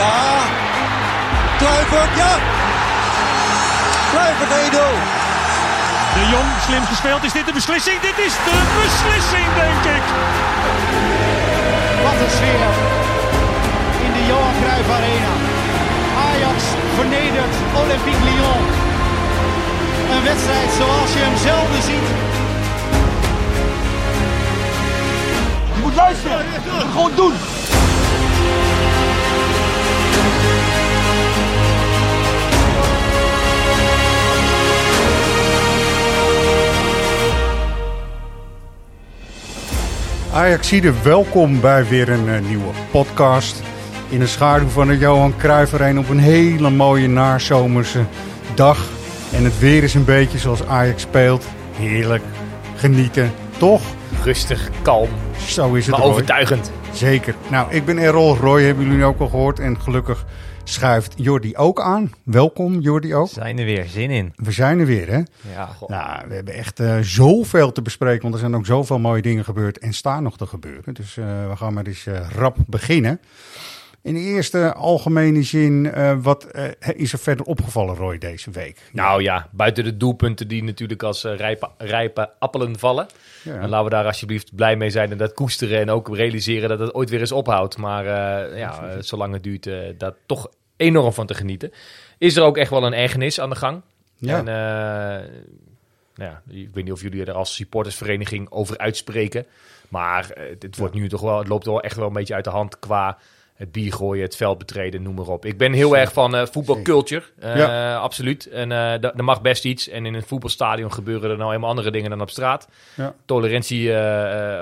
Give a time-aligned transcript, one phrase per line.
[0.00, 0.18] Ja.
[1.58, 2.32] Kluivert, ja.
[4.10, 5.20] Kluivert 1-0.
[6.14, 7.24] De Jong, slim gespeeld.
[7.24, 8.00] Is dit de beslissing?
[8.00, 10.04] Dit is de beslissing, denk ik.
[12.04, 12.72] Wat een sfeer
[14.06, 15.34] in de Johan Cruijff Arena.
[16.28, 16.58] Ajax
[16.96, 18.62] vernedert Olympique Lyon.
[20.14, 22.08] Een wedstrijd zoals je hem zelden ziet.
[25.74, 26.38] Je moet luisteren.
[26.38, 27.59] Je moet gewoon doen.
[40.40, 43.62] Ajaxide, welkom bij weer een uh, nieuwe podcast.
[44.08, 48.04] In de schaduw van de Johan Cruijff op een hele mooie nazomerse
[48.54, 48.88] dag.
[49.32, 51.46] En het weer is een beetje zoals Ajax speelt.
[51.76, 52.22] Heerlijk,
[52.76, 53.82] genieten, toch?
[54.24, 55.08] Rustig, kalm.
[55.46, 56.70] Zo is het Maar overtuigend.
[56.92, 57.34] Zeker.
[57.48, 59.58] Nou, ik ben Errol Roy, hebben jullie ook al gehoord.
[59.58, 60.24] En gelukkig
[60.64, 62.12] schuift Jordi ook aan.
[62.24, 63.26] Welkom Jordi ook.
[63.26, 64.32] We zijn er weer, zin in.
[64.36, 65.22] We zijn er weer hè.
[65.52, 65.68] Ja.
[65.86, 69.44] Nou, we hebben echt uh, zoveel te bespreken, want er zijn ook zoveel mooie dingen
[69.44, 70.94] gebeurd en staan nog te gebeuren.
[70.94, 73.20] Dus uh, we gaan maar eens uh, rap beginnen.
[74.02, 76.46] In de eerste algemene zin, wat
[76.94, 78.80] is er verder opgevallen Roy deze week?
[78.92, 83.06] Nou ja, buiten de doelpunten die natuurlijk als rijpe, rijpe appelen vallen.
[83.42, 83.54] Ja.
[83.54, 86.78] En laten we daar alsjeblieft blij mee zijn en dat koesteren en ook realiseren dat
[86.78, 87.76] het ooit weer eens ophoudt.
[87.76, 88.04] Maar
[88.56, 91.72] ja, zolang het duurt, dat toch enorm van te genieten.
[92.18, 93.82] Is er ook echt wel een ergernis aan de gang.
[94.16, 94.38] Ja.
[94.38, 94.44] En,
[96.14, 99.46] nou ja, ik weet niet of jullie er als supportersvereniging over uitspreken.
[99.88, 102.44] Maar het, het wordt nu toch wel, het loopt wel echt wel een beetje uit
[102.44, 103.18] de hand qua
[103.60, 105.44] het bier gooien, het veld betreden, noem maar op.
[105.44, 107.96] Ik ben heel erg van uh, voetbalculture, uh, ja.
[107.96, 108.46] absoluut.
[108.46, 109.88] En uh, er mag best iets.
[109.88, 112.68] En in een voetbalstadion gebeuren er nou helemaal andere dingen dan op straat.
[112.96, 113.14] Ja.
[113.24, 113.88] Tolerantie,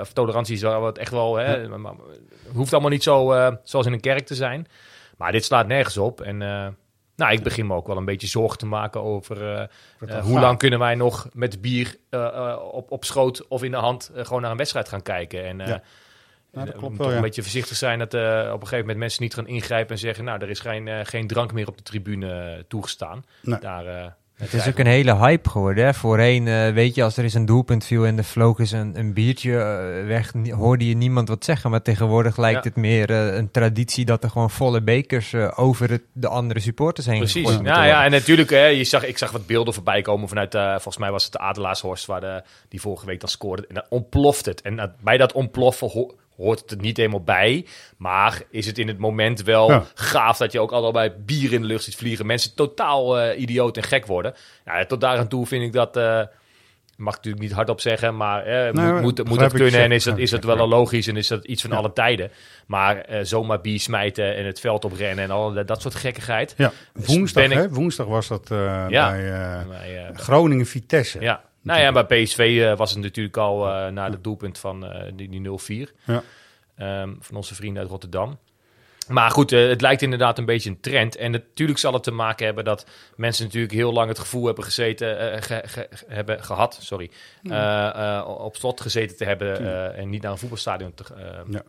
[0.01, 1.95] of tolerantie is wel echt wel, hè, ja.
[2.53, 4.67] hoeft allemaal niet zo zoals in een kerk te zijn.
[5.17, 6.21] Maar dit slaat nergens op.
[6.21, 6.37] En
[7.15, 9.69] nou, ik begin me ook wel een beetje zorgen te maken over
[10.21, 11.95] hoe lang kunnen wij nog met bier
[12.71, 15.45] op, op schoot of in de hand gewoon naar een wedstrijd gaan kijken.
[15.45, 15.81] En
[16.51, 16.59] ja.
[16.65, 17.15] Dat we klopt wel, ja.
[17.15, 20.23] een beetje voorzichtig zijn dat op een gegeven moment mensen niet gaan ingrijpen en zeggen,
[20.23, 23.25] nou, er is geen, geen drank meer op de tribune toegestaan.
[23.41, 23.59] Nee.
[23.59, 25.85] Daar, Het is ook een hele hype geworden.
[25.85, 25.93] Hè?
[25.93, 28.99] Voorheen, uh, weet je, als er eens een doelpunt viel en er vloog eens een,
[28.99, 29.51] een biertje
[30.07, 31.69] weg, hoorde je niemand wat zeggen.
[31.71, 32.69] Maar tegenwoordig lijkt Ja.
[32.69, 37.05] het meer uh, een traditie dat er gewoon volle bekers over het, de andere supporters
[37.07, 37.35] heen Precies.
[37.41, 40.27] gegooid moeten Ja, ja, en natuurlijk, hè, je zag, ik zag wat beelden voorbij komen
[40.27, 43.65] vanuit, eh, volgens mij was het de Adelaarshorst, waar de, die vorige week dan scoorde.
[43.67, 44.61] En dan ontploft het.
[44.61, 47.65] En dat- bij dat ontploffen ho- hoort het er niet helemaal bij.
[47.97, 49.83] Maar is het in het moment wel Ja.
[49.93, 52.25] gaaf dat je ook al bij bier in de lucht ziet vliegen.
[52.25, 54.33] Mensen totaal eh, idioot en gek worden.
[54.65, 55.97] Ja, tot daar aan toe vind ik dat...
[55.97, 56.21] eh,
[56.97, 60.03] Mag ik natuurlijk niet hardop zeggen, maar eh, Nee, moet, moet, dat kunnen en is
[60.03, 61.77] dat, is dat wel logisch en is dat iets van Ja.
[61.77, 62.31] alle tijden.
[62.67, 66.53] Maar eh, zomaar bier smijten en het veld oprennen en al dat, dat soort gekkigheid.
[66.57, 67.69] Ja, woensdag, hè?
[67.69, 68.45] Woensdag was dat
[68.89, 69.11] Ja.
[69.11, 71.21] bij Groningen-Vitesse.
[71.21, 71.41] ja.
[71.61, 75.11] Nou ja, bij PSV eh, was het natuurlijk al eh na het doelpunt van eh,
[75.15, 76.23] die, die 0-4 Ja.
[76.75, 78.39] ehm, van onze vrienden uit Rotterdam.
[79.07, 81.15] Maar goed, eh, het lijkt inderdaad een beetje een trend.
[81.15, 84.63] En natuurlijk zal het te maken hebben dat mensen natuurlijk heel lang het gevoel hebben
[84.63, 87.11] gezeten, eh, ge- ge- hebben gehad, sorry,
[87.43, 91.03] eh, eh, op slot gezeten te hebben eh, en niet naar een voetbalstadion te,
[91.49, 91.61] Ja.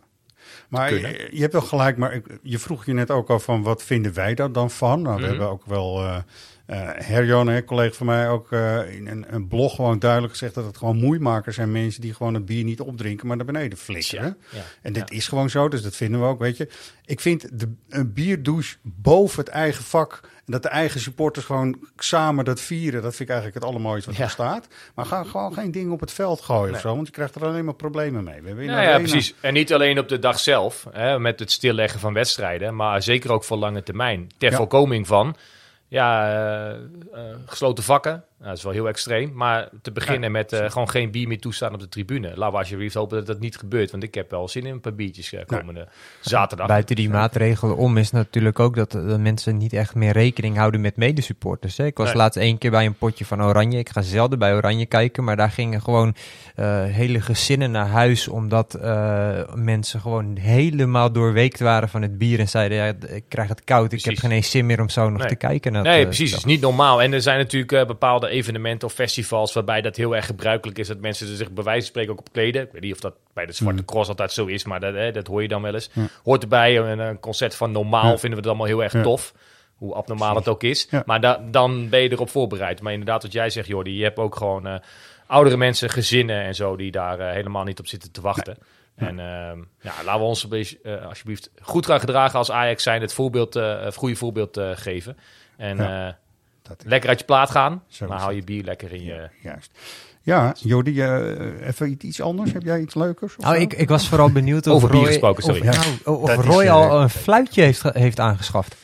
[0.69, 3.63] Maar je, je hebt wel gelijk, maar ik, je vroeg je net ook al van
[3.63, 5.03] wat vinden wij daar dan van?
[5.03, 5.31] Nou, we Mhm.
[5.31, 6.17] hebben ook wel uh,
[6.77, 10.65] Herjon, een collega van mij, ook uh, in een, een, blog gewoon duidelijk gezegd dat
[10.65, 14.37] het gewoon moeimakers zijn mensen die gewoon het bier niet opdrinken, maar naar beneden flikkeren.
[14.51, 16.69] Ja, en dit is gewoon zo, dus dat vinden we ook, weet je.
[17.05, 21.79] Ik vind de, een bierdouche boven het eigen vak en dat de eigen supporters gewoon
[21.97, 24.25] samen dat vieren, dat vind ik eigenlijk het allermooiste wat Ja.
[24.25, 24.69] er staat.
[24.95, 27.47] Maar ga gewoon geen dingen op het veld gooien of zo, want je krijgt er
[27.47, 28.41] alleen maar problemen mee.
[28.41, 29.35] We hebben in Nou ja, precies.
[29.41, 33.33] En niet alleen op de dag zelf, hè, met het stilleggen van wedstrijden, maar zeker
[33.33, 34.31] ook voor lange termijn.
[34.39, 34.57] Ter Ja.
[34.57, 35.37] voorkoming van
[35.91, 36.79] ja, eh, eh,
[37.47, 38.13] gesloten vakken.
[38.39, 39.33] Nou, dat is wel heel extreem.
[39.35, 42.29] Maar te beginnen met eh, gewoon geen bier meer toestaan op de tribune.
[42.35, 43.91] Laten we alsjeblieft hopen dat dat niet gebeurt.
[43.91, 45.89] Want ik heb wel zin in een paar biertjes eh, komende
[46.21, 46.67] zaterdag.
[46.67, 50.81] Buiten die maatregelen om is natuurlijk ook dat, dat mensen niet echt meer rekening houden
[50.81, 51.77] met medesupporters.
[51.77, 51.85] Hè?
[51.87, 52.17] Ik was Nee.
[52.17, 53.79] laatst één keer bij een potje van Oranje.
[53.79, 56.15] Ik ga zelden bij Oranje kijken, maar daar gingen gewoon
[56.91, 58.29] hele gezinnen naar huis.
[58.29, 58.79] Omdat
[59.55, 62.39] mensen gewoon helemaal doorweekt waren van het bier.
[62.39, 65.09] En zeiden, ja, ik krijg het koud, ik heb geen eens zin meer om zo
[65.11, 65.29] nog Nee.
[65.29, 65.80] te kijken.
[65.83, 66.33] Nee, eh, precies.
[66.37, 67.03] Is niet normaal.
[67.03, 70.87] En er zijn natuurlijk eh, bepaalde evenementen of festivals waarbij dat heel erg gebruikelijk is.
[70.89, 72.63] Dat mensen zich bij wijze van spreken ook op kleden.
[72.63, 73.87] Ik weet niet of dat bij de Zwarte Mm.
[73.87, 75.91] Cross altijd zo is, maar dat, hè, dat hoor je dan wel eens.
[76.25, 76.79] Hoort erbij.
[76.79, 78.11] Een, een concert van normaal Ja.
[78.19, 79.03] vinden we het allemaal heel erg Ja.
[79.03, 79.35] tof.
[79.75, 80.87] Hoe abnormaal het ook is.
[80.91, 81.03] Ja.
[81.07, 82.81] Maar da- dan ben je erop voorbereid.
[82.81, 84.75] Maar inderdaad, wat jij zegt, Jordi, je hebt ook gewoon eh,
[85.27, 88.57] oudere mensen, gezinnen en zo, die daar eh, helemaal niet op zitten te wachten.
[88.97, 93.01] En ehm, ja, laten we ons eh, alsjeblieft goed gaan gedragen als Ajax zijn.
[93.01, 95.17] Het voorbeeld, eh, het goede voorbeeld eh, geven.
[95.61, 97.83] En Ja, eh, lekker uit je plaat gaan.
[97.89, 99.29] Zo maar hou je bier lekker in je...
[99.43, 99.71] Juist.
[100.23, 102.53] Ja, Jordi, eh, even iets- anders.
[102.53, 103.37] Heb jij iets leukers?
[103.37, 105.69] of Nou, ik, ik was vooral benieuwd of Over bier Roy, gesproken, sorry.
[105.69, 105.81] Of, Ja.
[106.05, 108.77] nou, of Dat Roy eh, al een fluitje heeft, heeft aangeschaft.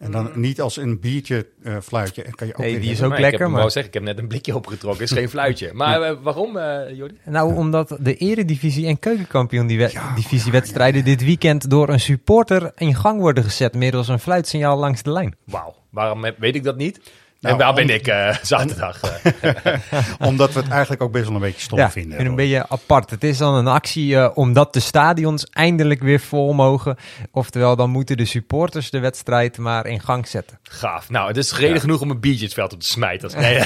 [0.00, 2.22] En dan niet als een biertje eh, fluitje.
[2.22, 4.02] Kan je ook Nee, die is ook Maar lekker, Ik heb, maar- zeggen, ik heb
[4.02, 5.04] net een blikje opgetrokken.
[5.04, 5.70] is geen fluitje.
[5.72, 7.14] Maar eh, waarom, eh Jordi?
[7.24, 12.94] Nou, omdat de eredivisie en keukenkampioen die we- divisiewedstrijden dit weekend door een supporter in
[12.94, 15.34] gang worden gezet middels een fluitsignaal langs de lijn.
[15.44, 17.00] Wauw, waarom heb- weet ik dat niet?
[17.40, 19.00] Nou, en waar ben om- ik eh, zaterdag?
[19.00, 19.74] eh?
[20.28, 22.18] Omdat we het eigenlijk ook best wel een beetje stom ja, vinden.
[22.18, 23.10] en een beetje apart.
[23.10, 26.96] Het is dan een actie eh, omdat de stadions eindelijk weer vol mogen.
[27.32, 30.58] Oftewel, dan moeten de supporters de wedstrijd maar in gang zetten.
[30.62, 31.10] Gaaf.
[31.10, 33.30] Nou, het is reden genoeg om een biertje het veld op te smijten.
[33.40, 33.58] Nee,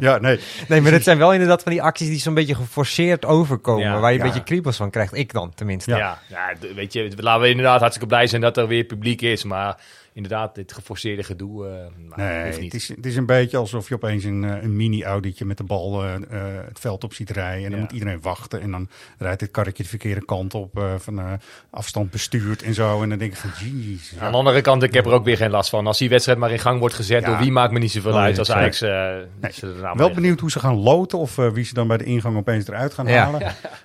[0.00, 0.40] Ja, nee.
[0.68, 3.84] Nee, maar het zijn wel inderdaad van die acties die zo'n beetje geforceerd overkomen.
[3.84, 4.30] Ja, waar je een ja.
[4.30, 5.16] beetje kriebels van krijgt.
[5.16, 5.90] Ik dan, tenminste.
[5.90, 9.44] Ja, ja, weet je, laten we inderdaad hartstikke blij zijn dat er weer publiek is.
[9.44, 9.76] Maar
[10.12, 11.72] inderdaad, dit geforceerde gedoe, eh
[12.16, 12.74] Nee, het niet.
[12.74, 16.04] is, het is een beetje alsof je opeens een, eh, een mini-auditje met de bal
[16.04, 16.10] eh,
[16.68, 17.64] het veld op ziet rijden.
[17.64, 17.84] En dan Ja.
[17.84, 18.60] moet iedereen wachten.
[18.60, 18.88] En dan
[19.18, 21.32] rijdt het karretje de verkeerde kant op, eh, van eh,
[21.70, 23.02] afstand bestuurd en zo.
[23.02, 24.12] En dan denk ik van, jeez.
[24.18, 25.86] Aan de andere kant, ik heb er ook weer geen last van.
[25.86, 27.28] Als die wedstrijd maar in gang wordt gezet, Ja.
[27.28, 28.50] door wie maakt me niet zoveel Oh, uit als.
[28.50, 28.80] Ajax.
[28.80, 28.90] eh
[29.40, 29.52] Nee.
[29.52, 32.04] ze er nou Wel benieuwd hoe ze gaan loten of wie ze dan bij de
[32.04, 33.24] ingang opeens eruit gaan Ja.
[33.24, 33.40] halen.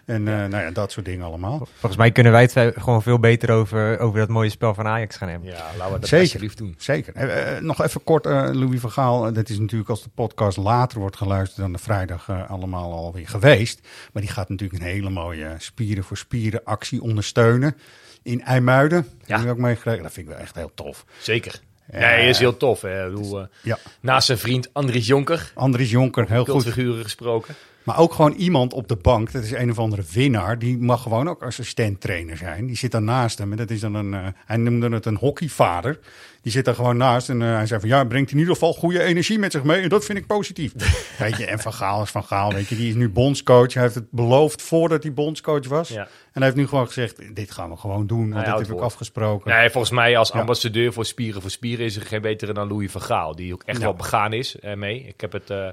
[0.06, 1.68] En eh, nou ja, dat soort dingen allemaal.
[1.72, 5.16] Volgens mij kunnen wij het gewoon veel beter over, over dat mooie spel van Ajax
[5.18, 5.50] gaan hebben.
[5.50, 6.34] Ja, laten we dat Zeker.
[6.34, 6.76] alsjeblieft doen.
[6.78, 7.14] Zeker.
[7.16, 9.28] Eh, eh, nog even kort, eh, Louis van Gaal.
[9.28, 12.92] Eh, dat is natuurlijk als de podcast later wordt geluisterd dan de vrijdag eh, allemaal
[12.94, 13.80] alweer geweest.
[14.14, 17.76] Maar die gaat natuurlijk een hele mooie spieren voor spieren actie ondersteunen.
[18.24, 19.08] In IJmuiden.
[19.26, 19.36] Ja.
[19.36, 20.04] Heb je ook meegekregen?
[20.04, 21.06] Dat vind ik wel echt heel tof.
[21.22, 21.60] Zeker.
[21.92, 22.00] Ja.
[22.00, 22.82] Nee, is heel tof.
[22.82, 23.06] Hè.
[23.08, 23.78] Ik bedoel, eh, Ja.
[24.00, 26.48] naast zijn vriend Andries Jonker, Andries Jonker, heel goed.
[26.64, 27.56] cultfiguren gesproken.
[27.88, 31.02] Maar ook gewoon iemand op de bank, dat is een of andere winnaar, die mag
[31.02, 32.66] gewoon ook assistent-trainer zijn.
[32.66, 35.16] Die zit dan naast hem en dat is dan een, eh, hij noemde het een
[35.16, 36.00] hockeyvader.
[36.42, 38.74] Die zit daar gewoon naast en eh, hij zei van ja, brengt in ieder geval
[38.74, 40.74] goede energie met zich mee en dat vind ik positief.
[41.20, 43.74] weet je, en Van Gaal is Van Gaal, weet je, die is nu bondscoach.
[43.74, 45.90] Hij heeft het beloofd voordat hij bondscoach was.
[45.90, 46.02] Ja.
[46.04, 48.84] En hij heeft nu gewoon gezegd, dit gaan we gewoon doen, want houdt heb ik
[48.84, 49.52] afgesproken.
[49.52, 50.40] Nee, volgens mij als Ja.
[50.40, 53.36] ambassadeur voor Spieren voor Spieren is er geen betere dan Louis van Gaal.
[53.36, 53.84] Die ook echt Ja.
[53.84, 55.04] wel begaan is eh, mee.
[55.08, 55.68] Ik heb het eh,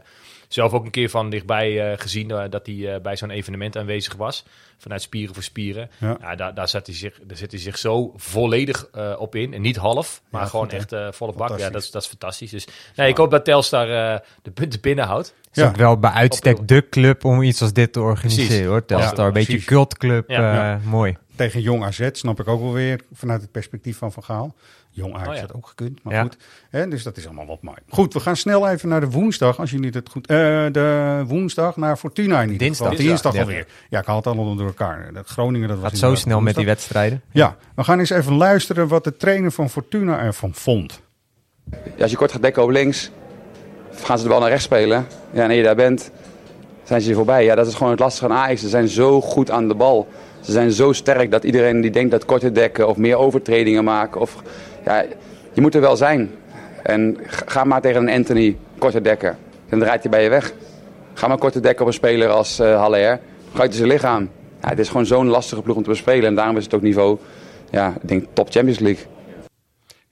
[0.55, 3.77] zelf ook een keer van dichtbij eh, gezien eh, dat hij eh, bij zo'n evenement
[3.77, 4.45] aanwezig was.
[4.79, 5.91] Vanuit Spieren voor Spieren.
[5.99, 6.17] Ja.
[6.21, 6.35] Ja.
[6.35, 9.55] daar, daar, zet hij zich, daar zet hij zich zo volledig eh, op in.
[9.55, 11.59] En niet half, maar Ja, gewoon goed, echt eh, volle bak.
[11.59, 12.51] Ja, dat, is- dat is fantastisch.
[12.51, 12.67] Dus
[12.97, 15.35] nee, ik hoop dat Telstar eh, de punten binnenhoudt.
[15.49, 15.69] Het is Ja.
[15.69, 18.67] ook wel bij uitstek de club om iets als dit te organiseren Precies.
[18.67, 18.85] hoor.
[18.85, 20.75] Telstar, Ja, een beetje cultclub, Ja.
[20.75, 21.17] eh, mooi.
[21.37, 24.55] Tegen Jong AZ snap ik ook wel weer vanuit het perspectief van Van Gaal.
[24.91, 25.41] Jong Ajax Oh ja.
[25.41, 26.23] had ook gekund, maar Ja.
[26.23, 26.37] goed.
[26.71, 27.77] Hè, dus dat is allemaal wat mooi.
[27.89, 30.27] Goed, we gaan snel even naar de woensdag, als jullie het goed...
[30.27, 30.37] eh,
[30.73, 32.89] de woensdag naar Fortuna in ieder Dinsdag.
[32.89, 33.05] geval.
[33.07, 33.67] Dinsdag alweer.
[33.89, 35.11] Ja, ik haal het allemaal door elkaar.
[35.13, 37.23] Dat Groningen, dat was Gaat zo snel met die wedstrijden.
[37.31, 41.01] Ja, we gaan eens even luisteren wat de trainer van Fortuna ervan vond.
[41.71, 43.11] Ja, als je kort gaat dekken op links,
[43.95, 45.07] gaan ze de bal naar rechts spelen.
[45.33, 46.11] Ja, en je daar bent,
[46.85, 47.45] zijn ze je voorbij.
[47.45, 48.61] Ja, dat is gewoon het lastige aan Ajax.
[48.61, 50.09] Ze zijn zo goed aan de bal.
[50.45, 54.21] Ze zijn zo sterk dat iedereen die denkt dat korte dekken of meer overtredingen maken.
[54.21, 54.43] Of,
[54.85, 55.05] ja,
[55.53, 56.31] je moet er wel zijn.
[56.83, 59.39] En ga maar tegen een Anthony korte dekken.
[59.69, 60.53] Dan draait hij bij je weg.
[61.15, 63.21] Ga maar korte dekken op een speler als eh Haller.
[63.53, 64.31] Hij zijn lichaam.
[64.63, 66.25] Ja, het is gewoon zo'n lastige ploeg om te bespelen.
[66.25, 67.19] En daarom is het ook niveau,
[67.71, 69.05] ja, ik denk top Champions League.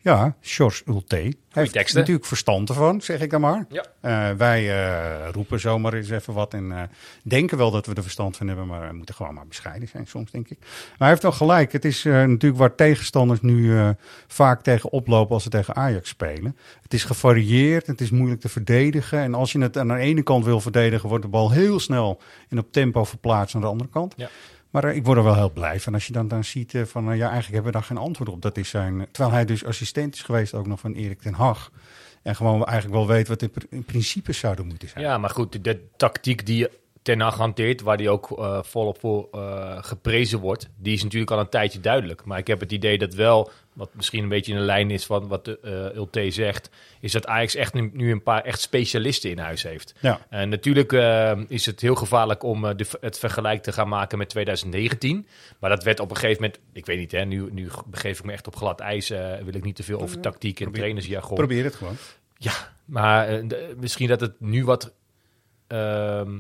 [0.02, 1.16] Ja, Sjors Ulte.
[1.16, 1.98] Hij heeft teksten.
[1.98, 3.66] natuurlijk verstand ervan, zeg ik dan maar.
[3.68, 3.84] Ja.
[4.00, 6.82] Eh, wij eh, roepen zomaar eens even wat en eh,
[7.22, 10.06] denken wel dat we er verstand van hebben, maar we moeten gewoon maar bescheiden zijn
[10.06, 10.58] soms, denk ik.
[10.60, 11.72] Maar hij heeft wel gelijk.
[11.72, 13.94] Het is natuurlijk waar tegenstanders nu
[14.26, 16.56] vaak tegen oplopen als ze tegen Ajax spelen.
[16.82, 19.18] Het is gevarieerd, het is moeilijk te verdedigen.
[19.18, 22.20] En als je het aan de ene kant wil verdedigen, wordt de bal heel snel
[22.48, 24.14] en op tempo verplaatst aan de andere kant.
[24.16, 24.28] Ja.
[24.72, 26.82] Maar eh, ik word er wel heel blij van als je dan, dan ziet eh,
[26.84, 28.42] van, eh, ja, eigenlijk hebben we daar geen antwoord op.
[28.42, 31.70] Dat is zijn, terwijl hij dus assistent is geweest ook nog van Erik ten Hag.
[32.22, 35.04] En gewoon eigenlijk wel weet wat de pr- in principe zouden moeten zijn.
[35.04, 36.68] Ja, maar goed, de tactiek die
[37.02, 41.30] Ten Hag hanteert, waar die ook eh, volop voor eh, geprezen wordt, die is natuurlijk
[41.30, 42.24] al een tijdje duidelijk.
[42.24, 45.06] Maar ik heb het idee dat wel, wat misschien een beetje in de lijn is
[45.06, 45.54] van wat uh,
[45.94, 49.94] Ulte zegt, is dat Ajax echt nu, nu een paar echt specialisten in huis heeft.
[50.00, 50.20] Ja.
[50.28, 54.18] En natuurlijk eh, is het heel gevaarlijk om eh, de, het vergelijk te gaan maken
[54.18, 55.26] met 2019.
[55.58, 58.24] Maar dat werd op een gegeven moment, ik weet niet, hè, nu, nu begeef ik
[58.24, 61.36] me echt op glad ijs, eh, wil ik niet te veel over tactiek en trainersjargon.
[61.36, 61.96] Probeer het gewoon.
[62.36, 62.52] Ja,
[62.84, 64.92] maar eh, de- misschien dat het nu wat.
[65.66, 66.30] ehm,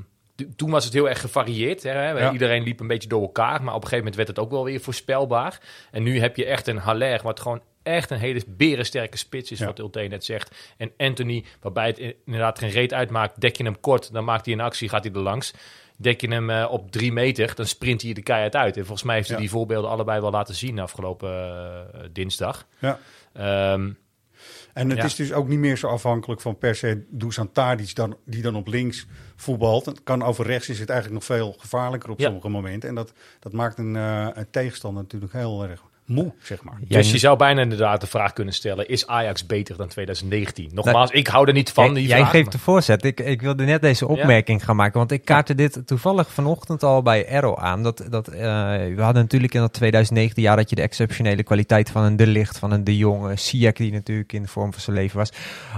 [0.56, 1.82] toen was het heel erg gevarieerd.
[1.82, 2.10] Hè?
[2.10, 2.32] Ja.
[2.32, 3.62] Iedereen liep een beetje door elkaar.
[3.62, 5.60] Maar op een gegeven moment werd het ook wel weer voorspelbaar.
[5.90, 9.58] En nu heb je echt een Haller, wat gewoon echt een hele berensterke spits is,
[9.58, 9.66] Ja.
[9.66, 10.74] wat Ulte net zegt.
[10.76, 14.44] En Anthony, waarbij het in- inderdaad geen reet uitmaakt, dek je hem kort, dan maakt
[14.44, 15.52] hij een actie, gaat hij er langs.
[15.96, 18.76] Dek je hem eh, op drie meter, dan sprint hij de keihard uit.
[18.76, 19.42] En volgens mij heeft hij Ja.
[19.42, 22.66] die voorbeelden allebei wel laten zien afgelopen eh, dinsdag.
[22.78, 22.98] Ja.
[23.32, 23.90] Ehm,
[24.72, 25.04] En het Ja.
[25.04, 28.54] is dus ook niet meer zo afhankelijk van per se Dusan Tadic dan, die dan
[28.56, 29.86] op links voetbalt.
[29.86, 32.24] Het kan over rechts is het eigenlijk nog veel gevaarlijker op Ja.
[32.24, 32.88] sommige momenten.
[32.88, 35.82] En dat, dat maakt een, eh, een tegenstander natuurlijk heel erg
[36.12, 36.74] moe, zeg maar.
[36.88, 40.70] Jij- dus je zou bijna inderdaad de vraag kunnen stellen: is Ajax beter dan 2019?
[40.74, 41.94] Nogmaals, ik hou er niet van.
[41.94, 43.04] Die jij vraag, geeft maar- de voorzet.
[43.04, 44.98] Ik, ik wilde net deze opmerking gaan maken.
[44.98, 47.82] Want ik kaartte dit toevallig vanochtend al bij Errol aan.
[47.82, 51.90] Dat, dat, eh, we hadden natuurlijk in dat 2019 jaar dat je de exceptionele kwaliteit
[51.90, 54.72] van een De Licht, van een De Jong, een Ziyech die natuurlijk in de vorm
[54.72, 55.30] van zijn leven was.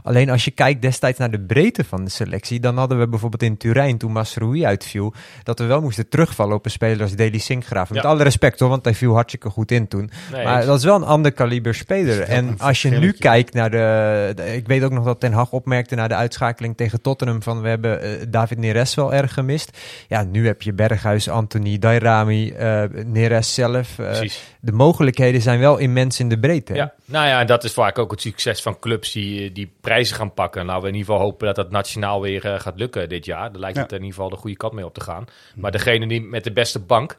[0.03, 3.43] Alleen als je kijkt destijds naar de breedte van de selectie, dan hadden we bijvoorbeeld
[3.43, 7.39] in Turijn, toen Masroui uitviel, dat we wel moesten terugvallen op een speler als Deli
[7.39, 7.95] Sinkgraven.
[7.95, 8.09] Met Ja.
[8.09, 10.11] alle respect hoor, want hij viel hartstikke goed in toen.
[10.33, 10.67] Nee, maar eens.
[10.67, 12.21] dat is wel een ander kaliber speler.
[12.23, 15.53] En als je nu kijkt naar de, de- Ik weet ook nog dat Ten Hag
[15.53, 19.79] opmerkte na de uitschakeling tegen Tottenham van we hebben eh, David Neres wel erg gemist.
[20.09, 23.99] Ja, nu heb je Berghuis, Anthony, Dairami, eh Neres zelf.
[23.99, 24.43] Eh, Precies.
[24.61, 26.73] de mogelijkheden zijn wel immens in de breedte.
[26.73, 26.79] hè?
[26.79, 30.17] Ja, nou ja, en dat is vaak ook het succes van clubs die, die prijzen
[30.17, 30.65] gaan pakken.
[30.65, 33.51] Laten we in ieder geval hopen dat dat nationaal weer gaat lukken dit jaar.
[33.53, 33.83] Daar lijkt Ja.
[33.83, 35.25] het in ieder geval de goede kant mee op te gaan.
[35.55, 37.19] Maar degene die met de beste bank,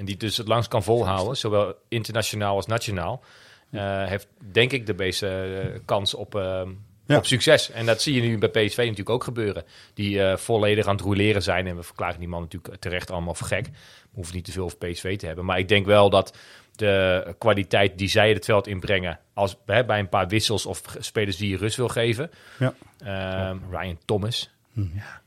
[0.00, 3.22] en die dus het langst kan volhouden, zowel internationaal als nationaal,
[3.70, 6.62] eh, heeft denk ik de meeste eh, kans op, eh,
[7.06, 7.16] Ja.
[7.16, 7.70] op succes.
[7.70, 9.64] En dat zie je nu bij PSV natuurlijk ook gebeuren.
[9.94, 11.66] Die volledig aan het rouleren zijn.
[11.66, 13.66] En we verklaren die man natuurlijk terecht allemaal voor gek.
[13.66, 13.70] We
[14.12, 15.44] hoeven niet te veel over PSV te hebben.
[15.44, 16.36] Maar ik denk wel dat
[16.76, 21.36] de kwaliteit die zij het veld inbrengen, als hè, bij een paar wissels of spelers
[21.36, 22.30] die je rust wil geven.
[22.58, 22.74] Ja.
[22.98, 24.50] Ehm, Ryan Thomas.
[24.72, 25.19] Ja.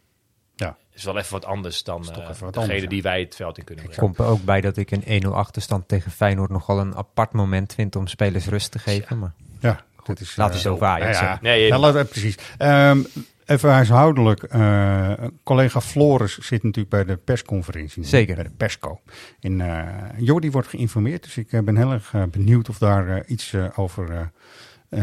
[0.95, 2.87] Is wel even wat anders dan eh, wat degene anders, ja.
[2.87, 4.01] die wij het veld in kunnen brengen.
[4.03, 7.73] Komt er ook bij dat ik een 1-0 achterstand tegen Feyenoord nogal een apart moment
[7.73, 9.19] vind om spelers rust te geven.
[9.19, 11.29] Maar Ja, dat is, laten we eh, zo over Ajax ja, ja.
[11.31, 11.49] hebben.
[11.49, 12.37] Nee, Ja, laten we- precies.
[12.57, 12.99] Ehm,
[13.45, 14.43] even huishoudelijk.
[14.43, 15.11] eh,
[15.43, 18.03] collega Floris zit natuurlijk bij de persconferentie.
[18.05, 18.35] Zeker.
[18.35, 18.99] Bij de persco.
[19.39, 21.23] En eh Jordi wordt geïnformeerd.
[21.23, 24.31] Dus ik ben heel erg benieuwd of daar iets over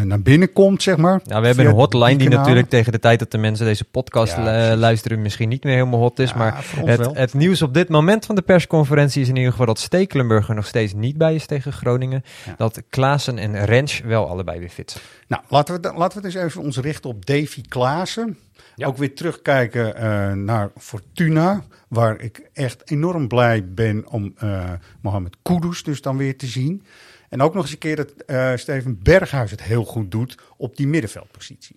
[0.02, 1.20] naar binnen komt, zeg maar.
[1.25, 4.37] Ja, we hebben een hotline die natuurlijk tegen de tijd dat de mensen deze podcast
[4.37, 4.78] Ja, precies.
[4.78, 6.30] luisteren misschien niet meer helemaal hot is.
[6.30, 9.66] Ja, maar het, het nieuws op dit moment van de persconferentie is in ieder geval
[9.66, 12.25] dat Stekelenburg er nog steeds niet bij is tegen Groningen.
[12.47, 12.54] Ja.
[12.56, 15.04] Dat Klaassen en Rens wel allebei weer fit zijn.
[15.26, 18.38] Nou, laten we, laten we dus even ons richten op Davy Klaassen.
[18.76, 24.70] Ook weer terugkijken eh, naar Fortuna, waar ik echt enorm blij ben om eh
[25.00, 26.82] Mohamed Kudus dus dan weer te zien.
[27.31, 30.77] En ook nog eens een keer dat eh, Steven Berghuis het heel goed doet op
[30.77, 31.77] die middenveldpositie.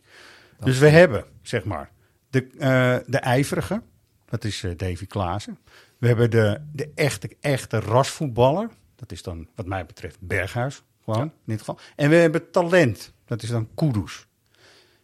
[0.60, 1.92] dus we hebben, zeg maar,
[2.30, 3.82] de, eh, de ijverige,
[4.26, 5.58] dat is eh, Davy Klaassen.
[5.98, 11.24] We hebben de, de echte, echte rasvoetballer, dat is dan wat mij betreft Berghuis, gewoon
[11.24, 11.80] in dit geval.
[11.96, 14.28] En we hebben talent, dat is dan Kudus.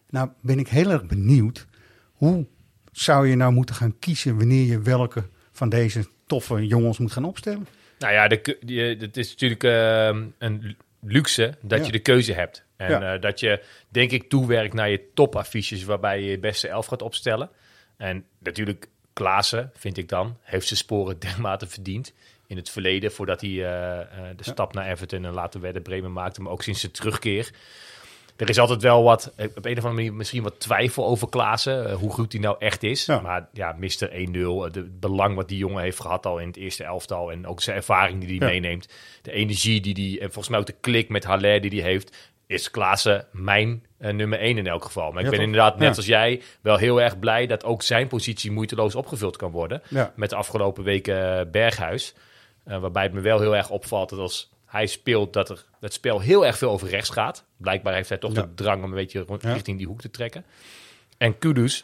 [0.10, 1.68] Nou ben ik heel erg benieuwd,
[2.13, 2.48] hoe
[2.91, 7.25] zou je nou moeten gaan kiezen wanneer je welke van deze toffe jongens moet gaan
[7.25, 7.68] opstellen?
[8.00, 11.86] Nou ja, de, ke- die, eh, het is natuurlijk ehm, een luxe dat Ja.
[11.86, 12.63] je de keuze hebt.
[12.75, 13.13] En Ja.
[13.13, 17.01] eh, dat je, denk ik, toewerkt naar je topaffiches waarbij je je beste elf gaat
[17.01, 17.50] opstellen.
[17.98, 22.13] En natuurlijk, Klaassen, vind ik dan, heeft zijn sporen dermate verdiend
[22.48, 23.12] in het verleden.
[23.12, 26.41] Voordat hij eh, de stap naar Everton en later Werder Bremen maakte.
[26.41, 27.50] Maar ook sinds zijn terugkeer.
[28.39, 31.29] Er is altijd wel wat, eh, op een of andere manier misschien wat twijfel over
[31.29, 31.89] Klaassen.
[31.89, 33.05] eh, hoe goed hij nou echt is.
[33.05, 33.19] Ja.
[33.19, 34.10] Maar ja, Mr.
[34.12, 34.65] 1-0.
[34.65, 37.31] eh, de- Het belang wat die jongen heeft gehad al in het eerste elftal.
[37.31, 38.53] En ook zijn ervaring die hij Ja.
[38.53, 38.88] meeneemt.
[39.22, 42.29] De energie die hij, en volgens mij ook de klik met Haller die hij heeft.
[42.48, 45.12] Is Klaassen mijn nummer 1 in elk geval.
[45.12, 45.48] Maar ik Ja, ben toch?
[45.48, 49.51] inderdaad, net als jij, wel heel erg blij dat ook zijn positie moeiteloos opgevuld kan
[49.51, 49.81] worden.
[50.15, 52.13] Met de afgelopen weken Berghuis.
[52.63, 56.19] Waarbij het me wel heel erg opvalt dat als hij speelt, dat er het spel
[56.19, 57.45] heel erg veel over rechts gaat.
[57.57, 58.41] Blijkbaar heeft hij toch Ja.
[58.41, 60.45] de drang om een beetje richting die hoek te trekken.
[61.17, 61.83] En Kudus,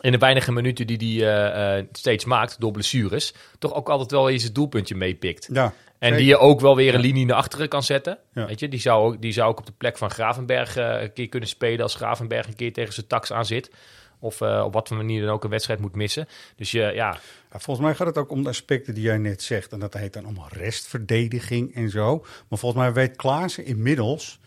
[0.00, 4.10] in de weinige minuten die hij eh, eh, steeds maakt door blessures, toch ook altijd
[4.10, 5.48] wel eens het doelpuntje meepikt.
[5.52, 6.16] Ja, En zeker.
[6.16, 8.18] die je ook wel weer een linie naar achteren kan zetten.
[8.34, 8.46] Ja.
[8.46, 11.12] Weet je, die zou, ook, die zou ook op de plek van Gravenberg eh, een
[11.12, 13.70] keer kunnen spelen als Gravenberg een keer tegen zijn tax aan zit.
[14.18, 16.28] Of op wat voor manier dan ook een wedstrijd moet missen.
[16.56, 17.18] Dus je, ja,
[17.58, 19.72] Volgens mij gaat het ook om de aspecten die jij net zegt.
[19.72, 22.18] En dat heet dan allemaal restverdediging en zo.
[22.48, 24.40] Maar volgens mij weet Klaassen inmiddels,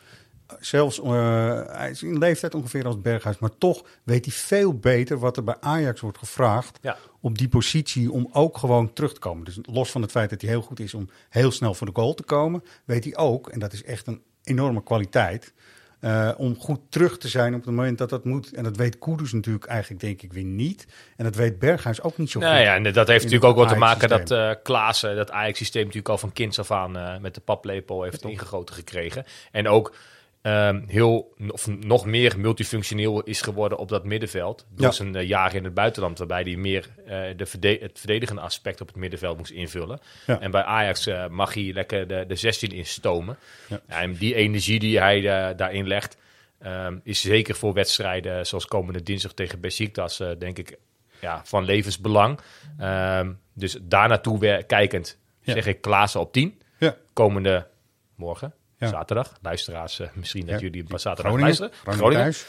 [0.48, 4.74] eh, zelfs eh, hij is in leeftijd ongeveer als Berghuis, maar toch weet hij veel
[4.74, 6.98] beter wat er bij Ajax wordt gevraagd Ja.
[7.22, 9.46] op die positie om ook gewoon terug te komen.
[9.46, 11.94] Dus los van het feit dat hij heel goed is om heel snel voor de
[11.96, 15.54] goal te komen, weet hij ook, en dat is echt een enorme kwaliteit,
[16.00, 18.54] eh, om goed terug te zijn op het moment dat dat moet.
[18.54, 20.88] En dat weet Kudus natuurlijk eigenlijk denk ik weer niet.
[21.16, 22.64] En dat weet Berghuis ook niet zo Nou goed.
[22.64, 26.10] ja, en dat heeft natuurlijk ook wat te maken dat eh Klaassen dat Ajax-systeem natuurlijk
[26.10, 29.26] al van kinds af aan eh, met de paplepel heeft ingegoten gekregen.
[29.52, 29.96] En ook
[30.48, 34.66] ehm, heel, of nog meer multifunctioneel is geworden op dat middenveld.
[34.70, 34.92] Door Ja.
[34.92, 38.82] zijn eh, jaren in het buitenland, waarbij hij meer eh, de verde- het verdedigende aspect
[38.82, 40.00] op het middenveld moest invullen.
[40.26, 40.40] Ja.
[40.40, 43.38] En bij Ajax eh, mag hij lekker de, de 16 instomen.
[43.68, 43.82] Ja.
[43.88, 45.22] En die energie die hij
[45.56, 46.18] daarin legt,
[46.60, 50.78] ehm, is zeker voor wedstrijden zoals komende dinsdag tegen Besiktas, denk ik,
[51.22, 52.40] ja, van levensbelang.
[52.78, 56.62] Ehm, dus daar naartoe weer kijkend zeg ik Klaassen op 10.
[56.80, 56.96] Ja.
[57.14, 57.68] Komende
[58.16, 58.88] morgen, Ja.
[58.88, 59.34] zaterdag.
[59.42, 61.96] Luisteraars, eh, misschien dat jullie pas zaterdag Groningen, luisteren.
[61.98, 62.46] Groningen thuis.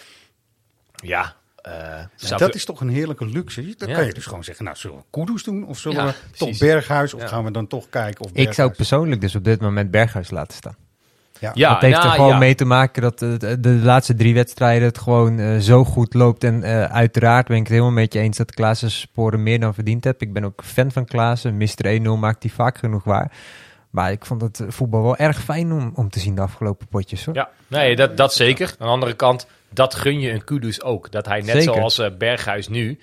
[0.95, 1.73] Ja, eh,
[2.17, 3.75] Ja, dat is toch een heerlijke luxe.
[3.77, 3.95] Dan Ja.
[3.95, 5.67] kan je dus gewoon zeggen, nou, zullen we Kudus doen?
[5.67, 6.59] Of zullen Ja, we toch.
[6.59, 7.15] Berghuis?
[7.15, 7.27] Of Ja.
[7.27, 10.57] gaan we dan toch kijken of Ik zou persoonlijk dus op dit moment Berghuis laten
[10.57, 10.77] staan.
[11.41, 11.51] Ja.
[11.55, 12.39] Ja, dat heeft nou, er gewoon ja.
[12.39, 16.15] mee te maken dat de, de, de laatste drie wedstrijden het gewoon eh, zo goed
[16.15, 16.45] loopt.
[16.45, 19.75] En eh, uiteraard ben ik het helemaal met je eens dat Klaassen sporen meer dan
[19.75, 20.23] verdiend heb.
[20.23, 21.57] Ik ben ook fan van Klaassen.
[21.57, 22.01] Mr.
[22.01, 23.33] 1-0 maakt hij vaak genoeg waar.
[23.91, 27.25] Maar ik vond het voetbal wel erg fijn om, om te zien de afgelopen potjes.
[27.25, 27.35] Hoor.
[27.35, 28.69] Ja, nee, dat, dat zeker.
[28.69, 31.11] Aan de andere kant, dat gun je een Kudus ook.
[31.11, 31.75] Dat hij net Zeker.
[31.75, 32.99] zoals eh, Berghuis nu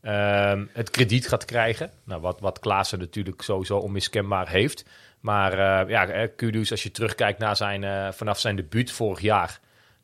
[0.00, 1.90] ehm, het krediet gaat krijgen.
[2.04, 4.84] Nou, wat, wat Klaassen natuurlijk sowieso onmiskenbaar heeft.
[5.20, 9.20] Maar eh, ja, eh, Kudus, als je terugkijkt naar zijn, eh, vanaf zijn debuut vorig
[9.20, 9.60] jaar.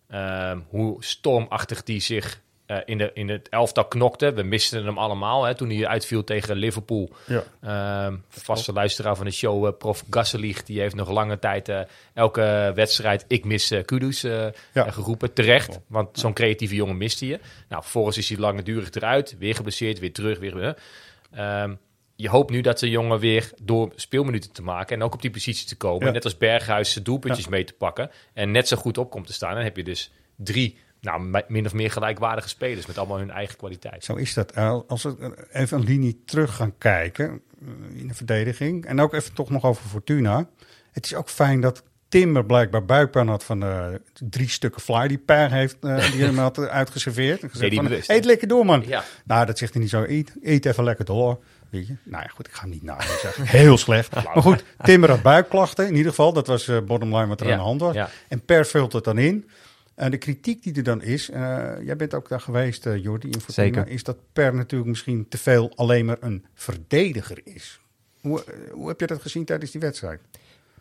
[0.09, 4.33] ehm, hoe stormachtig die zich eh, in, de, in het elftal knokte.
[4.33, 7.11] We misten hem allemaal hè, toen hij uitviel tegen Liverpool.
[7.27, 7.45] Ja.
[7.61, 11.81] Ehm, vaste luisteraar van de show, eh, prof Gasselig, die heeft nog lange tijd eh,
[12.15, 14.53] elke wedstrijd ik mis Kudus Ja.
[14.73, 15.33] geroepen.
[15.33, 17.41] Terecht, want zo'n creatieve jongen miste je.
[17.69, 20.39] Nou, vervolgens is hij langdurig eruit, weer geblesseerd, weer terug.
[20.39, 21.63] Weer, eh.
[21.63, 21.75] Ehm,
[22.17, 25.31] je hoopt nu dat de jongen weer door speelminuten te maken en ook op die
[25.31, 26.07] positie te komen.
[26.07, 26.13] Ja.
[26.13, 29.33] Net als Berghuis zijn doelpuntjes mee te pakken en net zo goed op komt te
[29.33, 29.55] staan.
[29.55, 33.31] Dan heb je dus drie, nou, mi- min of meer gelijkwaardige spelers met allemaal hun
[33.31, 34.05] eigen kwaliteit.
[34.05, 34.53] Zo is dat.
[34.53, 38.85] Eh, Als we even een linie terug gaan kijken eh, in de verdediging.
[38.87, 40.49] En ook even toch nog over Fortuna.
[40.93, 45.19] Het is ook fijn dat Timber blijkbaar buikpijn had van de drie stukken fly die
[45.19, 47.43] Per heeft, eh, die hem had uitgeserveerd.
[47.43, 47.85] En gezegd van,
[48.17, 48.83] eet lekker door man.
[48.87, 49.05] Ja.
[49.25, 50.05] Nou, dat zegt hij niet zo.
[50.09, 51.39] Eet, eet even lekker door.
[51.71, 51.95] Weet je?
[52.03, 52.97] Nou ja, goed, ik ga hem niet na.
[52.97, 54.15] Dat is eigenlijk heel slecht.
[54.15, 56.33] Maar goed, Timber had buikklachten in ieder geval.
[56.33, 57.95] Dat was eh bottom line wat er Ja, aan de hand was.
[57.95, 58.09] ja.
[58.29, 59.49] En Per vult het dan in.
[59.95, 63.29] En de kritiek die er dan is, eh, jij bent ook daar geweest, eh Jordi,
[63.29, 63.89] in Fortuna, Zeker.
[63.89, 67.81] is dat Per natuurlijk misschien te veel alleen maar een verdediger is.
[68.21, 70.21] Hoe, eh, hoe heb je dat gezien tijdens die wedstrijd?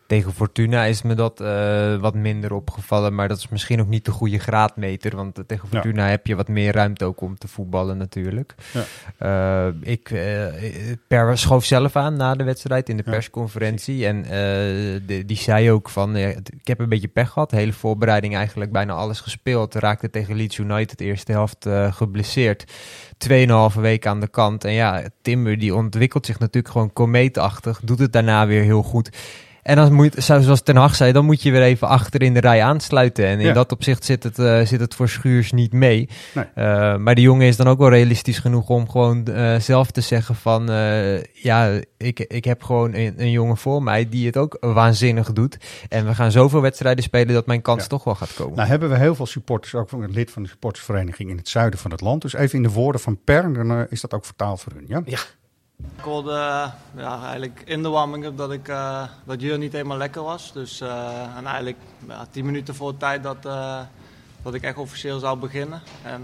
[0.06, 4.04] Tegen Fortuna is me dat eh, wat minder opgevallen, maar dat is misschien ook niet
[4.04, 5.80] de goede graadmeter, want eh, tegen Ja.
[5.80, 8.54] Fortuna heb je wat meer ruimte ook om te voetballen natuurlijk.
[8.72, 8.84] Ja.
[9.18, 10.08] Eh, ik,
[11.08, 14.22] Per schoof zelf aan na de wedstrijd in de Ja, persconferentie en
[15.06, 18.72] de- die zei ook van, ik heb een beetje pech gehad, de hele voorbereiding eigenlijk
[18.72, 22.64] bijna alles gespeeld, raakte tegen Leeds United de eerste helft geblesseerd.
[23.18, 24.64] Tweeënhalve week aan de kant.
[24.64, 27.80] En ja, Timber die ontwikkelt zich natuurlijk gewoon komeetachtig.
[27.84, 29.10] Doet het daarna weer heel goed.
[29.64, 32.40] En dan moet, zoals Ten Hag zei, dan moet je weer even achter in de
[32.40, 33.26] rij aansluiten.
[33.26, 33.52] En in Ja.
[33.52, 36.08] dat opzicht zit het, eh, zit het voor Schuurs niet mee.
[36.34, 36.44] Nee.
[36.54, 40.00] Eh, maar de jongen is dan ook wel realistisch genoeg om gewoon eh, zelf te
[40.00, 40.70] zeggen van...
[40.70, 45.32] eh, ja, ik, ik heb gewoon een, een jongen voor mij die het ook waanzinnig
[45.32, 45.56] doet.
[45.88, 47.88] En we gaan zoveel wedstrijden spelen dat mijn kans Ja.
[47.88, 48.56] toch wel gaat komen.
[48.56, 51.48] Nou hebben we heel veel supporters, ook van een lid van de supportersvereniging in het
[51.48, 52.22] zuiden van het land.
[52.22, 55.02] Dus even in de woorden van Per, dan is dat ook vertaald voor hun, ja?
[55.76, 59.96] Ik hoorde eh, ja, eigenlijk in de warming-up dat, ik, eh, dat Jur niet helemaal
[59.96, 60.52] lekker was.
[60.52, 61.76] Dus, eh, en eigenlijk
[62.08, 63.42] ja, tien minuten voor de tijd dat,
[64.42, 65.82] dat ik echt officieel zou beginnen.
[66.02, 66.22] En,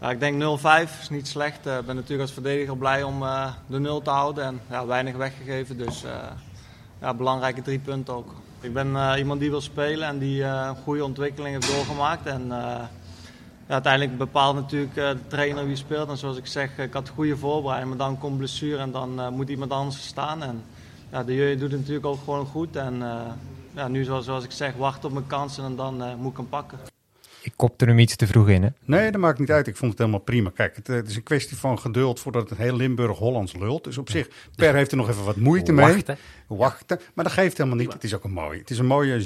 [0.00, 1.66] ja, ik denk 0-5 is niet slecht.
[1.66, 3.20] Ik ben natuurlijk als verdediger blij om
[3.66, 4.44] de 0 te houden.
[4.44, 6.04] En ja, weinig weggegeven, dus
[7.00, 8.34] ja, belangrijke drie punten ook.
[8.60, 12.26] Ik ben iemand die wil spelen en die een goede ontwikkeling heeft doorgemaakt.
[12.26, 12.52] En,
[13.70, 16.08] ja, uiteindelijk bepaalt natuurlijk eh, de trainer wie speelt.
[16.08, 19.28] En zoals ik zeg, ik had goede voorbereiding, maar dan komt blessure en dan eh,
[19.28, 20.42] moet iemand anders staan.
[20.42, 20.62] En
[21.10, 22.76] ja, de jeugd doet het natuurlijk ook gewoon goed.
[22.76, 23.32] En eh,
[23.74, 26.36] ja, nu, zoals, zoals ik zeg, wacht op mijn kansen en dan eh, moet ik
[26.36, 26.78] hem pakken.
[27.42, 28.68] Ik kopte hem iets te vroeg in, hè?
[28.84, 29.66] Nee, dat maakt niet uit.
[29.66, 30.50] Ik vond het helemaal prima.
[30.54, 33.84] Kijk, het, het is een kwestie van geduld voordat het heel Limburg-Hollands lult.
[33.84, 35.86] Dus op zich, Per heeft er nog even wat moeite mee.
[35.86, 36.18] Wachten.
[36.46, 37.00] Wachten.
[37.14, 37.92] Maar dat geeft helemaal niet.
[37.92, 38.58] Het is ook een mooie.
[38.58, 39.16] Het is een mooie,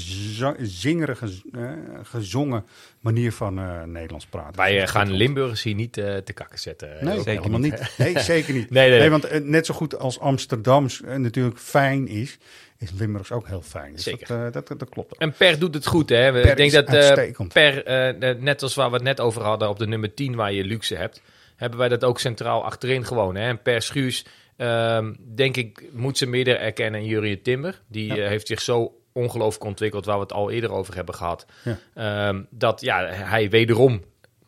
[0.59, 1.71] zingerige, eh,
[2.03, 2.65] gezongen
[3.05, 4.57] manier van eh, Nederlands praten.
[4.57, 6.89] Wij eh, gaan Limburgers hier niet eh, te kakken zetten.
[7.01, 7.81] Nee, Ook helemaal niet.
[7.81, 7.95] niet.
[7.99, 8.71] Nee, zeker niet.
[8.75, 9.11] Nee, nee, nee.
[9.11, 12.39] want net zo goed als Amsterdams natuurlijk fijn is,
[12.79, 13.93] is Limburgs ook heel fijn.
[13.93, 14.27] Dus Zeker.
[14.29, 15.17] Dat, eh, dat, dat klopt.
[15.19, 16.33] En Per doet het goed, hè?
[16.33, 17.47] Per ik denk dat eh.
[17.53, 20.53] Per, eh, net als waar we het net over hadden op de nummer 10, waar
[20.53, 21.23] je luxe hebt,
[21.57, 23.35] hebben wij dat ook centraal achterin gewoon.
[23.35, 23.49] Hè?
[23.49, 24.25] En Per Schuurs,
[24.57, 27.81] ehm, denk ik, moet ze meer erkennen in Jurien Timber.
[27.87, 28.29] Die Ja.
[28.29, 31.47] heeft zich zo ongelooflijk ontwikkeld, waar we het al eerder over hebben gehad.
[31.65, 31.79] Ja.
[31.95, 34.03] Ehm, dat ja, hij wederom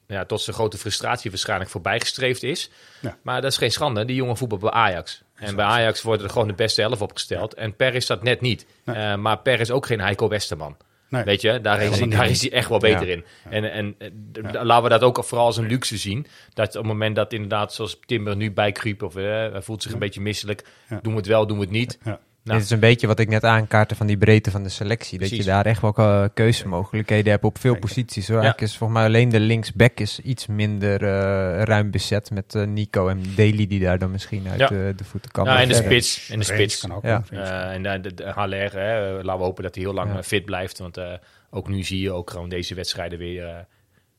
[0.06, 2.70] ja, tot zijn grote frustratie waarschijnlijk voorbijgestreefd is.
[3.00, 3.18] Ja.
[3.22, 4.04] Maar dat is geen schande.
[4.04, 5.22] Die jongen voetbal bij Ajax.
[5.36, 7.54] En bij Ajax worden er gewoon de beste elf opgesteld.
[7.54, 8.66] En Per is dat net niet.
[8.84, 8.96] Nee.
[8.96, 10.76] Eh, maar Per is ook geen Heiko Westerman.
[11.08, 11.24] Nee.
[11.24, 13.12] Weet je, daar, is hij, daar is hij echt wel beter Ja.
[13.12, 13.24] in.
[13.50, 16.26] En, en eh, laten we dat ook vooral als een luxe zien.
[16.54, 19.02] Dat op het moment dat inderdaad, zoals Timber nu bijkruipt...
[19.02, 20.64] of eh, hij voelt zich een beetje misselijk.
[21.02, 21.98] Doen we het wel, doen we het niet.
[22.46, 22.58] Nou.
[22.58, 25.18] Dit is een beetje wat ik net aankaartte van die breedte van de selectie.
[25.18, 28.26] Dat je daar echt wel eh, keuzemogelijkheden hebt op veel posities.
[28.28, 28.36] Hoor.
[28.36, 28.42] Ja.
[28.42, 32.62] Eigenlijk is volgens mij alleen de linksback is iets minder eh, ruim bezet met eh,
[32.66, 34.66] Nico en Daly die daar dan misschien uit Ja.
[34.66, 35.44] de, de voeten kan.
[35.44, 36.30] Ja, en de spits.
[36.30, 36.80] En de spits.
[36.80, 37.22] kan ook Ja.
[37.30, 40.22] Eh, en de, de, de Haller, hè, laten we hopen dat hij heel lang Ja.
[40.22, 40.78] fit blijft.
[40.78, 41.12] Want eh,
[41.50, 43.56] ook nu zie je ook gewoon deze wedstrijden weer eh,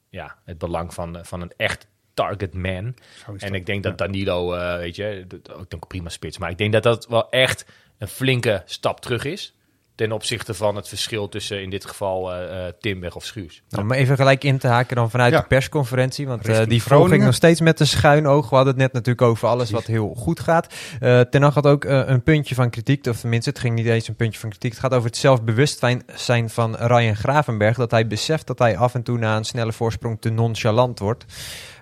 [0.09, 2.95] ja, het belang van, van een echt target man.
[3.37, 3.97] En ik denk dat.
[3.97, 5.25] Danilo, eh, weet je,
[5.59, 6.37] ook een prima spits.
[6.37, 7.65] Maar ik denk dat dat wel echt
[7.97, 9.51] een flinke stap terug is.
[9.95, 13.61] Ten opzichte van het verschil tussen in dit geval eh eh, Timber of Schuurs.
[13.69, 15.39] Nou, om even gelijk in te haken dan vanuit Ja.
[15.39, 16.27] de persconferentie.
[16.27, 18.49] Want eh, die volg ik nog steeds met een schuin oog.
[18.49, 19.75] We hadden het net natuurlijk over alles Precies.
[19.87, 20.73] wat heel goed gaat.
[20.99, 23.05] Eh Ten Hag had ook een puntje van kritiek.
[23.07, 24.71] Of tenminste, het ging niet eens een puntje van kritiek.
[24.71, 27.77] Het gaat over het zelfbewustzijn zijn van Ryan Gravenberg.
[27.77, 31.25] Dat hij beseft dat hij af en toe na een snelle voorsprong te nonchalant wordt.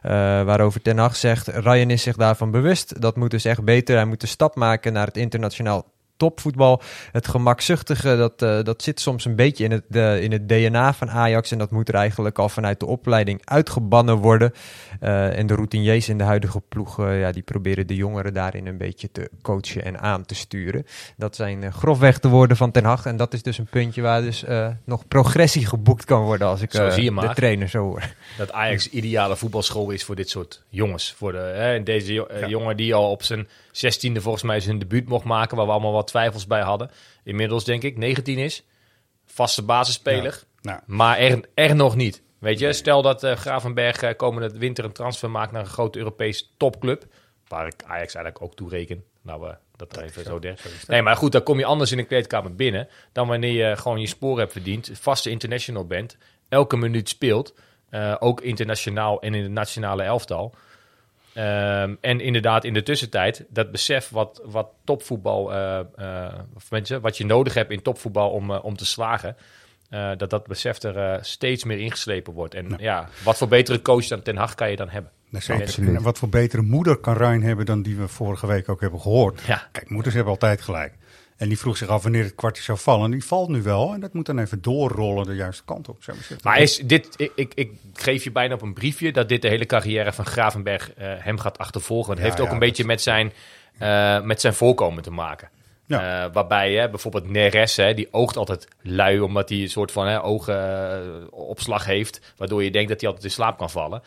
[0.02, 0.12] Eh,
[0.44, 3.02] waarover Ten Hag zegt, Ryan is zich daarvan bewust.
[3.02, 3.96] Dat moet dus echt beter.
[3.96, 6.82] Hij moet de stap maken naar het internationaal topvoetbal.
[7.12, 11.10] Het gemakzuchtige, dat, eh, dat zit soms een beetje in het, in het DNA van
[11.10, 11.52] Ajax.
[11.52, 14.54] En dat moet er eigenlijk al vanuit de opleiding uitgebannen worden.
[15.00, 18.68] Eh, en de routiniers in de huidige ploeg, eh, ja, die proberen de jongeren daarin
[18.68, 20.86] een beetje te coachen en aan te sturen.
[21.18, 23.06] Dat zijn grofweg de woorden van Ten Hag.
[23.06, 24.44] En dat is dus een puntje waar dus
[24.84, 28.14] nog progressie geboekt kan worden als ik de trainer zo hoor.
[28.38, 31.14] Dat Ajax ideale voetbalschool is voor dit soort jongens.
[31.18, 33.48] Voor de, hè, deze jongen die al op zijn
[33.78, 36.92] zestiende volgens mij zijn debuut mocht maken, waar we allemaal wat twijfels bij hadden.
[37.24, 38.64] Inmiddels denk ik 19 is.
[39.26, 40.44] Vaste basisspeler.
[40.62, 42.22] Nou, Maar er, er nog niet.
[42.40, 45.98] Weet je, stel dat eh, Gravenberg eh, komende winter een transfer maakt naar een grote
[45.98, 47.06] Europese topclub.
[47.48, 49.04] Waar ik Ajax eigenlijk ook toe reken.
[49.22, 50.60] Nou, we dat er even zo der.
[50.88, 52.88] Nee, maar goed, dan kom je anders in de kleedkamer binnen.
[53.12, 54.90] Dan wanneer je gewoon je spoor hebt verdiend.
[54.94, 56.18] Vaste international bent.
[56.50, 57.54] Elke minuut speelt.
[57.90, 60.54] eh, ook internationaal en in het nationale elftal.
[61.36, 67.02] Ehm, en inderdaad, in de tussentijd, dat besef wat, wat topvoetbal, eh, eh, of mensen,
[67.02, 69.36] wat je nodig hebt in topvoetbal om, eh, om te slagen,
[69.90, 72.54] eh, dat dat besef er steeds meer ingeslepen wordt.
[72.54, 72.76] En Ja.
[72.80, 73.10] ja.
[73.24, 75.12] wat voor betere coach dan Ten Hag kan je dan hebben?
[75.96, 79.02] En wat voor betere moeder kan Rijn hebben dan die we vorige week ook hebben
[79.02, 79.42] gehoord.
[79.46, 79.68] Ja.
[79.72, 80.94] Kijk, moeders hebben altijd gelijk.
[81.38, 83.12] En die vroeg zich af wanneer het kwartje zou vallen.
[83.12, 83.94] Die valt nu wel.
[83.94, 86.04] En dat moet dan even doorrollen de juiste kant op.
[86.04, 86.38] Zeg maar.
[86.44, 89.48] Maar is dit, ik, ik, ik geef je bijna op een briefje dat dit de
[89.48, 92.10] hele carrière van Gravenberg eh, hem gaat achtervolgen.
[92.10, 93.34] Het Ja, heeft ook ja, een beetje met zijn,
[93.78, 95.50] eh, met zijn voorkomen te maken.
[95.86, 96.26] Ja.
[96.26, 100.08] Eh, waarbij hè, bijvoorbeeld Neres, hè, die oogt altijd lui omdat hij een soort van
[100.08, 102.34] hè, ogenopslag heeft.
[102.38, 104.02] Waardoor je denkt dat hij altijd in slaap kan vallen.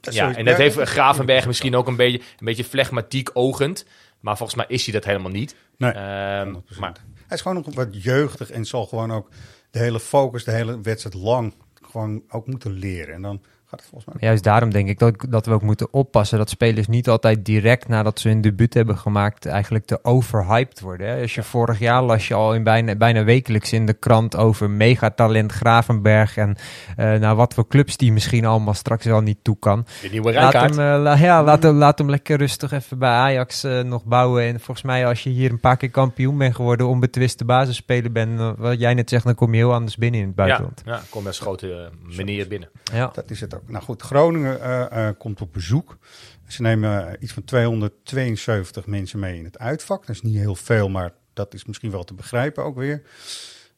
[0.00, 3.84] Dat Ja, en dat heeft Gravenberg misschien ook een beetje, een beetje flegmatiek ogend.
[4.22, 5.54] Maar volgens mij is hij dat helemaal niet.
[5.76, 6.80] Nee, Ehm, 100%.
[6.80, 6.92] maar
[7.26, 9.28] Hij is gewoon nog wat jeugdig en zal gewoon ook
[9.70, 13.14] de hele focus, de hele wedstrijd lang gewoon ook moeten leren.
[13.14, 14.28] En dan gaat het volgens mij.
[14.28, 17.88] Juist daarom denk ik dat, dat we ook moeten oppassen dat spelers niet altijd direct
[17.88, 21.06] nadat ze hun debuut hebben gemaakt eigenlijk te overhyped worden.
[21.08, 21.20] Hè.
[21.22, 24.70] Als je vorig jaar las je al in bijna, bijna wekelijks in de krant over
[24.70, 26.56] megatalent Gravenberg en
[26.96, 29.86] eh naar wat voor clubs die misschien allemaal straks wel niet toe kan.
[30.02, 33.10] de nieuwe Laat hem, eh, la- ja, laat, hem, laat hem lekker rustig even bij
[33.10, 34.42] Ajax eh, nog bouwen.
[34.44, 38.40] En volgens mij als je hier een paar keer kampioen bent geworden, onbetwiste basisspeler bent,
[38.58, 40.82] wat jij net zegt, dan kom je heel anders binnen in het ja, buitenland.
[40.84, 42.68] ja, kom als grote meneer binnen.
[42.92, 43.10] Ja.
[43.14, 43.61] Dat is het ook.
[43.66, 45.98] Nou goed, Groningen eh, eh, komt op bezoek.
[46.46, 50.06] Ze nemen eh, iets van 272 mensen mee in het uitvak.
[50.06, 53.02] Dat is niet heel veel, maar dat is misschien wel te begrijpen ook weer.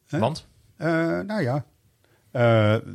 [0.09, 0.47] Want?
[0.77, 1.65] Nou ja,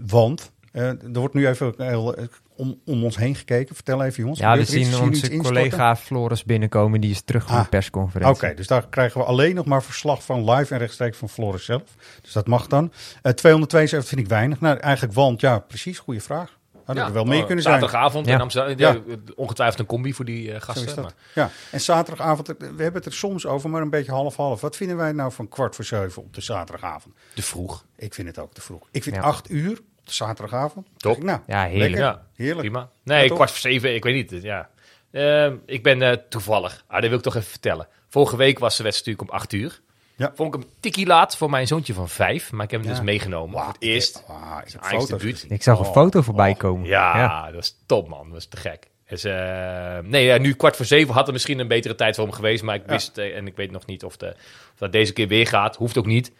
[0.06, 2.16] want er wordt nu even heel,
[2.60, 3.74] om, om ons heen gekeken.
[3.74, 4.40] Vertel even jongens.
[4.40, 7.00] Ja, we zien iets onze collega Floris binnenkomen.
[7.00, 8.44] Die is terug van Ah, de persconferentie.
[8.44, 11.64] Oké, dus daar krijgen we alleen nog maar verslag van live en rechtstreeks van Floris
[11.64, 11.94] zelf.
[12.22, 12.92] Dus dat mag dan.
[13.22, 14.60] Eh 272 vind ik weinig.
[14.60, 16.58] Nou, eigenlijk want, ja, precies, goede vraag.
[16.96, 17.80] Hadden er wel meer oh, kunnen zijn.
[17.80, 18.34] Zaterdagavond Ja.
[18.34, 18.78] in Amsterdam.
[18.78, 18.92] Ja.
[19.06, 20.86] Ja, ongetwijfeld een combi voor die eh, gasten.
[20.86, 20.96] dat.
[21.04, 24.60] maar- Ja, en zaterdagavond, eh, we hebben het er soms over, maar een beetje half-half.
[24.60, 27.14] Wat vinden wij nou van kwart voor zeven op de zaterdagavond?
[27.34, 27.84] Te vroeg.
[27.96, 28.88] Ik vind het ook te vroeg.
[28.90, 29.22] Ik vind Ja.
[29.22, 30.86] acht uur op de zaterdagavond.
[30.96, 31.16] Top.
[31.16, 31.96] ik, Nou, Ja, heerlijk.
[31.96, 32.58] Ja, Heerlijk.
[32.68, 32.88] prima.
[33.04, 33.36] Nee, Ja, toch?
[33.36, 34.42] kwart voor zeven, ik weet niet.
[34.42, 34.68] Ja.
[35.10, 37.88] Ehm, ik ben eh, toevallig, ah, dat wil ik toch even vertellen.
[38.08, 39.80] Vorige week was de wedstrijd natuurlijk om acht uur.
[40.20, 40.32] Ja.
[40.34, 42.96] Vond ik hem tikkie laat voor mijn zoontje van vijf, maar ik heb hem Ja.
[42.96, 43.58] dus meegenomen.
[43.58, 44.22] Voor het eerst.
[44.26, 45.44] wauw, ik foto's.
[45.44, 46.58] Ik zag een Oh, foto voorbij oh.
[46.58, 46.86] komen.
[46.86, 48.86] Ja, dat is top man, dat is te gek.
[49.08, 52.24] Dus, eh, nee, ja, nu kwart voor zeven had er misschien een betere tijd voor
[52.24, 52.62] hem geweest.
[52.62, 54.26] Maar ik wist, eh, en ik weet nog niet of, de,
[54.72, 55.76] of dat deze keer weer gaat.
[55.76, 56.32] Hoeft ook niet.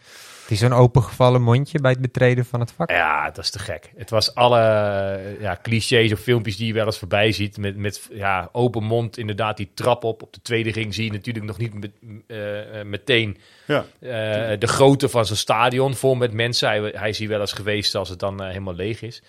[0.51, 2.89] Is zo'n opengevallen mondje bij het betreden van het vak.
[2.89, 3.91] Ja, dat is te gek.
[3.95, 7.57] Het was alle eh, ja, clichés of filmpjes die je wel eens voorbij ziet.
[7.57, 10.21] Met, met ja, open mond, inderdaad, die trap op.
[10.21, 11.91] Op de tweede ring zie je natuurlijk nog niet met,
[12.27, 13.37] eh, eh, meteen
[13.67, 13.85] Ja.
[13.99, 16.67] eh, de grootte van zijn stadion vol met mensen.
[16.69, 19.21] Hij, hij is hier wel eens geweest als het dan helemaal leeg is.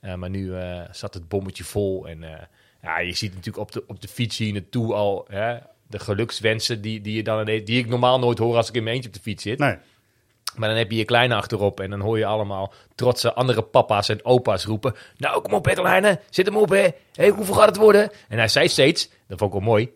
[0.00, 2.08] Eh, maar nu eh, zat het bommetje vol.
[2.08, 2.42] En eh,
[2.82, 6.80] ja, je ziet natuurlijk op de, op de fiets hier naartoe al hè, de gelukswensen
[6.80, 9.14] die, die, je dan, die ik normaal nooit hoor als ik in mijn eentje op
[9.16, 9.58] de fiets zit.
[9.58, 9.76] Nee.
[10.56, 14.08] Maar dan heb je je kleine achterop en dan hoor je allemaal trotse andere papa's
[14.08, 14.94] en opa's roepen.
[15.16, 16.88] Nou, kom op Bertelheine, zit hem op hè.
[17.14, 18.10] Hé, hoeveel gaat het worden?
[18.28, 19.90] En hij zei steeds, dat vond ik wel mooi,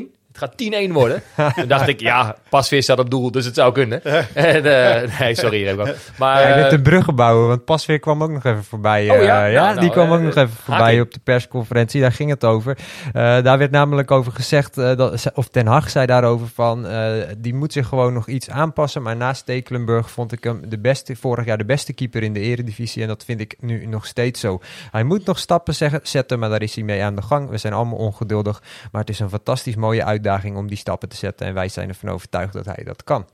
[0.00, 0.14] 10-1.
[0.34, 1.22] Het gaat 10-1 worden.
[1.56, 4.04] Toen dacht ik, ja, Pasveer staat op doel, dus het zou kunnen.
[4.34, 5.64] En, eh, nee, sorry.
[5.64, 5.86] Remco.
[6.18, 9.10] Maar, Ja, je bent eh, de bruggen bouwen, want Pasveer kwam ook nog even voorbij.
[9.10, 9.44] Oh eh, ja?
[9.44, 12.00] ja, Nou, die nou, kwam ook eh, nog even voorbij op de persconferentie.
[12.00, 12.78] Daar ging het over.
[13.06, 17.12] Eh, daar werd namelijk over gezegd, eh, dat, of Ten Hag zei daarover van, eh,
[17.38, 19.02] die moet zich gewoon nog iets aanpassen.
[19.02, 22.40] Maar naast Stekelenburg vond ik hem de beste, vorig jaar de beste keeper in de
[22.40, 23.02] eredivisie.
[23.02, 24.60] En dat vind ik nu nog steeds zo.
[24.90, 27.50] Hij moet nog stappen zeggen, zetten, maar daar is hij mee aan de gang.
[27.50, 28.62] We zijn allemaal ongeduldig.
[28.92, 30.22] Maar het is een fantastisch mooie uitdaging
[30.56, 31.46] om die stappen te zetten.
[31.46, 33.28] En wij zijn ervan overtuigd dat hij dat kan.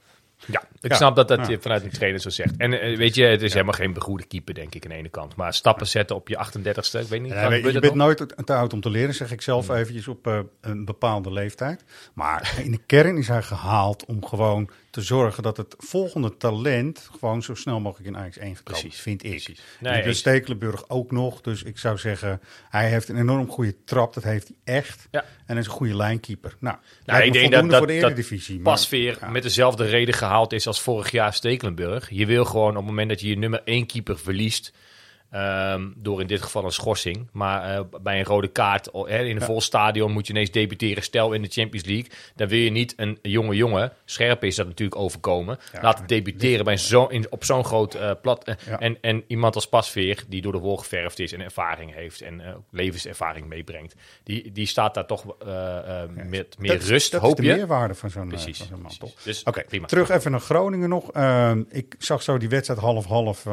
[0.46, 0.96] Ja, ik Ja.
[0.96, 1.48] snap dat dat Ja.
[1.48, 2.57] je vanuit een trainer zo zegt.
[2.57, 5.09] En eh, weet je, het is helemaal geen begoede keeper, denk ik, aan de ene
[5.09, 5.37] kant.
[5.37, 7.33] Maar stappen zetten op je 38ste, ik weet niet.
[7.33, 7.94] Ja, gaat- weet je, bent nog?
[7.94, 11.85] nooit te oud om te leren, zeg ik zelf eventjes op eh, een bepaalde leeftijd.
[12.14, 17.09] Maar in de kern is hij gehaald om gewoon te zorgen dat het volgende talent
[17.18, 19.31] gewoon zo snel mogelijk in Ajax 1 gekomen Precies, vind ik.
[19.31, 19.61] precies.
[19.81, 20.12] Nee.
[20.12, 24.48] Stekelenburg ook nog, dus ik zou zeggen, hij heeft een enorm goede trap, dat heeft
[24.64, 25.09] hij echt.
[25.11, 25.20] Ja.
[25.20, 26.57] En hij is een goede lijnkeeper.
[26.59, 28.55] Nou, Nou, ik denk dat, dat, voor de dat Eredivisie.
[28.61, 29.29] maar- Pasveer ja.
[29.31, 32.11] met dezelfde reden gehaald is als vorig jaar Stekelenburg.
[32.11, 34.72] Je wil gewoon op het moment dat je je nummer één keeper verliest,
[35.30, 39.36] ehm, door in dit geval een schorsing, maar eh, bij een rode kaart oh, in
[39.36, 41.02] een vol stadion moet je ineens debuteren.
[41.02, 44.66] Stel in de Champions League, dan wil je niet een jonge jongen, scherp is dat
[44.66, 45.82] natuurlijk overkomen, Ja.
[45.82, 48.44] laten debuteren bij zo, in, op zo'n groot eh, plat.
[48.44, 48.78] eh, Ja.
[48.78, 52.42] en, en iemand als Pasveer, die door de wol geverfd is en ervaring heeft en
[52.70, 55.24] levenservaring meebrengt, die, die staat daar toch
[56.26, 58.58] met meer Dat is- rust, dat is de meerwaarde van zo'n Precies.
[58.58, 58.98] van zo'n man, precies.
[59.14, 59.22] toch?
[59.24, 59.86] Dus Oké, prima.
[59.86, 61.12] terug even naar Groningen nog.
[61.12, 63.46] Ehm, ik zag zo die wedstrijd half-half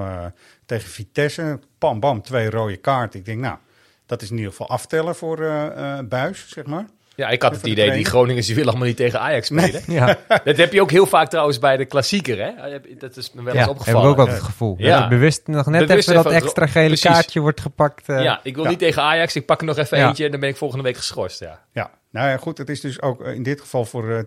[0.67, 1.60] tegen Vitesse.
[1.77, 3.19] Pam, bam, twee rode kaarten.
[3.19, 3.58] Ik denk, nou,
[4.06, 6.86] dat is in ieder geval aftellen voor eh, eh, Buis, zeg maar.
[7.15, 8.06] Ja, ik had het idee, die.
[8.06, 9.82] Groningers die willen allemaal niet tegen Ajax spelen.
[9.99, 12.80] Ja, Dat heb je ook heel vaak trouwens bij de klassieker, hè?
[12.97, 14.10] Dat is me wel eens ja heb ik opgevallen.
[14.10, 14.75] ook altijd het gevoel.
[14.77, 14.99] Ja.
[14.99, 17.10] Dat Bewust nog net Bewust even dat extra gele precies.
[17.12, 18.10] kaartje wordt gepakt.
[18.10, 18.23] eh.
[18.23, 18.69] Ja, ik wil Ja.
[18.69, 20.08] niet tegen Ajax, ik pak er nog even Ja.
[20.08, 21.62] eentje en dan ben ik volgende week geschorst, ja.
[21.71, 22.58] Ja, nou ja, goed.
[22.58, 24.19] Het is dus ook in dit geval voor eh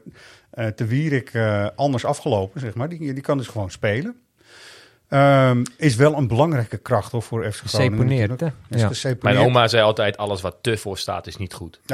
[0.51, 1.33] eh, Te Wierik
[1.77, 2.89] anders afgelopen, zeg maar.
[2.89, 4.17] Die, die kan dus gewoon spelen.
[5.11, 8.37] Ehm, is wel een belangrijke kracht hoor, voor FC Groningen.
[8.39, 8.47] Hè?
[8.91, 9.15] Is Ja.
[9.21, 11.81] Mijn oma zei altijd, alles wat te voor staat is niet goed.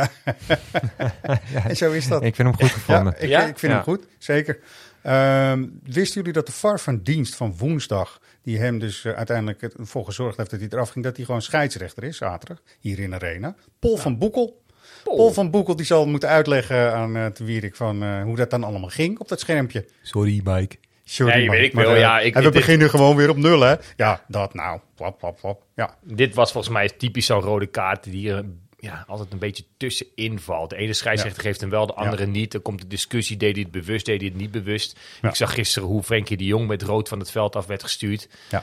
[1.68, 2.22] En zo is dat.
[2.22, 3.14] Ik vind hem goed gevonden.
[3.16, 3.40] Ja, ik, Ja?
[3.46, 3.78] ik vind Ja.
[3.78, 4.58] hem goed, zeker.
[5.02, 9.62] Ehm, wisten jullie dat de VAR van dienst van woensdag, die hem dus eh, uiteindelijk
[9.62, 13.14] ervoor gezorgd heeft dat hij eraf ging, dat hij gewoon scheidsrechter is, zaterdag, hier in
[13.14, 13.54] Arena?
[13.78, 14.62] Paul van Boekel.
[15.04, 18.64] Paul van Boekel die zal moeten uitleggen aan uh, Wierik van eh, hoe dat dan
[18.64, 19.84] allemaal ging op dat schermpje.
[20.02, 20.76] Sorry, Mike.
[21.08, 23.28] Sorry, Nee, man, weet ik wel, eh, ja, ik- en we dit- beginnen gewoon weer
[23.30, 23.74] op nul, hè?
[23.96, 24.80] Ja, dat nou.
[24.94, 25.62] Plap, plap, plap.
[25.74, 28.44] Ja, Dit was volgens mij typisch zo'n rode kaart die er
[28.78, 30.70] ja, altijd een beetje tussenin valt.
[30.70, 32.52] De ene scheidsrechter geeft hem wel, de andere niet.
[32.52, 34.98] Dan komt de discussie, deed hij het bewust, deed hij het niet bewust.
[35.22, 35.28] Ja.
[35.28, 38.28] Ik zag gisteren hoe Frenkie de Jong met rood van het veld af werd gestuurd.
[38.50, 38.62] ja,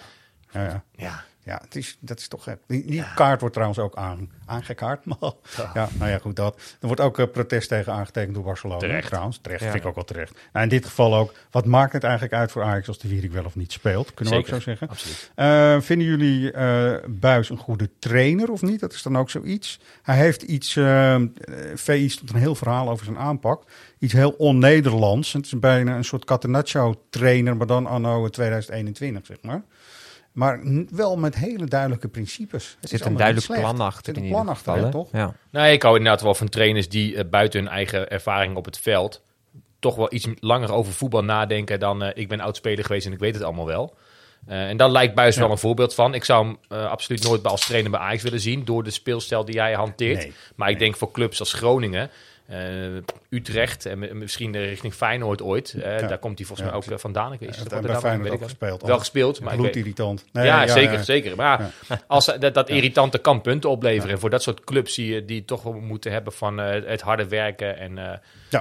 [0.54, 0.84] ja.
[0.96, 1.24] ja.
[1.46, 2.48] Ja, het is, dat is toch...
[2.68, 5.06] Die, die kaart wordt trouwens ook aan, aangekaart.
[5.20, 5.32] Maar,
[5.74, 6.56] ja, nou ja, goed, dat.
[6.80, 8.80] Er wordt ook eh, protest tegen aangetekend door Barcelona.
[8.80, 9.08] Terecht.
[9.08, 9.64] Trouwens, terecht.
[9.64, 9.70] Ja.
[9.70, 10.34] Vind ik ook wel terecht.
[10.54, 13.32] Nou, in dit geval ook, wat maakt het eigenlijk uit voor Ajax als de Wierik
[13.32, 14.14] wel of niet speelt?
[14.14, 14.90] Kunnen we ook zo zeggen.
[14.90, 15.32] absoluut.
[15.36, 18.80] Eh, vinden jullie eh Buis een goede trainer of niet?
[18.80, 19.80] Dat is dan ook zoiets.
[20.02, 21.22] Hij heeft iets, eh
[21.76, 23.64] VI stond een heel verhaal over zijn aanpak.
[24.00, 25.34] Iets heel on-Nederlands.
[25.34, 29.64] Het is bijna een soort Catenaccio-trainer, maar dan anno 2021, zeg maar.
[30.34, 32.64] Maar wel met hele duidelijke principes.
[32.64, 34.74] Het Er is zit een duidelijk plan Er achter zit in een ieder plan achter,
[34.74, 35.10] geval, hè, toch?
[35.12, 35.36] Ja.
[35.50, 38.80] Nou, ik hou inderdaad wel van trainers die eh, buiten hun eigen ervaring op het
[38.80, 39.22] veld
[39.80, 43.20] toch wel iets langer over voetbal nadenken dan eh, ik ben oudspeler geweest en ik
[43.20, 43.96] weet het allemaal wel.
[44.46, 46.14] Eh, en daar lijkt Buis wel een voorbeeld van.
[46.14, 49.60] Ik zou hem absoluut nooit als trainer bij Ajax willen zien door de speelstijl die
[49.60, 50.18] hij hanteert.
[50.18, 52.10] Nee, maar ik denk voor clubs als Groningen,
[53.30, 55.74] Utrecht en misschien richting Feyenoord ooit.
[55.74, 56.08] eh, Ja.
[56.08, 57.34] Daar komt hij volgens Ja, mij ook eh, vandaan.
[57.34, 58.48] Ik weet heeft bij Feyenoord weet ook ik wel.
[58.50, 58.82] gespeeld.
[58.82, 60.26] Wel gespeeld, maar Bloedirritant.
[60.32, 61.04] Nee, ja, zeker, ja.
[61.04, 61.36] zeker.
[61.36, 61.72] Maar
[62.08, 64.12] als dat, dat irritante kan punten opleveren.
[64.14, 67.28] En voor dat soort clubs die, je- die toch moeten hebben van eh, het harde
[67.28, 68.18] werken en eh,
[68.50, 68.60] Ja.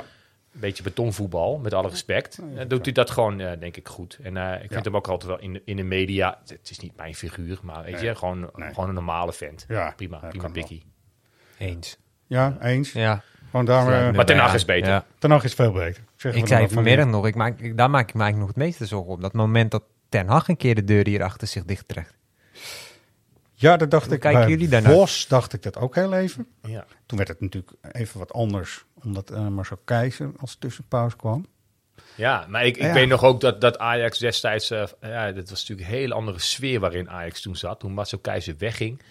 [0.54, 2.38] een beetje betonvoetbal, met alle respect.
[2.56, 4.18] Dan doet hij dat gewoon, eh, denk ik, goed.
[4.22, 4.80] En eh, ik vind Ja.
[4.82, 6.38] hem ook altijd wel in, de- in de media.
[6.46, 8.04] Het is niet mijn figuur, maar weet Nee.
[8.04, 8.68] je, gewoon, Nee.
[8.68, 9.64] gewoon een normale vent.
[9.68, 10.82] Ja, prima, ja, prima pikkie.
[11.58, 11.96] Eens.
[12.26, 12.92] Ja, eens.
[12.92, 13.22] Ja.
[13.52, 14.88] Gewoon daar, Sluit eh, Maar Ten Hag is beter.
[14.90, 15.04] Ja.
[15.18, 16.02] Ten Hag is veel beter.
[16.16, 18.66] Zeggen Ik zei vanmiddag nog, ik maak, ik- daar maak ik me eigenlijk nog het
[18.66, 19.20] meeste zorgen om.
[19.20, 22.14] Dat moment dat Ten Hag een keer de deur hier achter zich dicht trekt.
[23.54, 24.92] Ja, dat dacht Hoe ik kijken jullie daarnaar?
[24.92, 26.46] Bos dacht ik dat ook heel even.
[26.62, 26.84] Ja.
[27.06, 31.46] Toen werd het natuurlijk even wat anders, omdat eh Marcel Keizer als tussenpauze kwam.
[32.14, 32.92] Ja, maar ik, ik Ja.
[32.92, 34.70] weet nog ook dat, dat Ajax destijds...
[34.70, 37.80] eh, ja, dat was natuurlijk een hele andere sfeer waarin Ajax toen zat.
[37.80, 39.02] Toen Marcel Keizer wegging.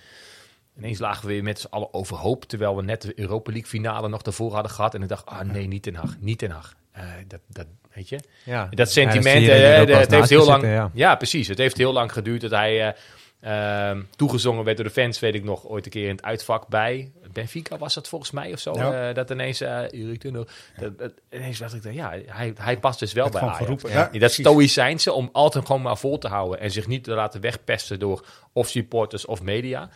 [0.82, 2.44] Ineens lagen we weer met z'n allen overhoop.
[2.46, 4.94] Terwijl we net de Europa League finale nog daarvoor hadden gehad.
[4.94, 6.76] En ik dacht, ah nee, niet Den Haag, niet Den Haag.
[6.91, 8.20] Eh, dat, dat, weet je?
[8.44, 8.67] Ja.
[8.72, 10.62] Dat sentiment, Ja, dan eh, ook wel het heeft heel lang...
[10.62, 10.91] zitten, ja.
[10.94, 11.15] ja.
[11.15, 11.48] precies.
[11.48, 12.88] Het heeft heel lang geduurd dat hij...
[12.88, 16.24] eh, ehm, toegezongen werd door de fans, weet ik nog, ooit een keer in het
[16.24, 18.74] uitvak bij Benfica was dat volgens mij of zo.
[18.74, 19.13] Ja.
[19.13, 20.46] dat ineens, Erik ten Hag-
[20.80, 23.82] dat, dat, ineens dacht ik, ja, hij, hij past dus wel bij Ajax.
[23.82, 27.12] Ja, Ja, dat stoïcijnse om altijd gewoon maar vol te houden en zich niet te
[27.12, 29.89] laten wegpesten door of supporters of media.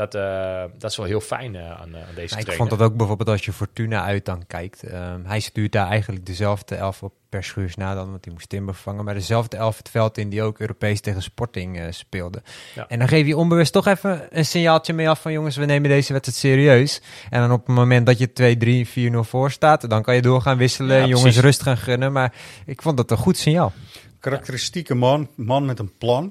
[0.00, 2.70] Dat, eh, dat is wel heel fijn eh, aan, eh, aan deze Nou, ik vond
[2.70, 4.82] dat ook bijvoorbeeld als je Fortuna uit dan kijkt.
[4.82, 8.48] Ehm, hij stuurt daar eigenlijk dezelfde elf op per schuurs na dan, want hij moest
[8.48, 9.04] Timber vervangen.
[9.04, 12.42] Maar dezelfde elf het veld in die ook Europees tegen Sporting eh, speelde.
[12.74, 12.88] Ja.
[12.88, 15.88] En dan geef je onbewust toch even een signaaltje mee af van jongens, we nemen
[15.90, 17.02] deze wedstrijd serieus.
[17.30, 20.14] En dan op het moment dat je 2, 3, 4, 0 voor staat, dan kan
[20.14, 21.40] je door gaan wisselen, Ja, jongens precies.
[21.40, 22.12] rust gaan gunnen.
[22.12, 22.32] Maar
[22.66, 23.72] ik vond dat een goed signaal.
[24.20, 26.30] Karakteristieke man, man met een plan.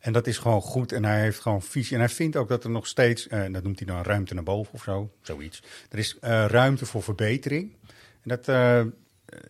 [0.00, 1.94] En dat is gewoon goed en hij heeft gewoon visie.
[1.94, 4.42] En hij vindt ook dat er nog steeds, eh, dat noemt hij dan ruimte naar
[4.42, 5.62] boven of zo, zoiets.
[5.88, 7.76] Er is eh, ruimte voor verbetering.
[8.22, 8.82] En dat, eh,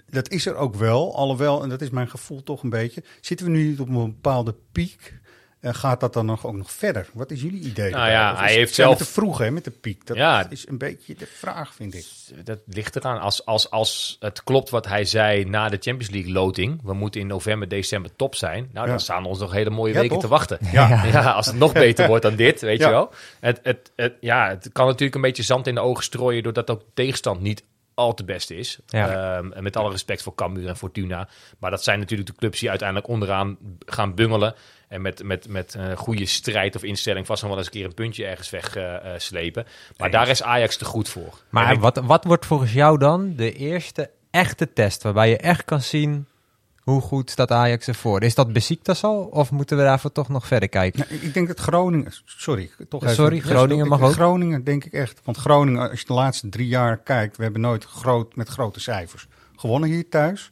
[0.09, 3.03] dat is er ook wel, alhoewel, en dat is mijn gevoel toch een beetje.
[3.21, 5.20] Zitten we nu op een bepaalde piek?
[5.61, 7.09] Eh, gaat dat dan nog, ook nog verder?
[7.13, 7.91] Wat is jullie idee?
[7.91, 10.07] Nou ja, hij heeft zelf- te vroeg hè, met de piek.
[10.07, 10.47] Dat Ja.
[10.51, 12.07] is een beetje de vraag, vind ik.
[12.47, 13.21] dat ligt eraan.
[13.21, 17.21] Als, als, als het klopt wat hij zei na de Champions League loting, we moeten
[17.21, 18.69] in november, december top zijn.
[18.73, 18.93] Nou, Ja.
[18.93, 20.23] dan staan ons nog hele mooie Ja, weken toch?
[20.23, 20.59] te wachten.
[20.73, 21.05] Ja.
[21.05, 22.87] Ja, als het nog beter wordt dan dit, weet Ja.
[22.87, 23.13] je wel.
[23.41, 26.71] Het, het, het, ja, het kan natuurlijk een beetje zand in de ogen strooien, doordat
[26.71, 28.79] ook tegenstand niet al te best is.
[28.87, 29.37] Ja.
[29.39, 31.29] Ehm, en met alle respect voor Cambuur en Fortuna.
[31.59, 34.55] Maar dat zijn natuurlijk de clubs die uiteindelijk onderaan gaan bungelen.
[34.91, 37.85] En met, met, met een goede strijd of instelling vast nog wel eens een keer
[37.85, 39.21] een puntje ergens wegslepen.
[39.21, 39.67] slepen.
[39.97, 41.35] maar daar is Ajax te goed voor.
[41.49, 45.65] Maar ik- wat, wat wordt volgens jou dan de eerste echte test waarbij je echt
[45.65, 46.27] kan zien
[46.81, 48.23] hoe goed staat Ajax ervoor?
[48.23, 51.05] Is dat Besiktas al of moeten we daarvoor toch nog verder kijken?
[51.11, 52.13] Nou, ik denk dat Groningen.
[52.25, 53.15] Sorry, toch even.
[53.15, 54.13] Sorry, Groningen mag ook.
[54.13, 55.21] Groningen denk ik echt.
[55.25, 58.81] Want Groningen, als je de laatste drie jaar kijkt, we hebben nooit groot met grote
[58.81, 59.27] cijfers
[59.57, 60.51] gewonnen hier thuis.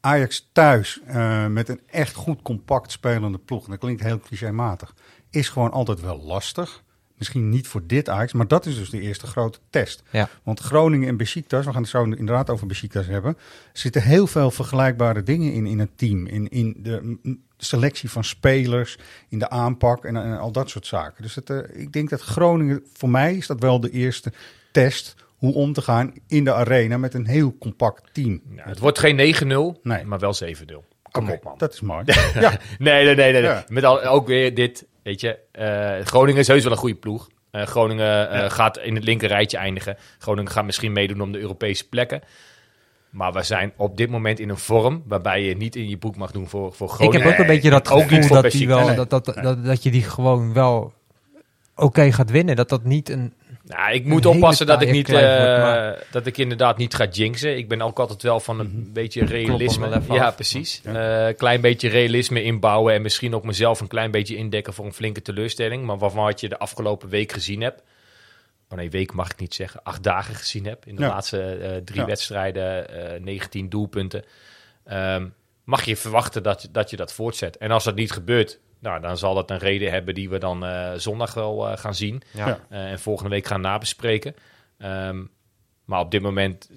[0.00, 3.64] Ajax thuis eh, met een echt goed compact spelende ploeg.
[3.64, 4.94] En dat klinkt heel clichématig.
[5.30, 6.82] Is gewoon altijd wel lastig.
[7.16, 10.02] Misschien niet voor dit Ajax, maar dat is dus de eerste grote test.
[10.10, 10.28] Ja.
[10.42, 13.36] Want Groningen en Besiktas, we gaan het zo inderdaad over Besiktas hebben,
[13.72, 16.26] zitten heel veel vergelijkbare dingen in in het team.
[16.26, 17.18] In, in de
[17.56, 21.22] selectie van spelers, in de aanpak en, en al dat soort zaken.
[21.22, 24.32] Dus het, eh, ik denk dat Groningen, voor mij is dat wel de eerste
[24.72, 28.42] test hoe om te gaan in de arena met een heel compact team.
[28.56, 29.16] Ja, het wordt geen
[29.76, 30.04] 9-0, Nee.
[30.04, 30.84] maar wel 7-0.
[31.10, 31.54] Kom op, man.
[31.58, 32.04] Dat is mooi.
[32.40, 33.32] ja, Nee, nee, nee.
[33.32, 33.42] nee.
[33.42, 33.64] Ja.
[33.68, 35.38] Met al, ook weer dit, weet je.
[35.52, 37.28] eh, Groningen is heus wel een goede ploeg.
[37.50, 39.96] Eh, Groningen eh, gaat in het linker rijtje eindigen.
[40.18, 42.20] Groningen gaat misschien meedoen om de Europese plekken.
[43.10, 46.16] Maar we zijn op dit moment in een vorm waarbij je niet in je boek
[46.16, 47.22] mag doen voor, voor Ik Groningen.
[47.22, 50.02] heb ook een beetje dat gevoel dat, die wel, dat, dat, dat, dat je die
[50.02, 50.92] gewoon wel
[51.76, 52.56] oké gaat winnen.
[52.56, 53.32] Dat dat niet een...
[53.76, 57.56] Nou, ik moet oppassen dat ik, niet, wordt, eh, dat ik inderdaad niet ga jinxen.
[57.56, 60.00] Ik ben ook altijd wel van een beetje realisme.
[60.08, 60.34] Ja, af.
[60.34, 60.80] precies.
[60.84, 64.92] Een klein beetje realisme inbouwen en misschien ook mezelf een klein beetje indekken voor een
[64.92, 65.84] flinke teleurstelling.
[65.84, 67.82] Maar waarvan wat je de afgelopen week gezien hebt.
[68.68, 69.82] Maar nee, week mag ik niet zeggen.
[69.82, 70.86] Acht dagen gezien heb.
[70.86, 71.08] In de Ja.
[71.08, 72.06] laatste eh, drie Ja.
[72.06, 74.24] wedstrijden, eh 19 doelpunten.
[74.84, 75.26] Ehm,
[75.64, 77.56] mag je verwachten dat, dat je dat voortzet.
[77.56, 80.64] En als dat niet gebeurt, nou, dan zal dat een reden hebben die we dan
[80.64, 82.22] eh, zondag wel eh, gaan zien.
[82.32, 82.60] Ja.
[82.68, 84.34] Eh, en volgende week gaan nabespreken.
[84.78, 85.24] Ehm,
[85.84, 86.70] maar op dit moment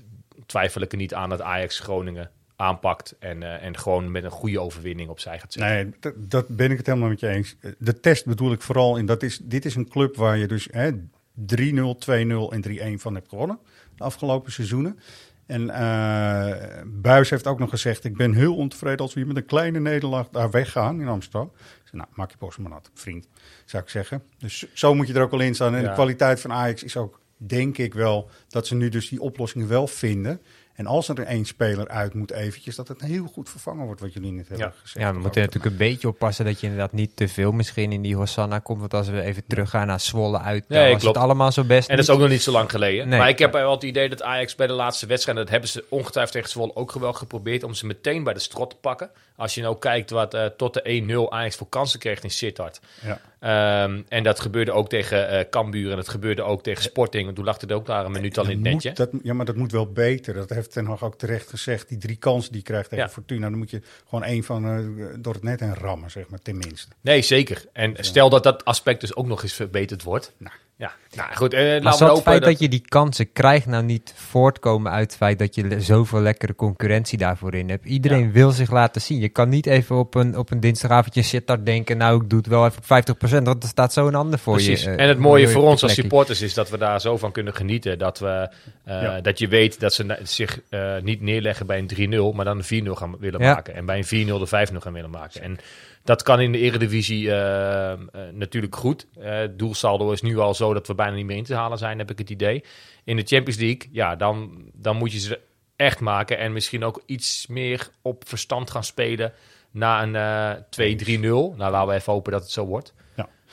[0.46, 3.16] twijfel ik er niet aan dat Ajax Groningen aanpakt.
[3.20, 5.74] En, eh, en gewoon met een goede overwinning opzij gaat zetten.
[5.74, 7.56] Nee, dat, dat ben ik het helemaal met je eens.
[7.78, 10.68] De test bedoel ik vooral in, dat is, dit is een club waar je dus
[10.72, 10.92] hè,
[11.34, 13.60] 3-0, 2-0 en 3-1 van hebt gewonnen
[13.96, 15.00] de afgelopen seizoenen.
[15.46, 19.38] En eh Buis heeft ook nog gezegd, ik ben heel ontevreden als we hier met
[19.38, 21.52] een kleine nederlaag daar weggaan in Amsterdam.
[21.56, 23.28] Ik zei, nou, maak je post maar nat, vriend,
[23.66, 24.24] zou ik zeggen.
[24.38, 25.76] Dus zo moet je er ook al in staan.
[25.76, 25.88] En Ja.
[25.88, 29.68] de kwaliteit van Ajax is ook, denk ik wel, dat ze nu dus die oplossingen
[29.68, 30.42] wel vinden.
[30.74, 34.14] En als er één speler uit moet eventjes, dat het heel goed vervangen wordt, wat
[34.14, 34.74] jullie net hebben Ja.
[34.82, 35.06] gezegd.
[35.06, 38.02] Ja, we moeten natuurlijk een beetje oppassen dat je inderdaad niet te veel misschien in
[38.02, 38.80] die Hosanna komt.
[38.80, 41.16] Want als we even teruggaan naar Zwolle uit, dan Nee, was klopt.
[41.16, 43.08] het allemaal zo best En dat is ook nog niet zo lang geleden.
[43.08, 43.20] Nee.
[43.20, 45.38] Maar ik heb wel het idee dat Ajax bij de laatste wedstrijd...
[45.38, 47.64] dat hebben ze ongetwijfeld tegen Zwolle ook wel geprobeerd...
[47.64, 49.10] om ze meteen bij de strot te pakken.
[49.36, 52.80] Als je nou kijkt wat eh, tot de 1-0 Ajax voor kansen kreeg in Sittard.
[53.02, 53.20] Ja.
[53.44, 57.24] Ehm, en dat gebeurde ook tegen eh Cambuur en dat gebeurde ook tegen Sporting.
[57.24, 58.94] Want toen lag het ook daar een minuut al in het netje.
[58.94, 60.34] dat, ja, maar dat moet wel beter.
[60.34, 61.90] Dat heeft Ten Hag ook terecht gezegd.
[61.90, 63.12] Die drie kansen die je krijgt tegen Ja.
[63.12, 66.40] Fortuna, dan moet je gewoon één van eh, door het net heen rammen, zeg maar,
[66.40, 66.88] tenminste.
[67.02, 67.66] Nee, zeker.
[67.74, 70.34] En stel dat dat aspect dus ook nog eens verbeterd wordt.
[70.38, 70.56] Nou.
[70.84, 71.54] Ja, nou goed.
[71.54, 72.60] eh Maar zal het feit dat...
[72.60, 77.18] je die kansen krijgt nou niet voortkomen uit het feit dat je zoveel lekkere concurrentie
[77.18, 77.86] daarvoor in hebt?
[77.86, 79.20] Iedereen wil zich laten zien.
[79.20, 82.48] Je kan niet even op een, op een dinsdagavondje zitten denken, nou ik doe het
[82.48, 82.82] wel even
[83.12, 84.84] op 50%, want er staat zo een ander voor Precies.
[84.84, 84.90] je.
[84.90, 87.56] eh, en het mooie voor ons als supporters is dat we daar zo van kunnen
[87.56, 88.00] genieten.
[88.00, 88.50] Dat, we,
[88.84, 89.22] eh, Ja.
[89.22, 92.86] dat je weet dat ze zich eh, niet neerleggen bij een 3-0, maar dan een
[92.86, 93.54] 4-0 gaan willen Ja.
[93.54, 93.76] maken.
[93.76, 95.42] En bij een 4-0 de 5-0 gaan willen maken.
[95.42, 95.58] En
[96.04, 98.00] dat kan in de Eredivisie eh, eh,
[98.32, 99.08] natuurlijk goed.
[99.20, 101.78] Eh, het doelsaldo is nu al zo dat we bijna niet meer in te halen
[101.78, 102.64] zijn, heb ik het idee.
[103.04, 105.40] In de Champions League, ja, dan, dan moet je ze
[105.76, 106.38] echt maken.
[106.38, 109.34] En misschien ook iets meer op verstand gaan spelen
[109.72, 111.22] na een eh 2-3-0.
[111.22, 112.94] Nou, laten we even hopen dat het zo wordt.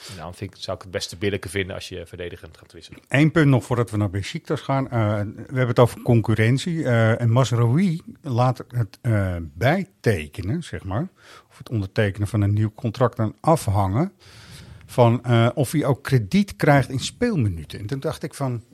[0.09, 3.01] En dan vind ik, zou ik het beste billijke vinden als je verdedigend gaat wisselen.
[3.09, 4.91] Eén punt nog voordat we naar Besiktas gaan.
[4.91, 6.85] Eh, we hebben het over concurrentie.
[6.85, 11.09] eh, en Masraoui laat het eh, bijtekenen, zeg maar.
[11.51, 14.13] Of het ondertekenen van een nieuw contract dan afhangen.
[14.87, 15.25] Van
[15.55, 17.79] of hij ook krediet krijgt in speelminuten.
[17.79, 18.65] En toen dacht ik van,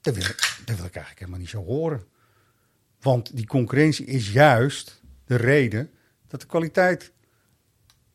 [0.00, 0.24] dat wil,
[0.64, 2.02] dat wil ik eigenlijk helemaal niet zo horen.
[3.00, 5.90] Want die concurrentie is juist de reden
[6.28, 7.12] dat de kwaliteit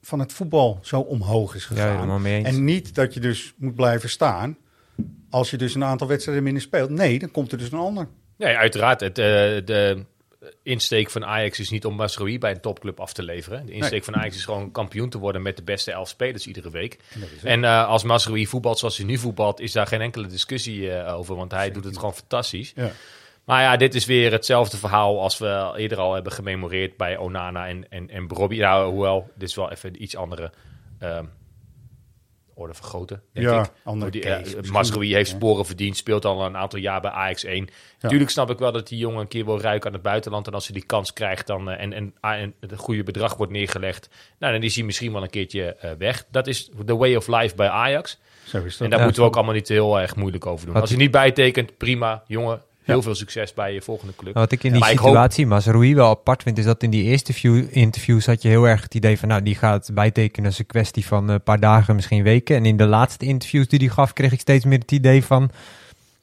[0.02, 1.96] van het voetbal zo omhoog is gegaan.
[1.96, 2.48] helemaal mee eens.
[2.48, 4.58] En niet dat je dus moet blijven staan
[5.30, 6.90] als je dus een aantal wedstrijden minder speelt.
[6.90, 8.08] Nee, dan komt er dus een ander.
[8.38, 9.00] Nee, uiteraard.
[9.00, 9.26] Het, eh,
[9.66, 10.06] de
[10.64, 13.66] insteek van Ajax is niet om Masroi bij een topclub af te leveren.
[13.66, 14.04] De insteek Nee.
[14.04, 16.98] van Ajax is gewoon kampioen te worden met de beste elf spelers iedere week.
[17.44, 21.18] En eh, als Masroi voetbalt zoals hij nu voetbalt, is daar geen enkele discussie eh,
[21.18, 21.36] over.
[21.36, 22.72] Want hij doet het gewoon fantastisch.
[22.76, 22.92] Ja.
[23.50, 27.68] Maar ja, dit is weer hetzelfde verhaal als we eerder al hebben gememoreerd bij Onana
[27.68, 28.60] en, en, en Brobby.
[28.60, 30.52] Nou, hoewel, dit is wel even iets andere
[31.00, 31.26] ehm,
[32.54, 33.72] orde van grootte, denk Ja, ik.
[33.84, 34.72] andere Die.
[34.72, 37.68] Masrui heeft sporen verdiend, speelt al een aantal jaar bij Ajax 1.
[38.00, 40.48] Natuurlijk snap ik wel dat die jongen een keer wil ruiken aan het buitenland.
[40.48, 43.36] En als hij die kans krijgt dan, eh, en, en, ah, en het goede bedrag
[43.36, 46.26] wordt neergelegd, nou, dan is hij misschien wel een keertje eh, weg.
[46.32, 48.20] Dat is the way of life bij Ajax.
[48.46, 48.82] Zo is dat.
[48.82, 49.06] En daar Ja.
[49.06, 50.74] moeten we ook allemaal niet heel erg moeilijk over doen.
[50.74, 52.62] Had Als je niet bijtekent, prima, jongen.
[52.90, 54.34] Heel veel succes bij je volgende club.
[54.34, 57.04] Wat ik in die Maar hoop- situatie Mazraoui wel apart vind, is dat in die
[57.04, 60.60] eerste view, interviews had je heel erg het idee van, nou, die gaat bijtekenen als
[60.60, 62.56] een kwestie van een paar dagen, misschien weken.
[62.56, 65.50] En in de laatste interviews die hij gaf, kreeg ik steeds meer het idee van,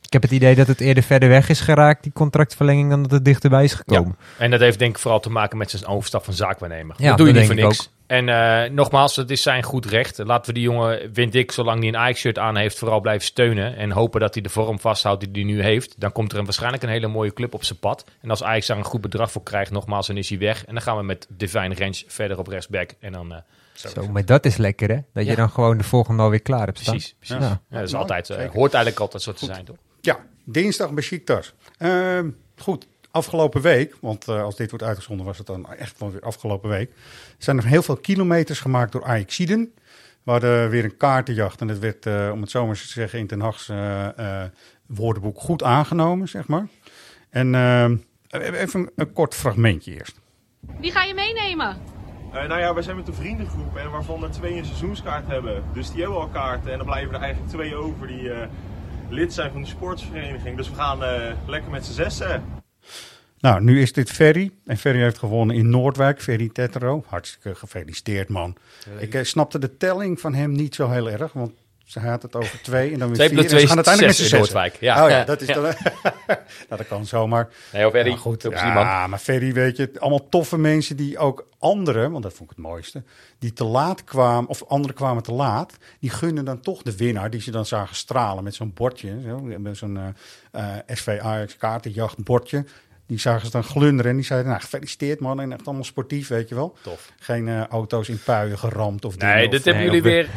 [0.07, 3.11] ik heb het idee dat het eerder verder weg is geraakt, die contractverlenging, dan dat
[3.11, 4.17] het dichterbij is gekomen.
[4.39, 6.97] En dat heeft denk ik vooral te maken met zijn overstap van zaakwaarnemer.
[6.99, 7.95] Ja, dat doe je dat niet voor denk ik niks.
[8.07, 10.19] En eh, nogmaals, het is zijn goed recht.
[10.19, 13.77] Laten we die jongen, vind ik, zolang hij een Ajax-shirt aan heeft, vooral blijven steunen.
[13.77, 15.95] En hopen dat hij de vorm vasthoudt die hij nu heeft.
[16.01, 18.05] Dan komt er een, waarschijnlijk een hele mooie club op zijn pad.
[18.23, 20.65] En als Ajax daar een goed bedrag voor krijgt, nogmaals, dan is hij weg.
[20.65, 22.91] En dan gaan we met Divine Range verder op rechtsback.
[23.01, 23.39] En dan, eh,
[23.73, 24.99] Zo, maar dat is lekker, hè?
[25.13, 25.31] Dat Ja.
[25.31, 26.95] je dan gewoon de volgende alweer klaar hebt staan.
[26.95, 27.15] precies.
[27.19, 27.37] precies.
[27.45, 27.61] Ja.
[27.71, 29.77] Ja, dat is altijd, eh, hoort eigenlijk altijd zo te zijn, toch?
[30.07, 31.55] Ja, dinsdag Besiktas.
[31.79, 36.11] Ehm goed, afgelopen week, want eh, als dit wordt uitgezonden was het dan echt wel
[36.11, 36.93] weer afgelopen week,
[37.39, 39.75] zijn er heel veel kilometers gemaakt door Ajaxiden.
[40.23, 43.19] We hadden weer een kaartenjacht en het werd, eh, om het zo maar te zeggen,
[43.19, 44.51] in Ten Hag's eh, eh,
[44.87, 46.67] woordenboek goed aangenomen, zeg maar.
[47.31, 47.97] En ehm,
[48.29, 50.21] even een, een kort fragmentje eerst.
[50.81, 51.95] Wie ga je meenemen?
[52.37, 55.63] Eh, nou ja, wij zijn met een vriendengroep en waarvan er twee een seizoenskaart hebben.
[55.73, 58.49] Dus die hebben al kaarten en dan blijven er eigenlijk twee over die eh,
[59.09, 60.57] lid zijn van de sportsvereniging.
[60.57, 62.43] Dus we gaan eh, lekker met z'n zessen.
[63.39, 64.51] Nou, nu is dit Ferry.
[64.65, 66.23] En Ferry heeft gewonnen in Noordwijk.
[66.23, 67.05] Ferry Tetero.
[67.07, 68.57] Hartstikke gefeliciteerd, man.
[68.99, 71.33] Ik eh, snapte de telling van hem niet zo heel erg.
[71.33, 71.53] Want
[71.87, 73.39] ze had het over twee en dan weer Twee vier.
[73.39, 74.57] en twee ze gaan is uiteindelijk zes met in z'n zessen.
[74.63, 74.81] Noordwijk.
[74.81, 75.05] Ja.
[75.05, 75.25] Oh ja, Ja.
[75.25, 75.55] dat is Ja.
[75.55, 75.63] dan...
[76.27, 77.49] nou, dat kan zomaar.
[77.73, 78.43] Nee, of Ferry, Ja, goed.
[78.43, 79.11] Ja, man.
[79.11, 82.67] maar Ferry, weet je, allemaal toffe mensen die ook anderen, want dat vond ik het
[82.67, 83.03] mooiste,
[83.39, 87.31] die te laat kwamen, of anderen kwamen te laat, die gunnen dan toch de winnaar,
[87.31, 89.97] die ze dan zagen stralen met zo'n bordje, zo, met zo'n
[90.53, 92.65] eh, eh, SV Ajax kaartenjacht bordje.
[93.07, 96.29] Die zagen ze dan glunderen en die zeiden, nou, gefeliciteerd man, en echt allemaal sportief,
[96.29, 96.77] weet je wel.
[96.83, 97.13] Tof.
[97.19, 99.35] Geen eh, auto's in puien geramd of dingen.
[99.35, 100.29] Nee, of, dit hebben jullie of- weer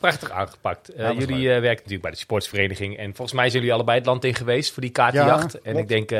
[0.00, 0.88] prachtig aangepakt.
[0.88, 2.96] Eh, Ja, jullie eh, werken natuurlijk bij de sportsvereniging.
[2.98, 5.52] En volgens mij zijn jullie allebei het land in geweest voor die kaartenjacht.
[5.52, 6.10] Ja, en ik denk,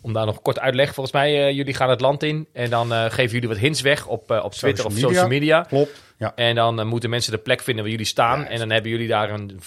[0.00, 0.94] om daar nog kort uitleg.
[0.94, 2.46] Volgens mij, jullie gaan het land in.
[2.52, 5.62] En dan geven jullie wat hints weg op, op Twitter of Social media.
[5.62, 6.32] Klopt, ja.
[6.34, 8.44] En dan moeten mensen de plek vinden waar jullie staan.
[8.46, 9.60] En dan hebben jullie daar een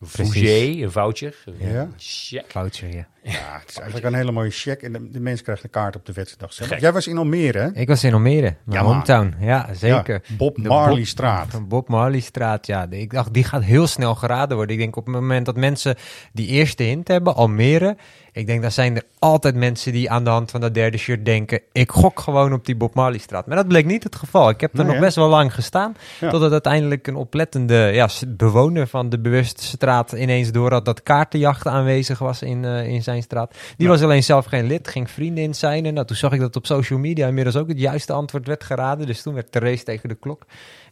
[0.00, 1.34] een voucher.
[1.58, 1.80] Ja.
[1.80, 2.44] Een check.
[2.48, 3.06] Voucher, ja.
[3.22, 4.82] Ja, het is eigenlijk een hele mooie check.
[4.82, 6.80] En de, de mensen krijgen een kaart op de wedstrijddag.
[6.80, 7.74] Jij was in Almere, hè?
[7.74, 9.34] Ik was in Almere, mijn Ja, hometown.
[9.40, 10.20] Ja, zeker.
[10.26, 11.50] Ja, Bob Marley-straat.
[11.52, 12.86] Bob, Bob Marley-straat, ja.
[12.90, 14.74] Ik dacht, die gaat heel snel geraden worden.
[14.74, 15.96] Ik denk op het moment dat mensen
[16.32, 17.96] die eerste hint hebben, Almere...
[18.36, 21.24] Ik denk, dan zijn er altijd mensen die aan de hand van dat derde shirt
[21.24, 21.60] denken...
[21.72, 23.46] ik gok gewoon op die Bob Marley-straat.
[23.46, 24.48] Maar dat bleek niet het geval.
[24.48, 25.00] Ik heb er Nee, nog hè?
[25.00, 25.96] best wel lang gestaan...
[26.20, 26.30] Ja.
[26.30, 30.12] totdat uiteindelijk een oplettende ja, bewoner van de bewuste straat...
[30.12, 33.50] ineens door had dat kaartenjacht aanwezig was in, eh, in zijn straat.
[33.76, 33.92] Die Ja.
[33.92, 35.82] was alleen zelf geen lid, ging vrienden in zijn.
[35.94, 39.06] Nou, toen zag ik dat op social media inmiddels ook het juiste antwoord werd geraden.
[39.06, 40.42] Dus toen werd de race tegen de klok.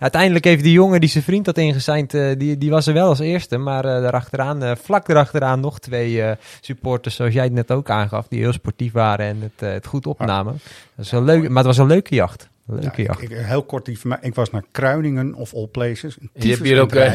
[0.05, 3.09] Uiteindelijk heeft die jongen die zijn vriend had ingezeind, eh, die, die was er wel
[3.09, 3.57] als eerste.
[3.59, 7.91] Maar eh daarachteraan, eh, vlak erachteraan nog twee eh, supporters, zoals jij het net ook
[7.91, 10.53] aangaf, die heel sportief waren en het, eh, het goed opnamen.
[10.97, 12.49] Dat is wel leuk, maar het was een leuke jacht.
[12.67, 13.23] Leuke Ja, jacht.
[13.23, 14.19] ik, ik- heel kort, die van mij.
[14.21, 16.17] ik was naar Kruiningen of all places.
[16.33, 17.13] Je hebt hier ook eh,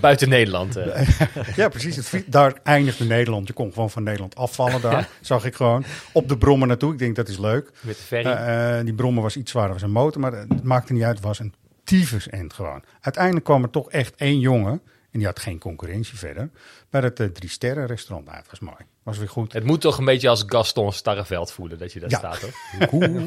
[0.00, 0.78] buiten Nederland.
[1.56, 2.10] Ja, precies.
[2.10, 3.46] Het, daar eindigde Nederland.
[3.46, 5.08] Je kon gewoon van Nederland afvallen daar.
[5.20, 5.84] Zag ik gewoon.
[6.12, 6.92] Op de brommer naartoe.
[6.92, 7.70] Ik denk dat is leuk.
[7.80, 8.84] met de ferry.
[8.84, 10.20] Die brommer was iets zwaarder als een motor.
[10.20, 11.16] Maar het maakte niet uit.
[11.16, 11.52] Het was een
[11.88, 12.82] tyfus end gewoon.
[13.00, 14.80] Uiteindelijk kwam er toch echt één jongen.
[15.10, 16.50] En die had geen concurrentie verder.
[16.90, 18.26] Bij het eh, drie sterren restaurant.
[18.26, 18.76] Nou, het was mooi.
[19.02, 19.52] Was weer goed.
[19.52, 22.18] het moet toch een beetje als Gaston Starreveld voelen dat je daar Ja.
[22.18, 22.52] staat, hoor.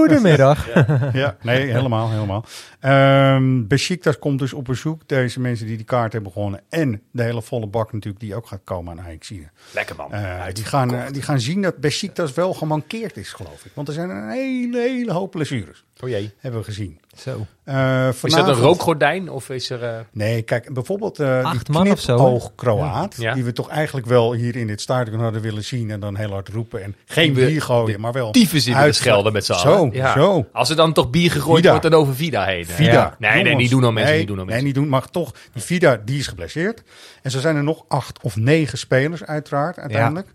[0.00, 0.68] Goedemiddag.
[1.12, 2.44] Ja, nee, helemaal, helemaal.
[2.80, 5.08] Ehm Besiktas komt dus op bezoek.
[5.08, 6.60] Deze mensen die die kaart hebben gewonnen.
[6.68, 9.48] En de hele volle bak natuurlijk die ook gaat komen aan Ajaxide.
[9.74, 10.12] Lekker man.
[10.12, 13.72] Eh, die, gaan, die gaan zien dat Besiktas wel gemankeerd is, geloof ik.
[13.74, 15.84] Want er zijn een hele, hele hoop blessures.
[16.00, 16.34] Oh jee.
[16.38, 17.00] Hebben we gezien.
[17.16, 17.46] Zo.
[17.64, 19.82] Eh, Is dat een rookgordijn of is er...
[19.84, 22.18] eh, Nee, kijk, bijvoorbeeld eh Acht die man of zo, hè?
[22.22, 23.34] knipoog Kroaat, Ja.
[23.34, 26.30] die we toch eigenlijk wel hier in dit stadion hadden willen zien en dan heel
[26.30, 29.44] hard roepen en geen Die we- bier gooien, maar wel tyfus in de schelden met
[29.44, 29.92] z'n Zo, allen.
[29.92, 30.12] Ja.
[30.12, 30.46] zo.
[30.52, 31.70] Als er dan toch bier gegooid Vida.
[31.70, 32.66] wordt, dan over Vida heen.
[32.66, 32.92] Vida.
[32.92, 33.16] Ja.
[33.18, 34.10] Nee, nee, niet doen dan mensen.
[34.12, 34.74] Nee, niet doen dan nee, mensen.
[34.74, 34.88] niet doen.
[35.00, 36.82] Maar toch, die Vida, die is geblesseerd.
[37.22, 40.28] En zo zijn er nog acht of negen spelers uiteraard, uiteindelijk.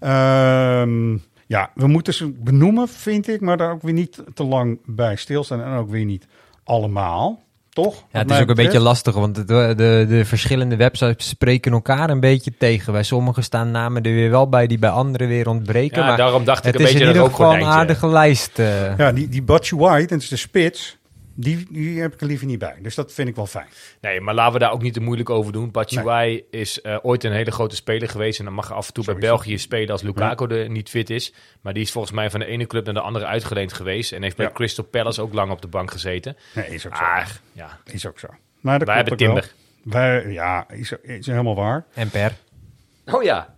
[0.00, 1.16] Ehm,
[1.46, 3.40] ja, we moeten ze benoemen, vind ik.
[3.40, 5.62] Maar daar ook weer niet te lang bij stilstaan.
[5.62, 6.26] En ook weer niet
[6.64, 7.44] allemaal.
[7.68, 7.94] Toch?
[8.12, 8.68] Ja, het is ook een betreft.
[8.68, 9.44] beetje lastig, want de,
[9.76, 12.92] de, de verschillende websites spreken elkaar een beetje tegen.
[12.92, 16.00] Bij sommigen staan namen er weer wel bij die bij anderen weer ontbreken.
[16.00, 18.06] Ja, maar daarom dacht ik het een is beetje in een ieder geval een aardige
[18.08, 18.58] lijst.
[18.58, 18.98] eh.
[18.98, 20.98] Ja, die, die Butch White, dat is de spits.
[21.38, 22.76] Die, die heb ik er liever niet bij.
[22.82, 23.66] Dus dat vind ik wel fijn.
[24.00, 25.70] Nee, maar laten we daar ook niet te moeilijk over doen.
[25.70, 28.38] Batshuayi is eh, ooit een hele grote speler geweest.
[28.38, 29.14] En dan mag je af en toe bij.
[29.14, 31.32] België spelen als Lukaku er niet fit is.
[31.60, 34.12] Maar die is volgens mij van de ene club naar de andere uitgeleend geweest.
[34.12, 34.52] En heeft bij Ja.
[34.52, 36.36] Crystal Palace ook lang op de bank gezeten.
[36.54, 37.02] Nee, is ook zo.
[37.02, 37.78] Ah, ja.
[37.84, 38.28] Is ook zo.
[38.60, 39.16] Maar dat Wij hebben.
[39.16, 39.52] Timber.
[39.82, 41.84] Wij, ja, is, is helemaal waar.
[41.94, 42.32] En per.
[43.04, 43.54] Oh ja.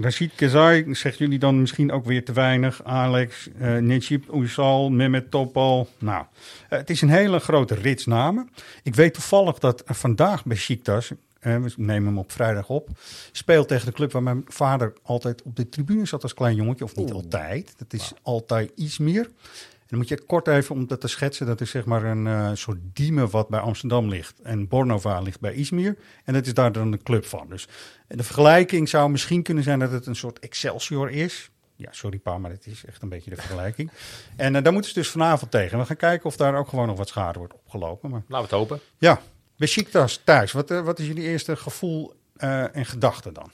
[0.00, 2.84] Rashid Kazai, zeggen jullie dan misschien ook weer te weinig.
[2.84, 5.88] Alex, eh Necip Ouzal, Mehmet Topal.
[5.98, 6.24] Nou,
[6.68, 8.50] eh, het is een hele grote rits namen.
[8.82, 12.88] Ik weet toevallig dat vandaag bij Besiktas, eh, we nemen hem op vrijdag op,
[13.32, 16.84] speelt tegen de club waar mijn vader altijd op de tribune zat als klein jongetje.
[16.84, 17.74] Of niet altijd.
[17.76, 19.24] Dat is altijd Izmir.
[19.24, 21.46] En dan moet je kort even om dat te schetsen.
[21.46, 24.40] Dat is zeg maar een eh, soort diemen wat bij Amsterdam ligt.
[24.42, 25.96] En Bornova ligt bij Izmir.
[26.24, 27.46] En dat is daar dan de club van.
[27.48, 27.68] Dus
[28.08, 31.50] de vergelijking zou misschien kunnen zijn dat het een soort Excelsior is.
[31.76, 33.90] Ja, sorry pa, maar het is echt een beetje de vergelijking.
[34.36, 35.78] En eh, daar moeten ze dus vanavond tegen.
[35.78, 38.10] We gaan kijken of daar ook gewoon nog wat schade wordt opgelopen.
[38.10, 38.80] Maar Laten we het hopen.
[38.98, 39.20] ja,
[39.56, 40.52] Besiktas thuis.
[40.52, 43.50] Wat, eh, wat is jullie eerste gevoel eh, en gedachte dan?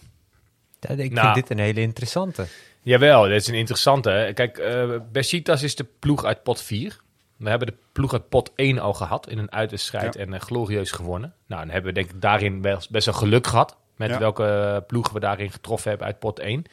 [0.81, 1.33] Ja, ik Nou.
[1.33, 2.47] vind dit een hele interessante.
[2.85, 4.31] Jawel, dat is een interessante.
[4.35, 6.97] Kijk, eh Besiktas is de ploeg uit pot 4.
[7.37, 10.21] We hebben de ploeg uit pot 1 al gehad in een uitwedstrijd Ja.
[10.21, 11.35] en eh, glorieus gewonnen.
[11.47, 14.19] Nou, dan hebben we denk ik daarin best, best wel geluk gehad met Ja.
[14.19, 16.65] welke ploegen we daarin getroffen hebben uit pot 1.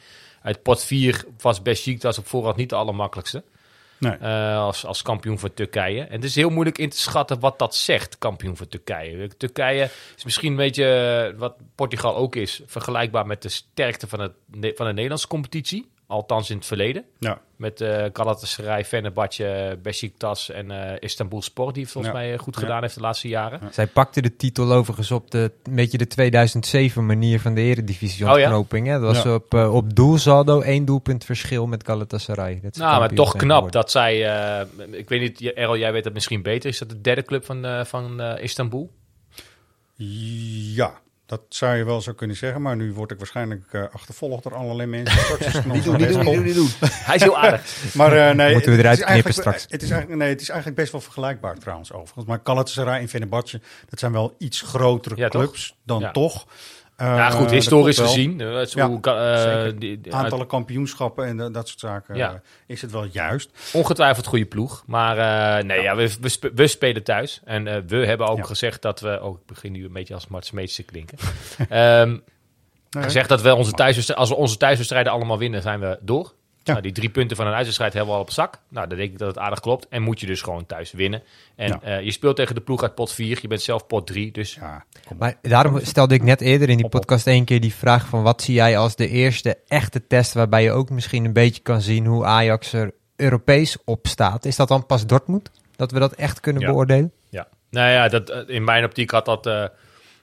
[0.42, 3.42] Uit pot 4 was Besiktas op voorhand niet de allermakkelijkste.
[3.98, 4.12] Nee.
[4.16, 6.00] eh, als, als kampioen van Turkije.
[6.00, 9.28] En het is heel moeilijk in te schatten wat dat zegt, kampioen van Turkije.
[9.36, 10.84] Turkije is misschien een beetje
[11.32, 14.32] eh, wat Portugal ook is, vergelijkbaar met de sterkte van, het,
[14.76, 15.90] van de Nederlandse competitie.
[16.12, 17.04] Althans in het verleden.
[17.18, 17.40] Ja.
[17.56, 22.18] Met eh Galatasaray, Fenerbahce, Besiktas en eh Istanbul Sport, die het volgens Ja.
[22.20, 22.60] mij eh, goed Ja.
[22.60, 23.60] gedaan heeft de laatste jaren.
[23.72, 28.24] Zij pakte de titel overigens op de, een beetje de 2007 manier van de eredivisie
[28.30, 28.44] Oh ja?
[28.44, 28.86] ontknoping.
[28.86, 28.92] hè?
[29.00, 29.34] Dat was Ja.
[29.34, 32.60] op, eh, op doelsaldo één doelpunt verschil met Galatasaray.
[32.62, 33.70] Dat Nou, maar toch knap geworden.
[33.80, 36.70] dat zij, eh, ik weet niet, Errol, jij weet het misschien beter.
[36.70, 38.90] Is dat de derde club van, eh, van eh, Istanbul?
[40.74, 41.00] Ja,
[41.32, 42.62] dat zou je wel zo kunnen zeggen.
[42.62, 45.20] Maar nu word ik waarschijnlijk eh, achtervolgd door allerlei mensen.
[45.38, 46.24] Het nog zo best wel-
[46.54, 46.68] doen.
[46.80, 47.76] Hij is heel aardig.
[47.94, 49.62] Maar eh, nee, Moeten we het eruit knippen eigenlijk- straks.
[49.68, 52.24] Het is, eigenlijk, nee, het is eigenlijk best wel vergelijkbaar trouwens overigens.
[52.26, 55.42] Maar Galatasaray en Fenerbahce, dat zijn wel iets grotere Ja, toch?
[55.42, 56.10] clubs dan Ja.
[56.10, 56.46] toch.
[57.02, 58.40] Eh, ja, goed, dat historisch gezien.
[58.40, 62.30] eh, Ja, hoe eh, die- die- Aantallen kampioenschappen en dat- soort zaken Ja.
[62.32, 63.50] eh, is het wel juist.
[63.72, 64.82] Ongetwijfeld goede ploeg.
[64.86, 65.18] Maar
[65.58, 65.96] eh, nee, ja.
[65.96, 67.40] we, we, spe- we spelen thuis.
[67.44, 69.22] En eh, we hebben ook gezegd dat we...
[69.22, 71.18] Oh, ik begin nu een beetje als Mart Smeets te klinken.
[72.90, 74.24] Nee, gezegd dat we onze thuiswedstrijden...
[74.26, 76.32] Als we onze thuiswedstrijden allemaal winnen, zijn we door.
[76.64, 76.72] Ja.
[76.72, 78.58] Nou, die drie punten van een uitwedstrijd hebben we al op zak.
[78.68, 79.86] Nou, dan denk ik dat het aardig klopt.
[79.88, 81.22] En moet je dus gewoon thuis winnen.
[81.56, 81.80] En Ja.
[81.82, 83.38] eh, je speelt tegen de ploeg uit pot 4.
[83.42, 84.32] Je bent zelf pot 3.
[84.32, 84.84] Dus Ja.
[85.18, 88.42] Maar daarom stelde ik net eerder in die podcast één keer die vraag van wat
[88.42, 92.06] zie jij als de eerste echte test waarbij je ook misschien een beetje kan zien
[92.06, 94.44] hoe Ajax er Europees op staat.
[94.44, 95.50] Is dat dan pas Dortmund?
[95.76, 96.68] Dat we dat echt kunnen Ja.
[96.70, 97.12] beoordelen?
[97.30, 97.48] ja.
[97.70, 99.64] Nou ja, dat, eh, in mijn optiek had dat eh,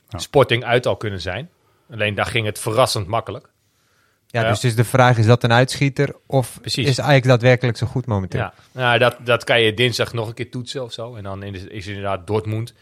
[0.09, 1.49] Sporting uit al kunnen zijn.
[1.91, 3.49] Alleen daar ging het verrassend makkelijk.
[4.31, 4.49] Ja, Ja.
[4.49, 6.87] dus, dus de vraag is dat een uitschieter of Precies.
[6.87, 8.39] is Ajax daadwerkelijk zo goed momenteel?
[8.39, 11.15] Ja, nou, dat, dat kan je dinsdag nog een keer toetsen of zo.
[11.15, 12.73] En dan is inderdaad Dortmund.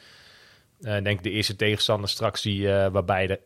[0.82, 3.39] eh denk ik de eerste tegenstander straks die, eh, waarbij je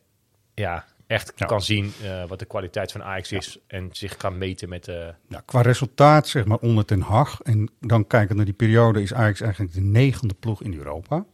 [0.53, 1.45] ja, echt Ja.
[1.45, 3.57] kan zien eh, wat de kwaliteit van Ajax is.
[3.67, 4.87] En zich kan meten met...
[4.87, 7.39] eh Ja, qua resultaat zeg maar onder Ten Hag.
[7.43, 11.25] En dan kijken naar die periode is Ajax eigenlijk de negende ploeg in Europa.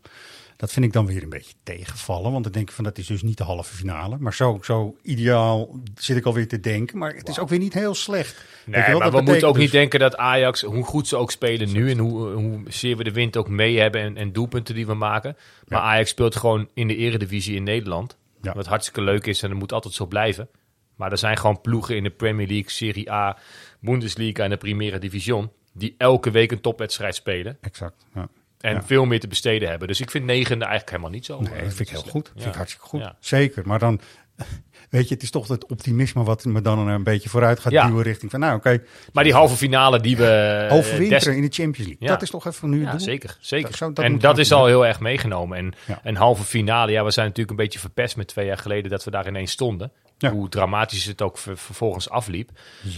[0.57, 2.31] Dat vind ik dan weer een beetje tegenvallen.
[2.31, 4.17] Want dan denk ik van dat is dus niet de halve finale.
[4.19, 6.97] Maar zo, zo ideaal zit ik alweer te denken.
[6.97, 8.45] Maar het is ook weer niet heel slecht.
[8.65, 11.31] Nee, wel, maar we moeten ook niet dus- denken dat Ajax, hoe goed ze ook
[11.31, 14.75] spelen nu en hoe, hoe zeer we de wind ook mee hebben en, en doelpunten
[14.75, 15.37] die we maken.
[15.67, 15.85] Maar Ja.
[15.85, 18.17] Ajax speelt gewoon in de eredivisie in Nederland.
[18.41, 18.53] Ja.
[18.53, 20.49] Wat hartstikke leuk is en dat moet altijd zo blijven.
[20.95, 23.37] Maar er zijn gewoon ploegen in de Premier League, Serie A,
[23.79, 28.05] Bundesliga en de Primera Division die elke week een topwedstrijd spelen Exact.
[28.13, 28.27] Ja.
[28.59, 28.83] En Ja.
[28.83, 29.87] veel meer te besteden hebben.
[29.87, 31.39] Dus ik vind negende eigenlijk helemaal niet zo.
[31.39, 32.25] Nee, eh, dat vind ik heel goed.
[32.25, 33.11] Dat vind ik hartstikke goed.
[33.19, 33.67] Zeker.
[33.67, 33.99] Maar dan,
[34.89, 37.87] weet je, het is toch het optimisme wat me dan een beetje vooruit gaat Ja.
[37.87, 38.83] duwen richting van, nou oké,
[39.13, 40.27] Maar die halve finale die we...
[40.69, 41.95] eh, overwinteren des- in de Champions League.
[41.99, 42.07] Ja.
[42.07, 43.37] Dat is toch even nu Ja, zeker.
[43.39, 43.75] zeker.
[43.79, 44.57] Dat dat en dat is doen.
[44.59, 45.57] al heel erg meegenomen.
[45.57, 48.91] En een halve finale, ja, we zijn natuurlijk een beetje verpest met twee jaar geleden
[48.91, 49.91] dat we daar ineens stonden.
[50.31, 52.49] Hoe dramatisch het ook ver- vervolgens afliep.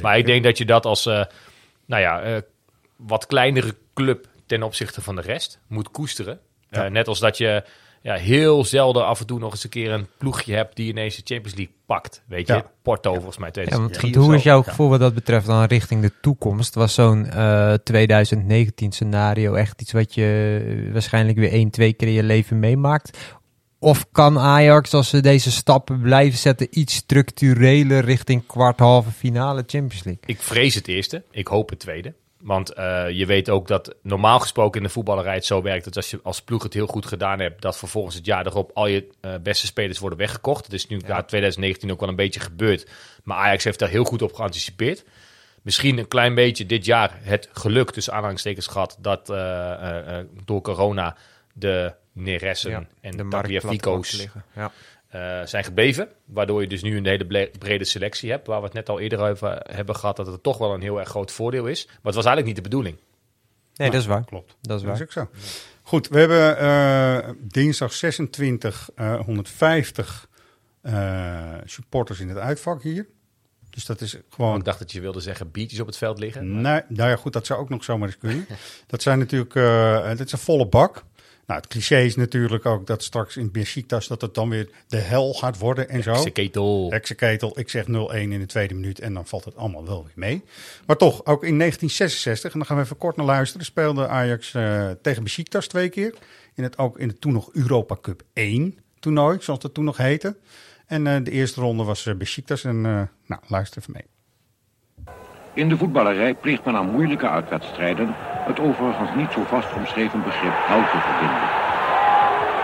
[0.01, 1.23] Maar ik denk dat je dat als, eh,
[1.85, 2.41] nou ja, eh,
[2.95, 6.39] wat kleinere club ten opzichte van de rest moet koesteren.
[6.69, 6.85] Ja.
[6.85, 7.63] Eh, net als dat je
[8.01, 11.15] ja, heel zelden af en toe nog eens een keer een ploegje hebt die ineens
[11.15, 12.23] de Champions League pakt.
[12.27, 12.71] Weet je, Ja.
[12.81, 14.69] Porto volgens mij Ja, 2003 want of hoe is jouw Ja.
[14.69, 16.75] gevoel wat dat betreft dan richting de toekomst?
[16.75, 22.13] Was zo'n eh 2019 scenario echt iets wat je waarschijnlijk weer één, twee keer in
[22.13, 23.17] je leven meemaakt?
[23.79, 29.63] Of kan Ajax, als ze deze stappen blijven zetten, iets structureler richting kwart, halve finale
[29.67, 30.23] Champions League?
[30.25, 31.23] Ik vrees het eerste.
[31.31, 32.13] Ik hoop het tweede.
[32.41, 35.95] Want eh, je weet ook dat normaal gesproken in de voetballerij het zo werkt dat
[35.95, 38.87] als je als ploeg het heel goed gedaan hebt, dat vervolgens het jaar erop al
[38.87, 40.63] je eh, beste spelers worden weggekocht.
[40.63, 41.23] Dat is nu ja.
[41.23, 42.89] 2019 ook wel een beetje gebeurd.
[43.23, 45.05] Maar Ajax heeft daar heel goed op geanticipeerd.
[45.61, 51.15] Misschien een klein beetje dit jaar het geluk tussen aanhalingstekens gehad dat eh, door corona
[51.53, 53.23] de Neressen Ja, en de
[54.17, 54.43] liggen.
[54.55, 54.71] Ja.
[55.09, 56.09] Eh, zijn gebleven.
[56.25, 58.47] Waardoor je dus nu een hele brede selectie hebt.
[58.47, 60.15] Waar we het net al eerder over hebben gehad.
[60.15, 61.85] Dat het toch wel een heel erg groot voordeel is.
[61.85, 62.97] Maar het was eigenlijk niet de bedoeling.
[63.75, 64.25] Nee, dat is waar.
[64.25, 64.47] Klopt.
[64.47, 65.01] Dat is Dat is waar.
[65.01, 65.39] ook zo.
[65.81, 70.27] Goed, we hebben eh, dinsdag 26 eh 150
[70.81, 73.07] eh, supporters in het uitvak hier.
[73.69, 74.57] Dus dat is gewoon...
[74.57, 76.61] ik dacht dat je wilde zeggen biertjes op het veld liggen.
[76.61, 78.45] Nee, nou ja, goed, dat zou ook nog zomaar eens kunnen.
[78.87, 81.03] dat zijn natuurlijk, eh dat is een volle bak.
[81.49, 84.97] Nou, het cliché is natuurlijk ook dat straks in Besiktas dat het dan weer de
[84.97, 86.11] hel gaat worden en zo.
[86.11, 86.91] Heksenketel.
[86.91, 90.13] Heksenketel, ik zeg 0-1 in de tweede minuut en dan valt het allemaal wel weer
[90.15, 90.43] mee.
[90.85, 94.53] Maar toch, ook in 1966, en dan gaan we even kort naar luisteren, speelde Ajax
[94.53, 96.13] eh, tegen Besiktas twee keer.
[96.53, 99.97] In het, ook in het toen nog Europa Cup 1 toernooi, zoals dat toen nog
[99.97, 100.37] heette.
[100.85, 104.18] En eh, de eerste ronde was uh, Besiktas en nou, luister even mee.
[105.53, 110.53] In de voetballerij pleegt men aan moeilijke uitwedstrijden het overigens niet zo vast omschreven begrip
[110.67, 111.49] hel te verbinden.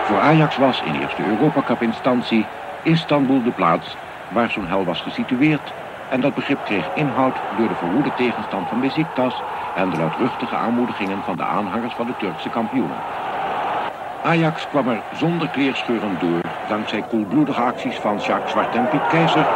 [0.06, 2.46] Voor Ajax was in eerste Europacup-instantie
[2.82, 3.96] Istanbul de plaats
[4.32, 5.72] waar zo'n hel was gesitueerd
[6.10, 9.42] en dat begrip kreeg inhoud door de verwoede tegenstand van Besiktas
[9.74, 12.96] en de luidruchtige aanmoedigingen van de aanhangers van de Turkse kampioenen.
[14.22, 19.46] Ajax kwam er zonder kleerscheuren door dankzij koelbloedige acties van Jacques Zwart en Piet Keizer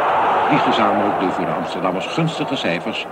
[0.51, 3.07] die gezamenlijk de voor de Amsterdammers gunstige cijfers 1-2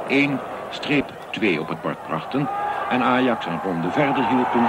[1.60, 2.50] op het bord brachten
[2.90, 4.62] en Ajax een ronde verder hielpen.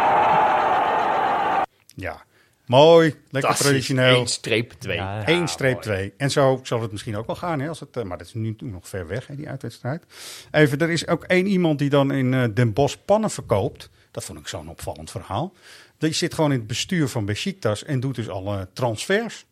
[1.95, 2.23] Ja,
[2.66, 4.14] mooi, lekker traditioneel.
[4.14, 4.97] 1 streep 2.
[4.97, 6.12] Ja, 1 streep 2.
[6.16, 8.57] En zo zal het misschien ook wel gaan, hè, als het, maar dat is nu
[8.59, 10.05] nog ver weg, hè, die uitwedstrijd.
[10.51, 13.91] Even, er is ook één iemand die dan in uh, Den Bosch pannen verkoopt.
[14.11, 15.53] Dat vond ik zo'n opvallend verhaal.
[15.99, 19.47] Die zit gewoon in het bestuur van Besiktas en doet dus alle transfers.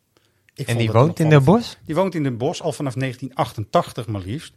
[0.58, 1.74] Ik en die woont in Den Bosch?
[1.84, 4.52] Die woont in Den Bosch al vanaf 1988 maar liefst.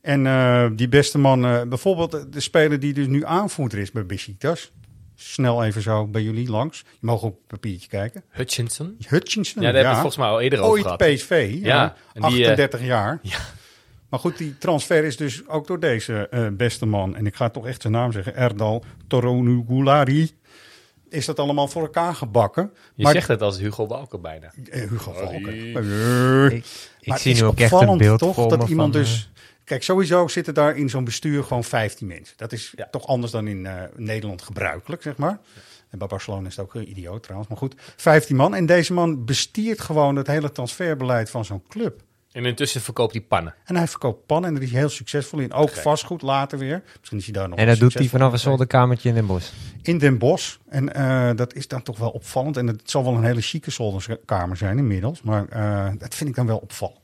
[0.00, 4.06] En uh, die beste man, uh, bijvoorbeeld de speler die dus nu aanvoerder is bij
[4.06, 4.72] Besiktas,
[5.14, 6.78] snel even zo bij jullie langs.
[6.78, 8.22] Je mag op het papiertje kijken.
[8.28, 8.96] Hutchinson.
[9.08, 10.98] Hutchinson, Ja, daar hebben we het volgens mij al eerder over Ooit gehad.
[10.98, 11.74] PSV, ja.
[11.74, 13.18] Ja, en die, eh, 38 jaar.
[13.22, 13.38] Ja.
[14.08, 17.50] Maar goed, die transfer is dus ook door deze eh, beste man, en ik ga
[17.50, 20.30] toch echt zijn naam zeggen, Erdal Toronugulari,
[21.12, 22.72] is dat allemaal voor elkaar gebakken.
[22.94, 24.52] Je zegt het als Hugo Balken bijna.
[24.70, 28.68] Eh, Hugo Eh, Ik, zie het is nu ook echt een opvallend beeld toch dat
[28.68, 29.30] iemand van, dus...
[29.64, 32.36] Kijk, sowieso zitten daar in zo'n bestuur gewoon 15 mensen.
[32.36, 35.38] Dat is toch anders dan in eh, Nederland gebruikelijk, zeg maar.
[35.90, 37.48] En bij Barcelona is het ook een idioot trouwens.
[37.48, 38.54] Maar goed, 15 man.
[38.54, 42.02] En deze man bestiert gewoon het hele transferbeleid van zo'n club.
[42.32, 43.54] En intussen verkoopt hij pannen.
[43.64, 45.52] En hij verkoopt pannen en daar is hij heel succesvol in.
[45.52, 46.82] Ook vastgoed later weer.
[46.98, 49.52] Misschien is hij daar nog En dat doet hij vanaf een zolderkamertje in Den Bosch.
[49.82, 50.56] In Den Bosch.
[50.68, 52.56] En eh, dat is dan toch wel opvallend.
[52.56, 55.22] En het zal wel een hele chique zolderkamer zijn inmiddels.
[55.22, 57.00] Maar eh, dat vind ik dan wel opvallend.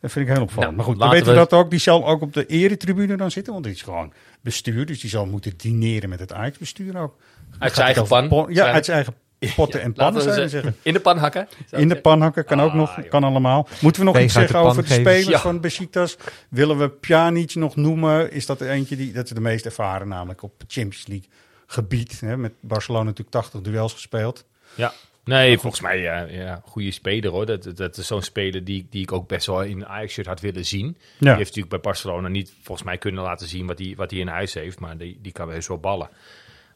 [0.00, 0.76] Dat vind ik heel opvallend.
[0.76, 1.70] Nou, maar goed, dan weten we dat ook.
[1.70, 3.52] Die zal ook op de eretribune dan zitten.
[3.52, 4.86] Want die is gewoon bestuur.
[4.86, 7.16] Dus die zal moeten dineren met het Ajax-bestuur ook.
[7.50, 8.46] Uit Gaat zijn eigen pan.
[8.54, 9.14] Ja, uit zijn eigen
[9.56, 10.76] potten en pannen, zou je ze zeggen.
[10.82, 11.48] In de pan hakken.
[11.70, 13.68] In de pan hakken kan ook nog, kan allemaal.
[13.80, 15.38] Moeten we nog iets de zeggen over de spelers Ja.
[15.38, 16.16] van Besiktas?
[16.48, 18.32] Willen we Pjanic nog noemen?
[18.32, 21.28] Is dat eentje die, dat is de meest ervaren namelijk op Champions League
[21.66, 22.20] gebied.
[22.20, 22.36] Hè?
[22.36, 24.44] Met Barcelona natuurlijk 80 duels gespeeld.
[24.74, 24.92] Ja.
[25.24, 27.46] Nee, volgens mij ja, ja, goede speler hoor.
[27.46, 30.64] Dat, dat is zo'n speler die, die ik ook best wel in Ajax-shirt had willen
[30.64, 30.96] zien.
[31.18, 34.20] Die heeft natuurlijk bij Barcelona niet volgens mij kunnen laten zien wat hij wat hij
[34.20, 34.80] in huis heeft.
[34.80, 36.08] Maar die, die kan heus wel ballen.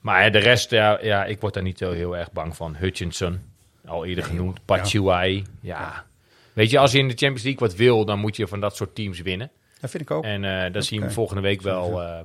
[0.04, 2.76] Maar de rest, ja, ja, ik word daar niet zo heel erg bang van.
[2.76, 3.40] Hutchinson,
[3.86, 4.64] al eerder genoemd.
[4.64, 6.04] Pachuai, ja.
[6.52, 8.76] Weet je, als je in de Champions League wat wil, dan moet je van dat
[8.76, 9.50] soort teams winnen.
[9.80, 10.24] Dat vind ik ook.
[10.24, 12.18] En eh dan zien we volgende week wel eh,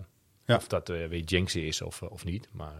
[0.45, 0.55] Ja.
[0.55, 2.47] of dat eh, weer jinxen is of, of niet.
[2.51, 2.73] Maar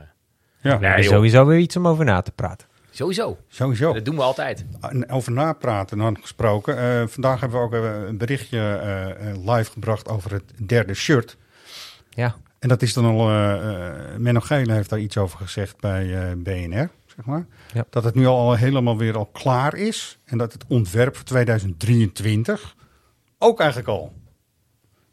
[0.62, 2.68] eh, Ja, Nee, sowieso weer iets om over na te praten.
[2.92, 3.38] sowieso.
[3.48, 3.94] sowieso.
[3.94, 4.66] Dat doen we altijd.
[4.82, 6.78] En Over napraten dan gesproken.
[6.78, 7.74] Eh, vandaag hebben we ook
[8.08, 11.38] een berichtje live gebracht over het derde shirt.
[12.10, 15.80] Ja, En dat is dan al, eh eh, Menno Gele heeft daar iets over gezegd
[15.80, 17.46] bij eh, BNR, zeg maar.
[17.74, 17.86] Ja.
[17.90, 20.18] Dat het nu al helemaal weer al klaar is.
[20.26, 22.76] En dat het ontwerp voor 2023
[23.38, 24.14] ook eigenlijk al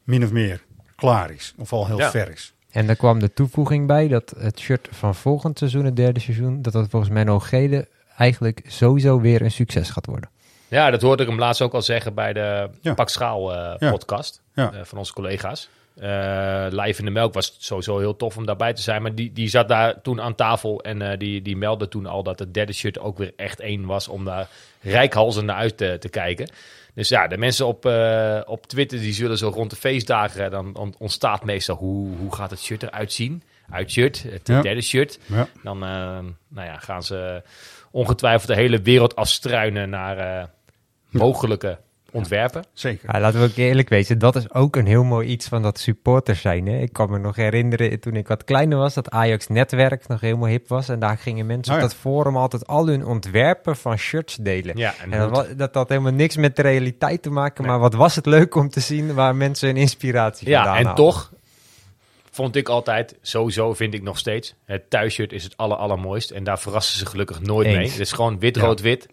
[0.04, 0.64] min of meer
[0.96, 1.54] klaar is.
[1.58, 2.10] Of al heel Ja.
[2.10, 2.54] ver is.
[2.70, 6.62] en daar kwam de toevoeging bij dat het shirt van volgend seizoen, het derde seizoen,
[6.62, 10.30] dat dat volgens Menno Gele eigenlijk sowieso weer een succes gaat worden.
[10.68, 12.94] Ja, dat hoorde ik hem laatst ook al zeggen bij de Ja.
[12.94, 13.90] Pak Schaal eh, Ja.
[13.90, 14.84] podcast Ja.
[14.84, 15.68] van onze collega's.
[15.96, 19.02] Eh, Live in de Melk was sowieso heel tof om daarbij te zijn.
[19.02, 22.22] Maar die, die zat daar toen aan tafel en eh, die, die meldde toen al
[22.22, 24.48] dat het derde shirt ook weer echt één was om daar
[24.80, 26.50] rijkhalsend naar uit te, te kijken.
[26.94, 30.76] Dus ja, de mensen op, eh, op Twitter die zullen zo rond de feestdagen, dan
[30.76, 33.42] on- ontstaat meestal hoe, hoe gaat het shirt eruit zien.
[33.70, 34.60] Uit shirt, het Ja.
[34.62, 35.18] derde shirt.
[35.26, 35.48] Ja.
[35.62, 37.42] Dan nou ja, gaan ze
[37.90, 40.48] ongetwijfeld de hele wereld afstruinen naar
[41.10, 41.78] mogelijke
[42.12, 42.64] ontwerpen.
[42.72, 43.12] Zeker.
[43.12, 45.78] Ja, laten we ook eerlijk wezen, dat is ook een heel mooi iets van dat
[45.78, 46.66] supporters zijn.
[46.66, 46.78] Hè?
[46.78, 50.48] Ik kan me nog herinneren toen ik wat kleiner was, dat Ajax Netwerk nog helemaal
[50.48, 50.88] hip was.
[50.88, 51.88] En daar gingen mensen Oh op ja.
[51.88, 54.76] dat forum altijd al hun ontwerpen van shirts delen.
[54.76, 57.94] Ja, en En dat, dat had helemaal niks met de realiteit te maken, maar wat
[57.94, 61.32] was het leuk om te zien waar mensen hun inspiratie vandaan Ja, en toch
[62.30, 66.30] vond ik altijd, sowieso vind ik nog steeds, het thuisshirt is het aller, allermooist.
[66.30, 67.76] En daar verrassen ze gelukkig nooit Eens.
[67.76, 67.88] mee.
[67.90, 69.08] Het is gewoon wit, rood, wit.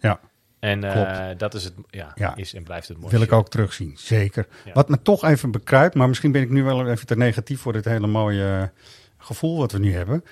[0.64, 2.36] En eh, dat is het, ja, Ja.
[2.36, 3.26] is en blijft het wil mooiste.
[3.26, 3.92] ik ook terugzien.
[3.96, 4.46] Zeker.
[4.64, 4.72] Ja.
[4.72, 7.72] Wat me toch even bekruipt, maar misschien ben ik nu wel even te negatief voor
[7.72, 8.70] dit hele mooie
[9.18, 10.24] gevoel wat we nu hebben.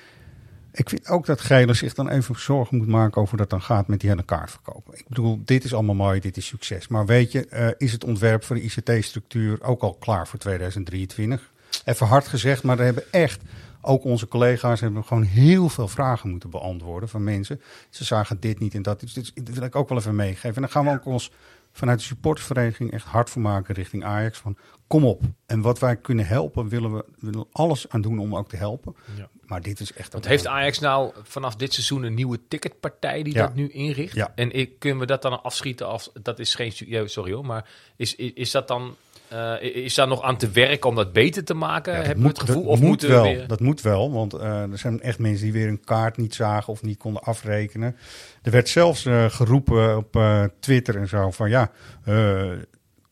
[0.73, 3.87] Ik vind ook dat Gele zich dan even zorgen moet maken over dat dan gaat
[3.89, 4.95] met die hele kaartverkoop.
[4.95, 6.89] Ik bedoel, dit is allemaal mooi, dit is succes.
[6.89, 11.51] Maar weet je, eh, is het ontwerp voor de ICT-structuur ook al klaar voor 2023?
[11.85, 13.41] Even hard gezegd, maar er hebben echt,
[13.83, 17.61] ook onze collega's hebben gewoon heel veel vragen moeten beantwoorden van mensen.
[17.91, 19.01] Ze zagen dit niet en dat.
[19.01, 20.55] Dus dit, dit wil ik ook wel even meegeven.
[20.55, 21.31] En dan gaan we ook ons
[21.73, 24.39] vanuit de supportersvereniging echt hard voor maken richting Ajax.
[24.39, 24.57] Van
[24.87, 25.23] kom op.
[25.47, 28.97] En wat wij kunnen helpen, willen we willen alles aan doen om ook te helpen.
[29.17, 29.29] Ja.
[29.43, 30.13] Maar dit is echt...
[30.13, 33.43] Want heeft Ajax nou vanaf dit seizoen een nieuwe ticketpartij die Ja.
[33.43, 34.15] dat nu inricht?
[34.15, 34.33] Ja.
[34.35, 36.11] En ik, kunnen we dat dan afschieten als...
[36.23, 36.73] Dat is geen...
[37.09, 38.97] Sorry hoor, maar is, is, is dat dan...
[39.33, 41.93] eh, is daar nog aan te werken om dat beter te maken?
[41.93, 42.63] Ja, Hebben we het moet- gevoel?
[42.63, 43.47] dat Of moet moeten wel, we weer...
[43.47, 46.73] Dat moet wel, want eh, er zijn echt mensen die weer een kaart niet zagen
[46.73, 47.97] of niet konden afrekenen.
[48.43, 50.21] Er werd zelfs eh, geroepen op
[50.61, 51.71] Twitter en zo van ja,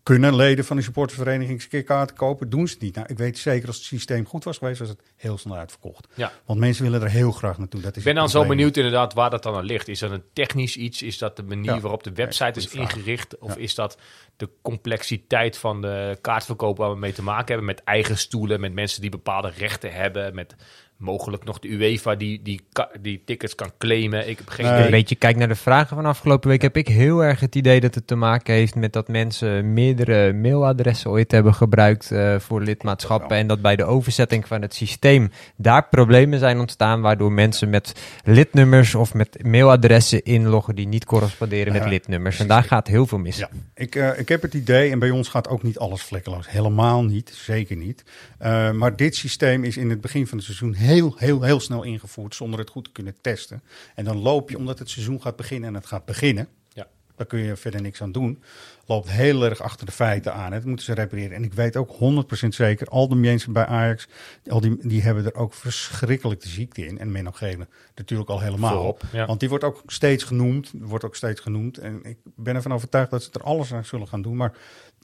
[0.02, 2.50] kunnen leden van de supportersvereniging eens een keer kaarten kopen?
[2.50, 2.94] Doen ze het niet.
[2.94, 6.06] Nou, ik weet zeker als het systeem goed was geweest, was het heel snel uitverkocht.
[6.14, 6.32] Ja.
[6.44, 7.80] Want mensen willen er heel graag naartoe.
[7.80, 9.88] Dat is Ik ben dan zo benieuwd inderdaad waar dat dan aan ligt.
[9.88, 11.02] Is dat een technisch iets?
[11.02, 11.80] Is dat de manier Ja.
[11.80, 12.94] waarop de website is vraag.
[12.94, 13.38] ingericht?
[13.38, 13.98] Of is dat
[14.36, 17.64] de complexiteit van de kaartverkoop waar we mee te maken hebben?
[17.66, 20.54] Met eigen stoelen, met mensen die bepaalde rechten hebben, met
[21.00, 22.60] mogelijk nog de UEFA die, die,
[23.00, 24.28] die tickets kan claimen.
[24.28, 24.74] Ik heb geen Nee.
[24.74, 24.84] idee.
[24.84, 26.62] Een beetje kijk naar de vragen van afgelopen week.
[26.62, 30.32] Heb ik heel erg het idee dat het te maken heeft met dat mensen meerdere
[30.32, 33.36] mailadressen ooit hebben gebruikt eh, voor lidmaatschappen.
[33.36, 37.00] En dat bij de overzetting van het systeem daar problemen zijn ontstaan.
[37.00, 37.92] Waardoor mensen met
[38.24, 42.38] lidnummers of met mailadressen inloggen die niet corresponderen met lidnummers.
[42.40, 43.36] En daar gaat heel veel mis.
[43.36, 46.50] Ja, ik, eh, ik heb het idee, en bij ons gaat ook niet alles vlekkeloos.
[46.50, 48.04] Helemaal niet, zeker niet.
[48.38, 51.82] Eh, maar dit systeem is in het begin van het seizoen heel, heel, heel snel
[51.82, 53.62] ingevoerd zonder het goed te kunnen testen.
[53.94, 56.86] En dan loop je, omdat het seizoen gaat beginnen en het gaat beginnen, Ja.
[57.16, 58.42] daar kun je verder niks aan doen,
[58.86, 60.50] loopt heel erg achter de feiten aan.
[60.50, 61.36] Dat moeten ze repareren.
[61.36, 64.08] En ik weet ook 100% zeker, al de mensen bij Ajax,
[64.48, 66.98] al die, die hebben er ook verschrikkelijk de ziekte in.
[66.98, 68.72] En Menno Gele natuurlijk al helemaal.
[68.74, 69.26] Voorop, ja.
[69.26, 71.78] Want die wordt ook steeds genoemd, wordt ook steeds genoemd.
[71.78, 74.36] En ik ben ervan overtuigd dat ze er alles aan zullen gaan doen.
[74.36, 74.52] Maar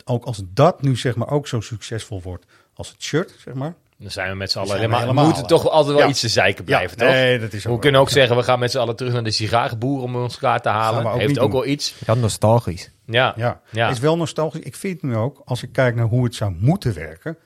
[0.05, 3.75] ook als dat nu zeg maar ook zo succesvol wordt als het shirt, zeg maar.
[3.99, 5.07] Dan zijn we met z'n allen zijn we helemaal.
[5.09, 6.11] We helemaal, moeten toch altijd wel ja.
[6.11, 7.09] iets te zeiken Ja, blijven, toch?
[7.09, 7.79] nee, dat is ook we wel.
[7.79, 8.13] kunnen ook Ja.
[8.15, 11.07] zeggen, we gaan met z'n allen terug naar de sigarenboer om ons elkaar te halen.
[11.07, 11.61] ook Heeft ook doen.
[11.61, 11.95] wel iets.
[12.07, 12.91] Ja, nostalgisch.
[13.07, 13.89] Ja, Ja, ja.
[13.89, 14.61] is wel nostalgisch.
[14.61, 17.37] Ik vind nu ook, als ik kijk naar hoe het zou moeten werken,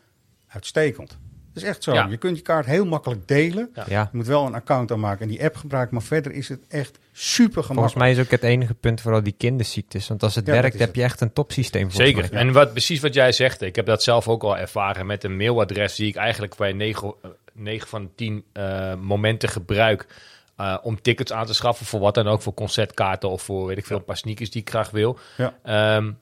[0.49, 1.09] uitstekend.
[1.55, 1.93] Dat is echt zo.
[1.93, 2.07] Ja.
[2.11, 3.71] Je kunt je kaart heel makkelijk delen.
[3.75, 3.85] Ja.
[3.89, 4.09] Ja.
[4.13, 5.95] Je moet wel een account aanmaken en die app gebruiken.
[5.95, 7.97] Maar verder is het echt super Volgens gemakkelijk.
[7.97, 10.09] mij is ook het enige punt vooral die kinderziektes.
[10.09, 10.97] Want als het Ja, werkt, heb het.
[10.97, 11.91] je echt een topsysteem.
[11.91, 12.29] volgens Zeker.
[12.33, 12.41] mij.
[12.41, 15.37] En wat, precies wat jij zegt, ik heb dat zelf ook al ervaren met een
[15.37, 20.07] mailadres die ik eigenlijk bij 9, eh, 9 van de 10 eh, momenten gebruik
[20.57, 23.79] eh, om tickets aan te schaffen voor wat dan ook, voor concertkaarten of voor weet
[23.79, 25.19] ik veel, een paar sneakers die ik graag wil.
[25.37, 25.55] Ja.
[25.63, 26.13] Ehm,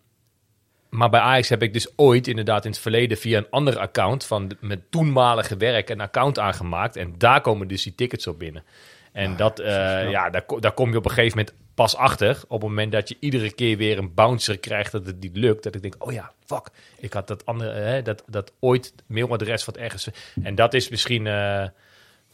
[0.90, 4.24] maar bij Ajax heb ik dus ooit inderdaad in het verleden via een ander account
[4.24, 8.64] van mijn toenmalige werk een account aangemaakt en daar komen dus die tickets op binnen.
[9.12, 12.42] En dat, eh, ja, daar, daar kom je op een gegeven moment pas achter.
[12.48, 15.62] Op het moment dat je iedere keer weer een bouncer krijgt dat het niet lukt.
[15.62, 16.68] Dat ik denk, oh ja, fuck.
[16.98, 20.08] Ik had dat andere, hè, dat, dat ooit mailadres wat ergens.
[20.42, 21.66] En dat is misschien, eh,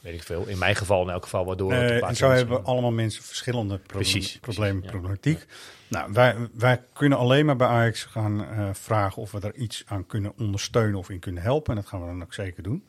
[0.00, 2.66] weet ik veel, in mijn geval in elk geval, waardoor paar en zo hebben misschien-
[2.66, 4.98] allemaal mensen verschillende Precies, problemen, precies, ja.
[4.98, 5.46] problematiek.
[5.88, 9.82] Nou, wij, wij kunnen alleen maar bij Ajax gaan eh, vragen of we er iets
[9.86, 11.74] aan kunnen ondersteunen of in kunnen helpen.
[11.74, 12.88] En dat gaan we dan ook zeker doen.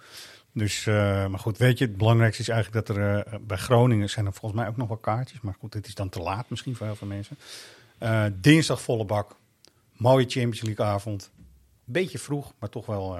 [0.55, 4.09] Dus, eh, maar goed, weet je, het belangrijkste is eigenlijk dat er eh, bij Groningen
[4.09, 5.41] zijn er volgens mij ook nog wel kaartjes.
[5.41, 7.37] Maar goed, het is dan te laat misschien voor heel veel mensen.
[7.97, 9.35] Eh, dinsdag volle bak.
[9.91, 11.31] Mooie Champions League avond.
[11.83, 13.17] Beetje vroeg, maar toch wel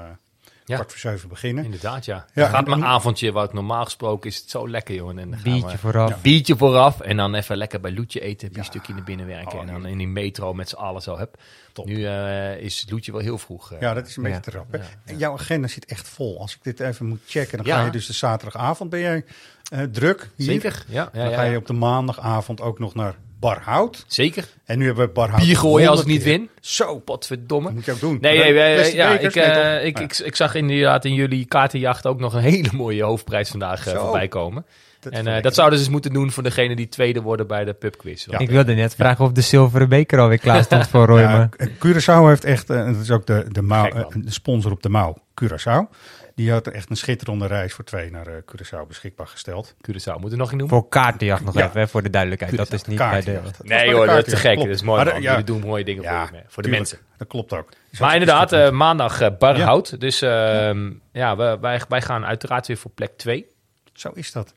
[0.68, 0.76] Ja.
[0.76, 1.64] kwart voor zeven beginnen.
[1.64, 2.16] Inderdaad, ja.
[2.34, 5.10] Ja, Dan gaat mijn avondje, wat normaal gesproken is het zo lekker, joh.
[5.10, 6.10] En dan gaan Biertje we- vooraf.
[6.10, 6.18] Ja.
[6.22, 9.54] Biertje vooraf en dan even lekker bij Loetje eten, een stukje naar binnen werken.
[9.54, 11.38] Oh, en dan in die metro met z'n allen zo, heb.
[11.74, 11.86] Top.
[11.86, 13.72] Nu eh, is Loetje wel heel vroeg.
[13.72, 13.80] eh.
[13.80, 14.44] Ja, dat is een beetje Ja.
[14.44, 14.72] te rap.
[14.72, 14.80] hè?
[15.06, 16.40] En jouw agenda zit echt vol.
[16.40, 17.78] Als ik dit even moet checken, dan Ja.
[17.80, 19.26] ga je dus de zaterdagavond ben jij
[19.72, 20.30] eh, druk.
[20.36, 20.46] Hier.
[20.46, 21.10] Zeker, ja.
[21.14, 24.06] ja, Dan ja, ga je op de maandagavond ook nog naar Barhout.
[24.08, 24.48] Zeker.
[24.66, 25.42] En nu hebben we Barhout.
[25.42, 26.32] Bier gooien als ik 100 niet keer.
[26.32, 26.50] win.
[26.62, 27.72] Zo, Potverdomme.
[27.72, 28.18] moet je ook doen.
[28.22, 29.20] Nee, ja, ik, Nee, eh, toch?
[29.22, 29.78] ik, Ja.
[29.80, 34.00] ik, ik zag inderdaad in jullie kaartenjacht ook nog een hele mooie hoofdprijs vandaag eh,
[34.00, 34.66] voorbij komen.
[35.00, 37.48] Dat is En eh, dat zouden ze eens moeten doen voor degene die tweede worden
[37.48, 38.26] bij de pubquiz.
[38.30, 38.40] Ja.
[38.40, 41.20] Ik wilde net vragen of de zilveren beker alweer klaar stond voor Roy.
[41.20, 45.18] Ja, Curaçao heeft echt, eh, dat is ook de, mouw, de sponsor op de mouw,
[45.44, 45.90] Curaçao.
[46.36, 49.74] Die had er echt een schitterende reis voor twee naar eh, Curaçao beschikbaar gesteld.
[49.74, 50.68] Curaçao, moeten we nog niet noemen?
[50.80, 51.68] Voor kaartenjacht nog Ja.
[51.68, 52.58] even, hè, voor de duidelijkheid.
[52.58, 53.40] Dat is niet bij de...
[53.44, 54.54] Dat Nee joh, dat is te gek.
[54.54, 54.68] klopt.
[54.68, 56.98] Dat is mooi Maar, ja, Jullie doen mooie dingen Ja, voor, de- voor de mensen.
[57.18, 57.70] Dat klopt ook.
[58.00, 60.00] Maar inderdaad, eh, maandag eh Barhout.
[60.00, 63.46] Dus ehm, ja, we, wij, wij gaan uiteraard weer voor plek 2.
[63.94, 64.54] Zo is dat.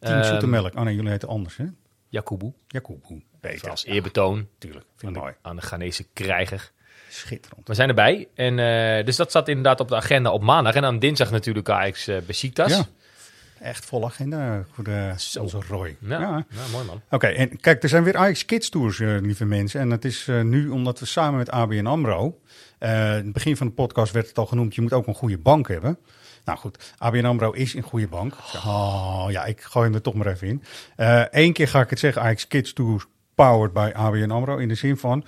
[0.00, 0.74] Team Ehm, Zoete Melk.
[0.76, 1.64] Oh nee, jullie heten anders hè?
[2.08, 2.52] Jakubu.
[2.66, 3.04] Jacob.
[3.40, 3.70] Beter.
[3.70, 4.84] Als eerbetoon Tuurlijk.
[4.84, 5.34] aan Vind ik mooi.
[5.42, 6.70] aan de Ghanese krijger.
[7.08, 7.68] Schitterend.
[7.68, 8.28] We zijn erbij.
[8.34, 10.74] En, eh, dus dat zat inderdaad op de agenda op maandag.
[10.74, 12.70] En dan dinsdag natuurlijk Ajax uh, Besiktas.
[12.70, 12.86] Ja.
[13.60, 15.96] Echt vol agenda voor de, onze Roy.
[16.00, 16.44] Ja, Ja.
[16.50, 17.02] ja, mooi man.
[17.10, 19.80] Oké, en kijk, er zijn weer Ajax Kids Tours, eh, lieve mensen.
[19.80, 22.38] En dat is nu omdat we samen met ABN AMRO...
[22.78, 24.74] in het begin van de podcast werd het al genoemd...
[24.74, 25.98] je moet ook een goede bank hebben.
[26.44, 28.34] Nou goed, ABN AMRO is een goede bank.
[28.54, 30.62] Oh, ja, ik gooi hem er toch maar even in.
[31.30, 34.56] Eén keer ga ik het zeggen, Ajax Kids Tours powered by ABN AMRO.
[34.56, 35.24] In de zin van,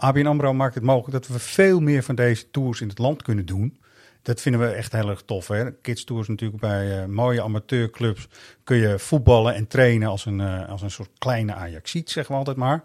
[0.00, 3.22] ABN AMRO maakt het mogelijk dat we veel meer van deze tours in het land
[3.22, 3.78] kunnen doen...
[4.22, 5.48] Dat vinden we echt heel erg tof.
[5.48, 5.72] Hè?
[5.72, 8.28] Kids Tours natuurlijk bij uh, mooie amateurclubs
[8.64, 12.38] kun je voetballen en trainen als een, uh, als een soort kleine Ajaxiet, zeggen we
[12.38, 12.84] altijd maar.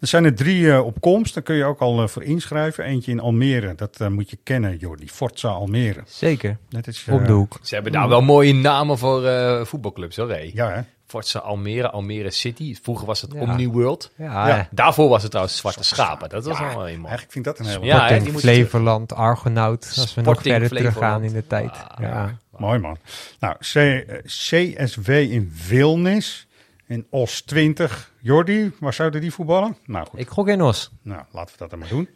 [0.00, 2.84] Er zijn er drie uh, op komst, daar kun je ook al voor inschrijven.
[2.84, 5.08] Eentje in Almere, dat moet je kennen, Jordi.
[5.08, 6.02] Forza Almere.
[6.06, 7.58] Zeker, dat is, op de hoek.
[7.62, 10.28] Ze hebben daar wel mooie namen voor voetbalclubs, hoor.
[10.28, 10.50] Hey.
[10.54, 10.80] Ja, hè?
[11.12, 12.76] Forza Almere, Almere City.
[12.82, 13.40] Vroeger was het Ja.
[13.40, 14.10] Omni World.
[14.16, 16.28] Ja, Ja, daarvoor was het trouwens Zwarte Schapen.
[16.28, 16.88] Dat was Ja, wel een mooi.
[16.90, 20.92] Eigenlijk vind ik dat een hele Ja, hè, Flevoland, Argonaut, als we nog verder teruggaan
[20.92, 21.24] Flevoland.
[21.24, 21.70] in de tijd.
[21.70, 22.36] Ah, ja.
[22.56, 22.96] Mooi man.
[23.40, 26.46] Nou, C, eh, CSW in Wilnis
[26.86, 28.10] in OS 20.
[28.20, 29.76] Jordi, waar zouden die voetballen?
[29.86, 30.90] Nou goed, Ik gok in Os.
[31.02, 32.08] nou, laten we dat dan maar doen.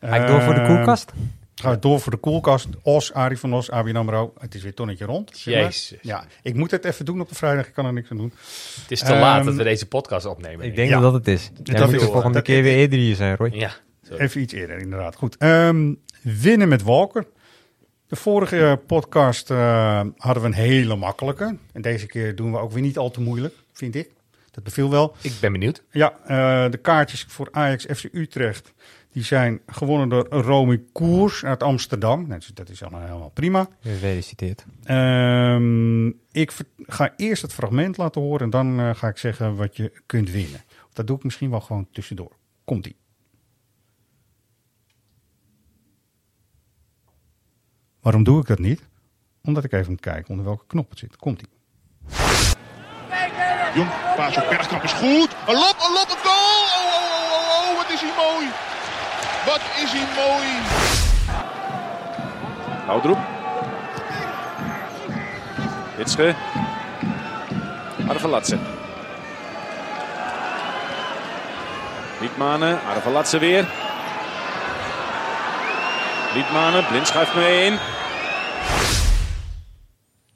[0.00, 1.12] Ga ik door voor de Eh, koelkast?
[1.54, 2.66] We door voor de koelkast.
[2.82, 4.32] Os, Arie van Os, ABN AMRO.
[4.38, 5.40] Het is weer tonnetje rond.
[5.40, 5.94] Jezus.
[6.02, 7.66] Ja, ik moet het even doen op de vrijdag.
[7.66, 8.32] Ik kan er niks aan doen.
[8.82, 10.66] Het is te laat Ehm, dat we deze podcast opnemen.
[10.66, 10.94] Ik denk Ja.
[10.94, 11.50] dat dat het is.
[11.62, 13.50] Jij Dat moet is- de volgende dat- keer weer eerder hier zijn, Roy.
[13.52, 13.70] Ja.
[14.08, 14.22] sorry.
[14.22, 15.14] Even iets eerder, inderdaad.
[15.16, 15.36] Goed.
[15.36, 15.92] Ehm,
[16.22, 17.26] winnen met Walker.
[18.08, 21.56] De vorige podcast eh, hadden we een hele makkelijke.
[21.72, 24.10] En deze keer doen we ook weer niet al te moeilijk, vind ik.
[24.50, 25.16] Dat beviel wel.
[25.20, 25.82] Ik ben benieuwd.
[25.90, 28.72] Ja, eh, de kaartjes voor Ajax FC Utrecht.
[29.14, 32.26] Die zijn gewonnen door Romy Koers uit Amsterdam.
[32.26, 33.68] Nou, dus dat is allemaal helemaal prima.
[33.80, 34.64] Gefeliciteerd.
[34.84, 36.52] Ehm, ik
[36.86, 40.30] ga eerst het fragment laten horen en dan eh, ga ik zeggen wat je kunt
[40.30, 40.60] winnen.
[40.92, 42.32] Dat doe ik misschien wel gewoon tussendoor.
[42.64, 42.96] Komt-ie.
[48.00, 48.82] Waarom doe ik dat niet?
[49.42, 51.16] Omdat ik even moet kijken onder welke knop het zit.
[51.16, 51.48] Komt-ie.
[53.74, 55.30] Jong, paas op Bergkamp is goed.
[55.46, 56.64] Een lop, een lop, een goal.
[56.76, 58.72] Oh, oh, oh, oh, oh, wat is hij mooi.
[59.46, 60.48] Wat is hij mooi.
[62.86, 63.18] Houdroep.
[65.96, 66.34] Witsche.
[68.08, 68.58] Arvelatse.
[72.20, 73.64] Liedmanen, Arvelatse weer.
[76.34, 77.78] Liedmanen, blind schuift mee in.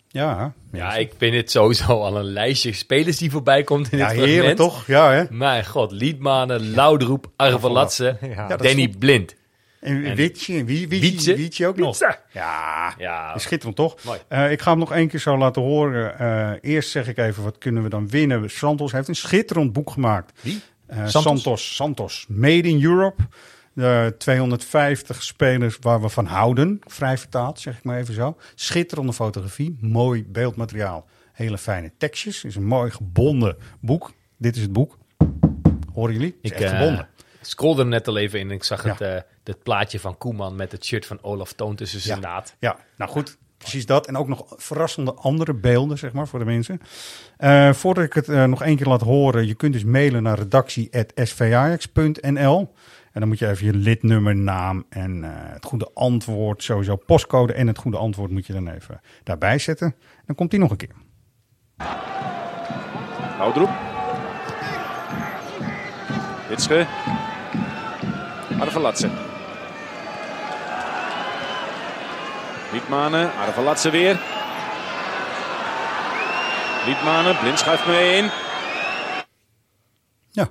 [0.09, 4.09] Ja, Ja, ik vind het sowieso al een lijstje spelers die voorbij komt in Ja,
[4.09, 4.59] dit heerlijk fragment.
[4.59, 4.87] toch?
[4.87, 5.25] Ja, hè?
[5.31, 9.37] Mijn god, Liedmanen, Loudroep, Arvelatse, Ja, Danny Blind.
[9.81, 11.35] En En- Wietje, wie, Wietje, Wietse.
[11.35, 11.99] Wietje ook nog.
[11.99, 12.19] Wietse.
[12.33, 13.97] Ja, Ja, schitterend toch?
[14.29, 16.19] Eh, ik ga hem nog één keer zo laten horen.
[16.19, 18.51] Eh, eerst zeg ik even, wat kunnen we dan winnen?
[18.51, 20.33] Santos heeft een schitterend boek gemaakt.
[20.41, 20.61] Wie?
[20.87, 21.23] Eh, Santos?
[21.23, 21.75] Santos?
[21.75, 22.25] Santos.
[22.29, 23.23] Made in Europe.
[23.79, 26.81] De 250 spelers waar we van houden.
[26.87, 28.37] Vrij vertaald, zeg ik maar even zo.
[28.55, 29.77] Schitterende fotografie.
[29.81, 31.07] Mooi beeldmateriaal.
[31.33, 32.45] Hele fijne tekstjes.
[32.45, 34.13] is een mooi gebonden boek.
[34.37, 34.99] Dit is het boek.
[35.93, 36.37] Horen jullie?
[36.37, 37.09] Het is Ik echt eh, gebonden.
[37.41, 38.91] scrollde er net al even in en ik zag Ja.
[38.91, 39.15] het, eh,
[39.45, 42.55] het plaatje van Koeman met het shirt van Olaf Toon tussen zijn naad.
[42.59, 43.37] Ja, nou goed.
[43.59, 44.07] Precies dat.
[44.07, 46.81] En ook nog verrassende andere beelden, zeg maar, voor de mensen.
[47.37, 50.39] Eh, voordat ik het eh, nog één keer laat horen, je kunt dus mailen naar
[50.39, 52.73] redactie.svajax.nl.
[53.19, 57.53] En dan moet je even je lidnummer, naam en eh, het goede antwoord, sowieso postcode
[57.53, 59.95] en het goede antwoord moet je dan even daarbij zetten.
[60.27, 60.95] Dan komt die nog een keer.
[63.37, 63.71] Houdroep.
[66.49, 66.87] Witsche.
[68.59, 69.11] Arvelatse.
[72.73, 74.21] Liedmanen, Arvelatse weer.
[76.87, 78.31] Liedmanen, blind schuift mee in.
[80.31, 80.49] Ja.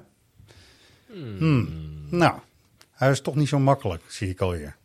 [1.38, 1.86] Hmm.
[2.10, 2.40] Nou,
[2.98, 4.76] hij is toch niet zo makkelijk, zie ik alweer.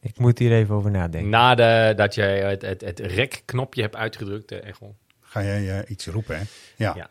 [0.00, 1.30] Ik moet hier even over nadenken.
[1.30, 4.96] Na de, dat je het, het, het rek-knopje hebt uitgedrukt, eh, Echel.
[5.20, 6.42] Ga jij eh, iets roepen, hè?
[6.76, 6.94] Ja.
[6.96, 7.08] Ja.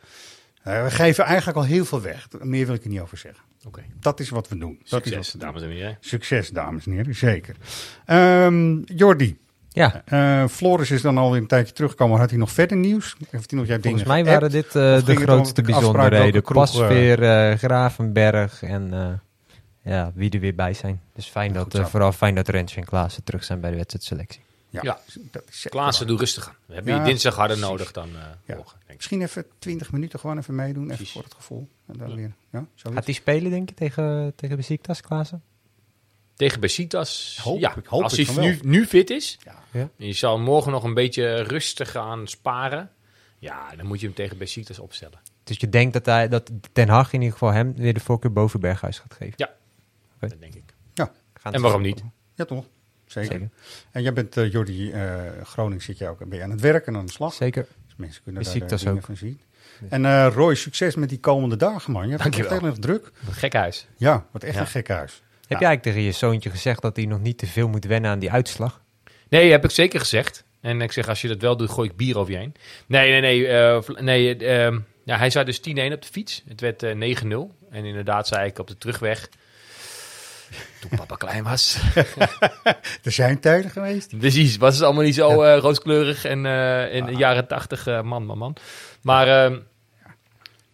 [0.63, 2.27] Eh, we geven eigenlijk al heel veel weg.
[2.39, 3.43] Meer wil ik er niet over zeggen.
[3.65, 3.81] Oké.
[3.99, 4.79] Dat is wat we doen.
[4.89, 5.47] Dat is Succes, wat we doen.
[5.47, 5.97] dames en heren.
[5.99, 7.15] Succes, dames en heren.
[7.15, 7.55] Zeker.
[8.05, 9.37] Ehm Jordi.
[9.69, 10.01] Ja.
[10.05, 12.19] Eh, Floris is dan alweer een tijdje teruggekomen.
[12.19, 13.15] Had hij nog verder nieuws?
[13.29, 16.41] Heeft hij nog jij Volgens mij waren dit eh, de grootste bijzonderheden.
[16.43, 19.07] kroeg, eh, Pasveer, eh, Gravenberg en eh,
[19.87, 21.01] ja, wie er weer bij zijn.
[21.13, 24.41] Dus fijn dat, eh, vooral fijn dat Rensje en Klaassen terug zijn bij de wedstrijdselectie.
[24.69, 24.99] Ja, Ja.
[25.31, 26.15] dat is zeker Klaassen, waar.
[26.15, 26.55] doe rustig aan.
[26.65, 27.71] We hebben Ja, je dinsdag harder precies.
[27.77, 28.55] nodig dan eh Ja.
[28.55, 28.95] morgen, denk ik.
[28.95, 30.83] Misschien even 20 minuten gewoon even meedoen.
[30.83, 31.13] Even Precies.
[31.13, 31.67] voor het gevoel.
[31.87, 32.31] En dan weer.
[32.51, 32.65] Ja.
[32.75, 35.41] Gaat hij spelen, denk je, tegen, tegen Besiktas, Klaassen?
[36.35, 37.75] Tegen Besiktas, Hoop ja.
[37.75, 39.55] ik, hoop als hij nu, nu fit is, Ja.
[39.71, 39.89] Ja.
[39.97, 42.91] en je zal morgen nog een beetje rustig gaan sparen,
[43.39, 45.19] ja, dan moet je hem tegen Besiktas opstellen.
[45.43, 48.31] Dus je denkt dat, hij, dat Ten Hag in ieder geval hem weer de voorkeur
[48.33, 49.33] boven Berghuis gaat geven?
[49.37, 49.49] Ja,
[50.19, 50.73] Dat denk ik.
[50.93, 52.03] Ja, Gaan En waarom niet?
[52.35, 52.65] ja toch?
[53.05, 53.31] Zeker.
[53.31, 53.49] Zeker.
[53.91, 56.25] En jij bent, eh Jordi, eh Groningen zit je ook.
[56.29, 57.33] Ben je aan het werk en aan de slag?
[57.33, 57.67] Zeker.
[57.85, 59.05] Dus mensen kunnen Besiktas daar eh, dingen ook.
[59.05, 59.41] van zien.
[59.89, 62.03] En eh, Roy, succes met die komende dagen, man.
[62.03, 62.69] Je hebt het echt Dankjewel.
[62.71, 63.11] heel erg druk.
[63.27, 63.87] Een gek huis.
[63.97, 64.59] Ja, wat echt Ja.
[64.61, 65.11] een gek huis.
[65.47, 68.11] Heb jij eigenlijk tegen je zoontje gezegd dat hij nog niet te veel moet wennen
[68.11, 68.81] aan die uitslag?
[69.29, 70.43] Nee, heb ik zeker gezegd.
[70.61, 72.55] En ik zeg, als je dat wel doet, gooi ik bier over je heen.
[72.87, 73.47] Nee, nee, nee.
[73.47, 76.43] eh, nee ehm, ja, hij zei dus 10-1 op de fiets.
[76.47, 77.55] Het werd eh, 9-0.
[77.69, 79.29] En inderdaad zei ik op de terugweg,
[80.79, 81.77] toen papa klein was.
[83.03, 84.17] Er zijn tijden geweest.
[84.19, 88.01] Precies, was het allemaal niet zo eh, rooskleurig en eh, in de jaren 80, eh,
[88.01, 88.55] man, man, man.
[89.01, 89.59] Maar ehm,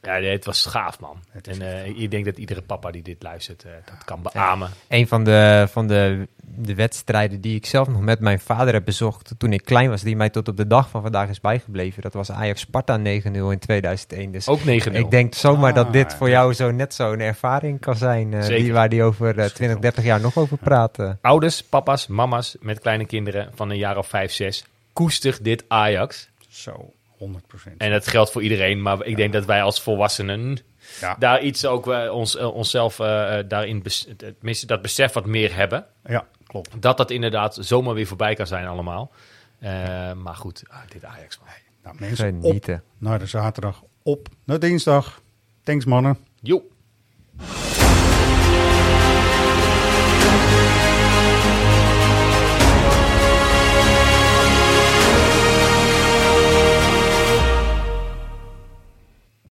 [0.03, 1.17] ja, het was gaaf, man.
[1.41, 4.69] En eh, ik denk dat iedere papa die dit luistert, eh, dat kan beamen.
[4.87, 8.85] Een van de, van de, de wedstrijden die ik zelf nog met mijn vader heb
[8.85, 12.01] bezocht toen ik klein was, die mij tot op de dag van vandaag is bijgebleven,
[12.01, 14.31] dat was Ajax-Sparta 9-0 in 2001.
[14.31, 14.63] Dus Ook 9-0.
[14.91, 18.47] ik denk zomaar dat dit Ah, voor jou zo net zo'n ervaring kan zijn, eh,
[18.47, 21.17] die, waar die over eh, 20, 30 jaar nog over praten.
[21.21, 26.29] Ouders, papa's, mama's met kleine kinderen van een jaar of 5, 6, koester dit Ajax.
[26.49, 26.93] Zo,
[27.23, 27.77] 100 procent.
[27.81, 30.57] En dat geldt voor iedereen, maar ik denk dat wij als volwassenen
[31.01, 31.15] Ja.
[31.19, 33.83] daar iets ook eh, ons, eh, onszelf eh, eh, daarin,
[34.17, 35.85] tenminste dat besef wat meer hebben.
[36.05, 36.69] Ja, klopt.
[36.81, 39.11] Dat dat inderdaad zomaar weer voorbij kan zijn allemaal.
[39.59, 39.69] Eh,
[40.13, 41.47] maar goed, ah, dit Ajax man.
[41.83, 42.75] Nou, mensen, Genieten.
[42.75, 45.21] op naar de zaterdag, op naar dinsdag.
[45.63, 46.17] Thanks mannen.
[46.41, 46.63] Jo.